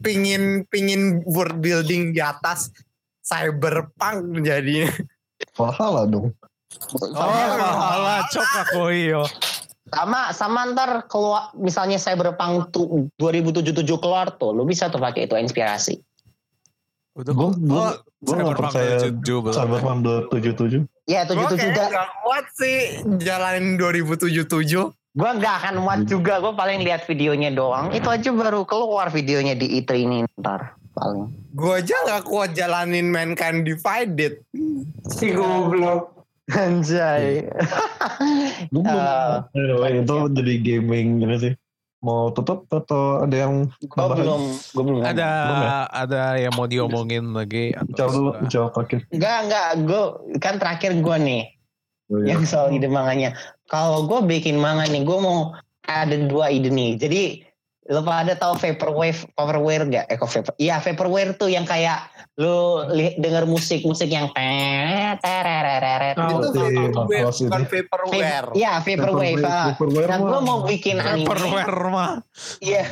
[0.03, 2.71] pingin pingin world building di atas
[3.27, 4.91] cyberpunk jadi
[5.55, 6.33] Valhalla dong.
[6.95, 7.31] Oh,
[7.75, 9.23] malah cok aku iyo.
[9.87, 15.35] Sama sama ntar keluar misalnya Cyberpunk tu- 2077 keluar tuh, lu bisa tuh pakai itu
[15.35, 16.03] inspirasi.
[17.15, 19.55] Udah Gue gue Oh, gue nggak percaya 77.
[19.55, 19.99] Cyberpunk
[20.29, 20.85] 277.
[21.07, 21.85] Ya gue 77 kayaknya juga.
[21.89, 22.77] gak kuat sih
[23.21, 27.89] jalanin 2077 Gua nggak akan muat juga, gua paling lihat videonya doang.
[27.89, 31.33] Itu aja baru keluar videonya di E3 ini ntar paling.
[31.57, 34.45] gue aja gak kuat jalanin Mankind Divided
[35.09, 36.16] Si goblok.
[36.49, 37.43] Anjay.
[38.67, 41.53] Eh, Anyway, itu jadi gaming gini sih.
[41.99, 44.21] Mau tutup atau ada yang nambahin?
[44.21, 45.01] belum, gue belum.
[45.03, 45.71] Ada Belum ya?
[45.89, 49.01] ada yang mau diomongin lagi Jawab dulu, jawab terakhir.
[49.11, 49.67] Enggak, enggak.
[49.83, 50.03] Gue
[50.39, 51.43] kan terakhir gue nih
[52.07, 52.33] Oh, iya.
[52.33, 53.35] yang soal ide manganya.
[53.67, 55.51] Kalau gue bikin manga nih, gue mau
[55.83, 56.95] ada dua ide nih.
[56.95, 57.43] Jadi
[57.87, 60.05] lo pada tahu vaporwave, vaporware gak?
[60.11, 60.53] Eh kok vapor?
[60.59, 62.11] Iya vaporware tuh yang kayak
[62.91, 64.27] li- denger musik musik yang
[66.19, 66.49] Oh, Itu
[67.07, 68.47] Mas bukan vaporware.
[68.53, 69.41] Iya vaporwave.
[69.41, 69.71] ah.
[69.71, 71.25] Vaporware Nah gue mau bikin anime.
[71.25, 72.11] Vaporware mah.
[72.59, 72.83] Iya.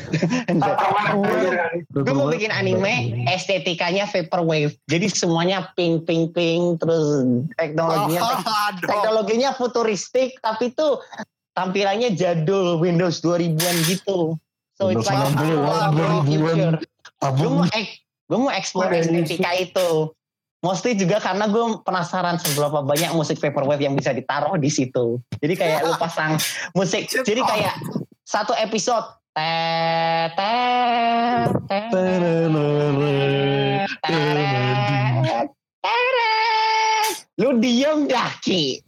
[1.91, 2.95] Gue mau bikin anime
[3.27, 4.79] estetikanya vaporwave.
[4.87, 7.03] Jadi semuanya pink pink pink terus
[7.57, 8.39] teknologinya Oh,
[8.79, 11.03] teknologinya futuristik tapi tuh
[11.53, 14.39] tampilannya jadul Windows 2000-an gitu.
[14.75, 16.27] So it's like Windows 60-an, very 2000-an.
[16.27, 16.75] future.
[17.15, 17.97] Gue Abang mau ek-
[18.27, 19.91] gue mau explore estetika itu.
[20.65, 25.21] Mostly juga karena gue penasaran seberapa banyak musik vaporwave yang bisa ditaruh di situ.
[25.39, 26.41] Jadi kayak lu pasang
[26.73, 27.07] musik.
[27.07, 27.77] Jadi kayak
[28.25, 29.05] satu episode.
[37.35, 38.79] Lu diem dah Ki.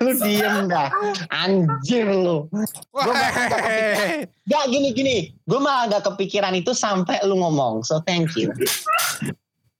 [0.00, 0.88] Lu diem dah.
[1.28, 2.48] Anjir lu.
[2.92, 4.08] Gua bahkan gak kepikiran.
[4.48, 5.16] Gak gini gini.
[5.44, 7.84] Gue malah gak kepikiran itu sampai lu ngomong.
[7.84, 8.52] So thank you.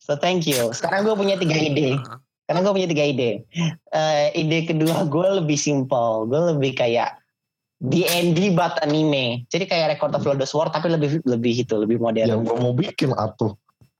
[0.04, 0.70] So thank you.
[0.76, 1.96] Sekarang gue punya tiga ide.
[2.46, 3.42] Karena gue punya tiga ide.
[3.90, 6.28] Eh, ide kedua gue lebih simpel.
[6.30, 7.18] Gue lebih kayak
[7.80, 9.44] D&D but anime.
[9.52, 12.28] Jadi kayak Record of Lodoss War tapi lebih lebih itu lebih modern.
[12.28, 13.52] yang gue mau bikin atuh.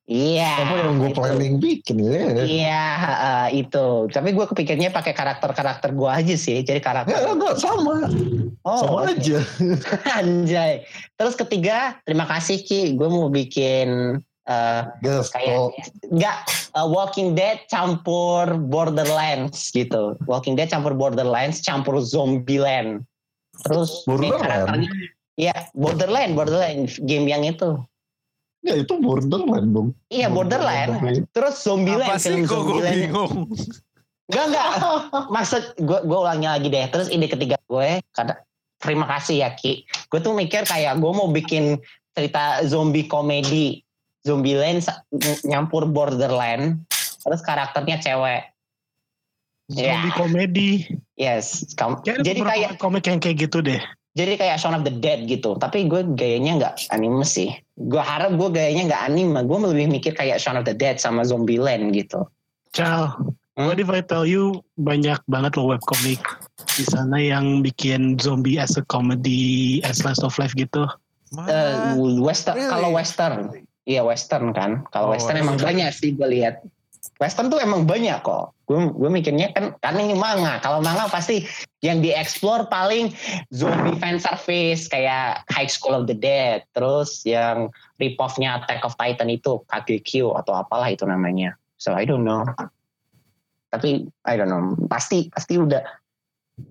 [0.07, 0.63] Iya.
[0.63, 1.19] Apa yang gue itu.
[1.19, 2.23] planning bikin ya?
[2.39, 4.07] Iya eh, itu.
[4.07, 6.63] Tapi gue kepikirnya pakai karakter-karakter gue aja sih.
[6.63, 7.11] Jadi karakter.
[7.11, 8.07] Ya enggak sama,
[8.63, 9.19] Oh, sama oke.
[9.19, 9.39] aja.
[10.23, 10.87] Anjay.
[11.13, 12.95] Terus ketiga, terima kasih Ki.
[12.95, 15.75] Gue mau bikin eh Guys, kayak kalau
[16.15, 16.39] nggak
[16.71, 20.15] eh, Walking Dead campur Borderlands gitu.
[20.25, 23.03] Walking Dead campur Borderlands campur Zombieland.
[23.67, 24.39] Terus main Borderland?
[24.39, 27.77] karakternya- Iya, Borderland, Borderland game yang itu.
[28.67, 29.89] Ya itu borderland dong.
[30.11, 30.99] Iya, Borderland.
[31.31, 33.47] Terus Zombieland Apa sih kok gue bingung?
[34.27, 34.69] Enggak enggak.
[35.31, 36.87] Maksud gue gue ulangi lagi deh.
[36.91, 38.43] Terus ide ketiga gue kata
[38.77, 39.87] terima kasih ya Ki.
[40.11, 41.79] Gue tuh mikir kayak gue mau bikin
[42.13, 43.87] cerita zombie komedi.
[44.27, 44.83] Zombieland
[45.47, 46.83] nyampur Borderland.
[47.23, 48.51] Terus karakternya cewek.
[49.71, 50.15] Zombie Ya.
[50.15, 50.71] komedi.
[51.15, 51.63] Yes.
[51.75, 53.79] Kam- Kayak ada jadi kayak komik yang kayak gitu deh.
[54.17, 55.55] jadi kayak Shaun of the Dead gitu.
[55.55, 57.55] Tapi gue gayanya nggak anime sih.
[57.77, 59.39] Gue harap gue gayanya nggak anime.
[59.45, 62.25] Gue lebih mikir kayak Shaun of the Dead sama Zombieland gitu.
[62.73, 63.17] Cal,
[63.57, 63.73] Hmm?
[63.73, 66.21] what if I tell you banyak banget loh webcomic
[66.77, 70.85] di sana yang bikin zombie as a comedy, as slice of life gitu.
[71.49, 72.69] Eh, western Really?
[72.69, 75.73] kalau western iya western kan kalau Oh, western emang western.
[75.73, 76.61] banyak sih gue lihat
[77.17, 81.47] western tuh emang banyak kok gue gue mikirnya kan karena ini manga kalau manga pasti
[81.81, 83.15] yang dieksplor paling
[83.55, 87.71] zombie fan service kayak High School of the Dead terus yang
[88.03, 92.43] ripoffnya Attack of Titan itu KGQ atau apalah itu namanya so I don't know
[93.71, 95.83] tapi I don't know pasti pasti udah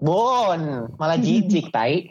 [0.02, 2.10] Bon, malah jijik, tai.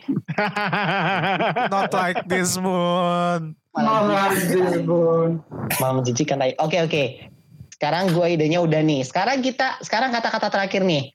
[1.74, 3.58] Not like this moon.
[3.74, 5.42] Malah Malah Bun.
[5.82, 6.54] malah menjijikan tai.
[6.62, 7.33] Oke, oke.
[7.74, 9.02] Sekarang gue idenya udah nih.
[9.02, 11.10] Sekarang kita, sekarang kata-kata terakhir nih.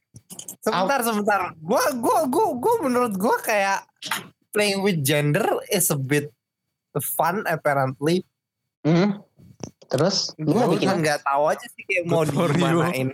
[0.60, 1.56] Sebentar, sebentar.
[1.64, 3.88] Gua, gua, gua, gua menurut gua kayak
[4.52, 6.28] playing with gender is a bit
[7.16, 8.28] fun apparently.
[8.84, 9.24] Hmm?
[9.90, 13.10] Terus, lu mau bikin nggak tahu aja sih kayak mau dimanain.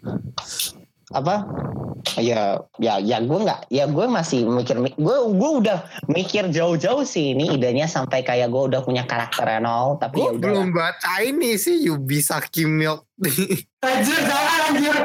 [1.13, 1.45] apa?
[2.22, 7.34] Ya, ya, ya gue nggak, ya gue masih mikir, gue, gue udah mikir jauh-jauh sih
[7.34, 10.41] ini idenya sampai kayak gue udah punya karakter and all, tapi Gua ya udah.
[10.45, 13.03] belum baca ini sih Yubisaki Milk.
[13.86, 14.98] Anjir, jangan anjir.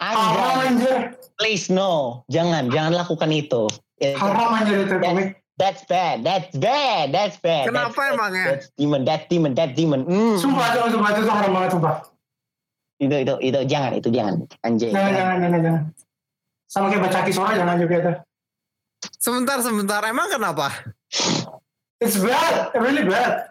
[0.00, 0.96] Haram Anjay, anjir.
[1.38, 3.68] please no, jangan, jangan lakukan itu.
[4.02, 5.38] Ya, Haram anjir itu komik.
[5.54, 7.70] That's bad, that's bad, that's bad.
[7.70, 8.44] Kenapa that's, emangnya?
[8.58, 10.02] That's demon, that demon, that demon.
[10.02, 10.34] Mm.
[10.42, 11.94] Sumpah, sumpah, sumpah, itu haram banget, sumpah.
[12.98, 14.34] Itu, itu, itu, jangan, itu jangan.
[14.66, 14.90] Anjay.
[14.90, 15.14] Jangan, jangan.
[15.14, 15.82] jangan, jangan, jangan.
[16.66, 18.12] Sama kayak baca kisora jangan juga itu.
[19.16, 20.00] Sebentar, sebentar.
[20.04, 20.72] Emang kenapa?
[21.98, 23.48] It's bad, really bad.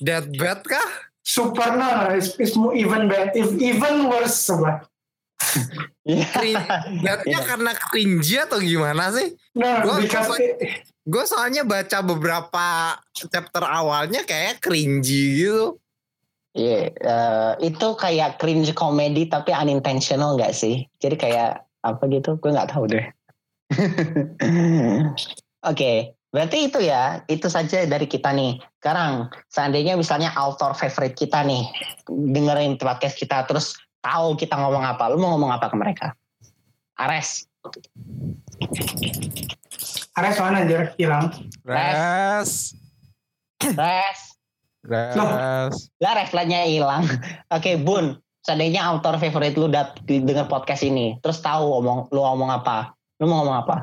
[0.00, 0.88] That bad kah?
[1.20, 4.80] Super no, no, it's, it's more even bad, if even worse sumpah.
[6.02, 6.64] Cringe.
[7.04, 7.46] Badnya Iya.
[7.46, 9.36] karena cringy atau gimana sih?
[9.52, 10.00] No, gua-
[10.40, 12.66] it- Gue soalnya baca beberapa
[13.12, 15.76] chapter awalnya kayak cringy gitu.
[16.58, 20.82] Iya, eh, itu kayak cringe komedi tapi unintentional nggak sih?
[20.98, 22.34] Jadi kayak apa gitu?
[22.42, 23.06] Gue nggak tahu deh.
[25.70, 28.58] Oke, berarti itu ya, itu saja dari kita nih.
[28.82, 31.62] Sekarang, seandainya misalnya author favorite kita nih,
[32.10, 35.06] dengerin podcast kita, terus tahu kita ngomong apa.
[35.14, 36.06] Lu mau ngomong apa ke mereka?
[36.98, 37.46] Ares.
[40.18, 40.90] Ares mana anjir?
[40.98, 41.30] Hilang.
[41.62, 42.74] Res.
[43.62, 44.37] Res.
[44.86, 45.18] Res.
[45.98, 47.06] Lah refleksnya hilang.
[47.54, 48.18] Oke, Bun.
[48.46, 52.96] Seandainya author favorit lu dat denger podcast ini, terus tahu omong lu ngomong apa?
[53.20, 53.76] Lu mau ngomong apa?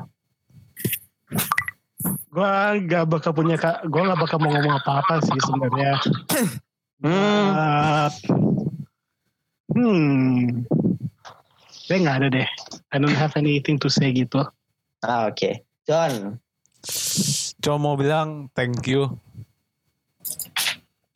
[2.34, 2.52] Gue
[2.90, 5.92] gak bakal punya kak, gue gak bakal mau ngomong apa-apa sih sebenarnya.
[6.96, 7.46] Hmm.
[7.52, 8.08] Uh,
[9.76, 10.64] hmm.
[11.86, 12.48] Gue gak ada deh.
[12.90, 14.42] I don't have anything to say gitu.
[15.04, 15.62] Ah, Oke.
[15.86, 16.40] John.
[17.62, 19.14] Cuma mau bilang thank you.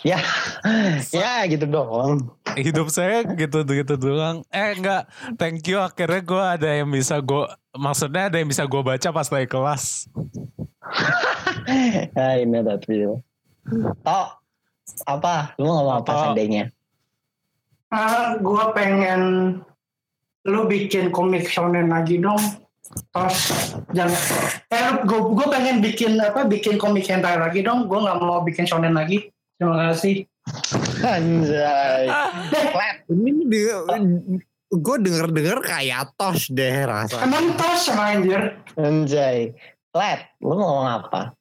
[0.01, 0.21] Ya.
[1.13, 2.33] ya gitu dong.
[2.57, 4.41] Hidup saya gitu gitu doang.
[4.49, 5.05] Eh enggak,
[5.37, 7.45] thank you akhirnya gue ada yang bisa gue
[7.77, 10.09] maksudnya ada yang bisa gue baca pas lagi kelas.
[12.17, 13.21] I know that feel.
[14.03, 14.29] Tok.
[15.07, 15.55] Apa?
[15.61, 16.21] Lu mau ngomong apa Tok.
[16.33, 16.65] seandainya?
[17.93, 19.21] Ah, gue pengen
[20.49, 22.41] lu bikin komik shonen lagi dong.
[23.13, 23.39] Terus
[23.95, 24.19] jangan
[24.73, 27.85] eh gue gue pengen bikin apa bikin komik hentai lagi dong.
[27.85, 29.29] Gue nggak mau bikin shonen lagi.
[29.61, 30.25] Terima kasih.
[31.05, 32.09] Anjay.
[33.13, 33.85] Ini dia,
[34.73, 37.21] gue denger-denger kayak tos deh rasa.
[37.21, 38.57] Emang tos sama anjir.
[38.81, 39.53] Anjay.
[39.93, 41.37] Let, lu mau ngomong apa?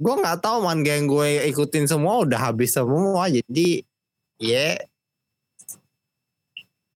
[0.00, 3.84] Gue nggak tahu manga yang gue ikutin semua udah habis semua jadi
[4.40, 4.80] ya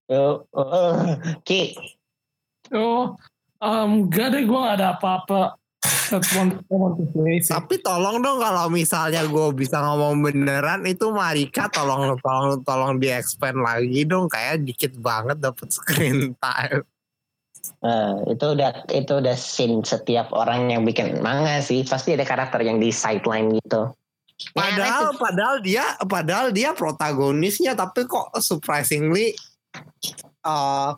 [0.07, 0.95] Uh, uh, uh.
[1.43, 1.75] Ki,
[2.71, 3.19] Oh,
[3.59, 5.56] um, gak deh gue gak ada apa-apa.
[5.83, 7.53] That's one, one to say sih.
[7.53, 13.13] Tapi tolong dong kalau misalnya gue bisa ngomong beneran itu Marika tolong tolong tolong di
[13.13, 16.81] expand lagi dong kayak dikit banget dapat screen time.
[17.83, 22.65] Eh, itu udah itu udah scene setiap orang yang bikin manga sih pasti ada karakter
[22.65, 23.93] yang di sideline gitu.
[24.53, 29.33] Padahal padahal dia padahal dia protagonisnya tapi kok surprisingly
[30.45, 30.93] uh,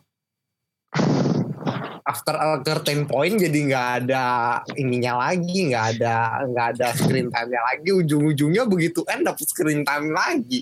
[2.10, 4.26] after a certain point jadi nggak ada
[4.74, 9.86] ininya lagi nggak ada nggak ada screen time nya lagi ujung-ujungnya begitu end dapet screen
[9.86, 10.58] time lagi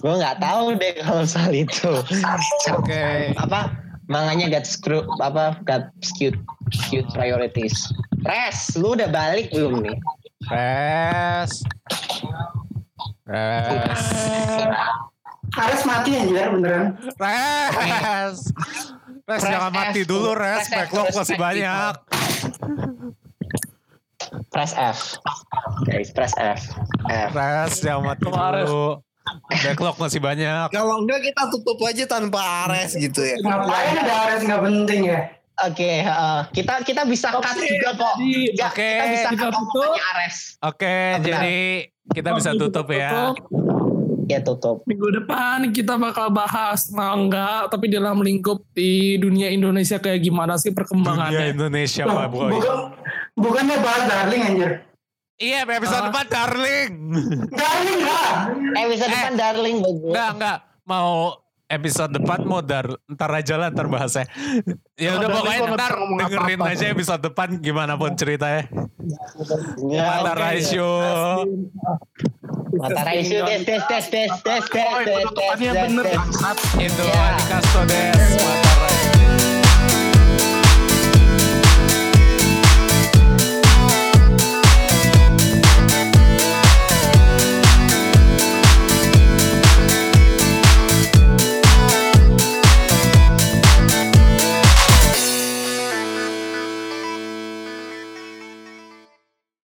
[0.00, 1.92] Gue nggak tahu deh kalau soal itu.
[2.72, 3.36] Oke.
[3.36, 3.76] Apa
[4.08, 6.40] manganya got screw apa got skewed
[6.72, 7.92] skewed priorities.
[8.24, 9.98] Res, lu udah balik belum nih?
[10.48, 11.60] Res.
[13.28, 14.00] Res.
[15.52, 16.96] Ares mati anjir beneran.
[17.20, 17.76] Res.
[17.76, 18.40] Res
[19.22, 20.08] Press jangan mati F.
[20.08, 21.94] dulu Res, Press backlog press masih banyak.
[24.50, 24.98] Press F.
[25.86, 26.60] Guys, press F.
[27.06, 27.30] F.
[27.36, 28.66] Res jangan mati Res.
[28.66, 28.88] dulu.
[29.62, 30.66] Backlog masih banyak.
[30.74, 35.20] kalau enggak kita tutup aja tanpa Ares gitu ya Ngapain ada Ares nggak penting ya?
[35.62, 38.14] Oke, eh, kita kita bisa cut juga kok.
[38.18, 40.36] Oke, kita bisa kita cut Ares.
[40.58, 41.22] Oke, Benar.
[41.22, 41.58] jadi
[42.10, 43.30] kita bisa tutup ya.
[44.22, 44.86] Ya tutup.
[44.86, 50.70] Minggu depan kita bakal bahas manga tapi dalam lingkup di dunia Indonesia kayak gimana sih
[50.70, 51.46] Dunia perkembangannya.
[51.50, 52.50] Indonesia Loh, Pak Boy.
[52.52, 52.76] bukan,
[53.34, 54.70] bukannya bahas darling anjir.
[55.36, 56.06] Iya, episode Ah.
[56.08, 56.90] depan darling.
[57.50, 58.30] Darling lah.
[58.78, 60.10] Episode Eh, depan darling bagus.
[60.12, 60.58] Enggak, enggak.
[60.82, 61.10] Mau
[61.72, 64.28] episode depan mau dar ntar aja lah ntar bahasnya.
[64.94, 66.76] Ya udah Darling pokoknya ntar dengerin apa-apa.
[66.76, 68.68] aja episode depan gimana pun ceritanya.
[69.88, 70.42] Ya, Mata oke.
[70.44, 70.90] ratio.
[72.72, 76.18] Mata ratio tes tes tes tes tes tes tes tes tes tes.
[76.76, 77.22] Itu Ya.
[77.32, 78.20] Adikasto des.
[78.36, 79.21] Mata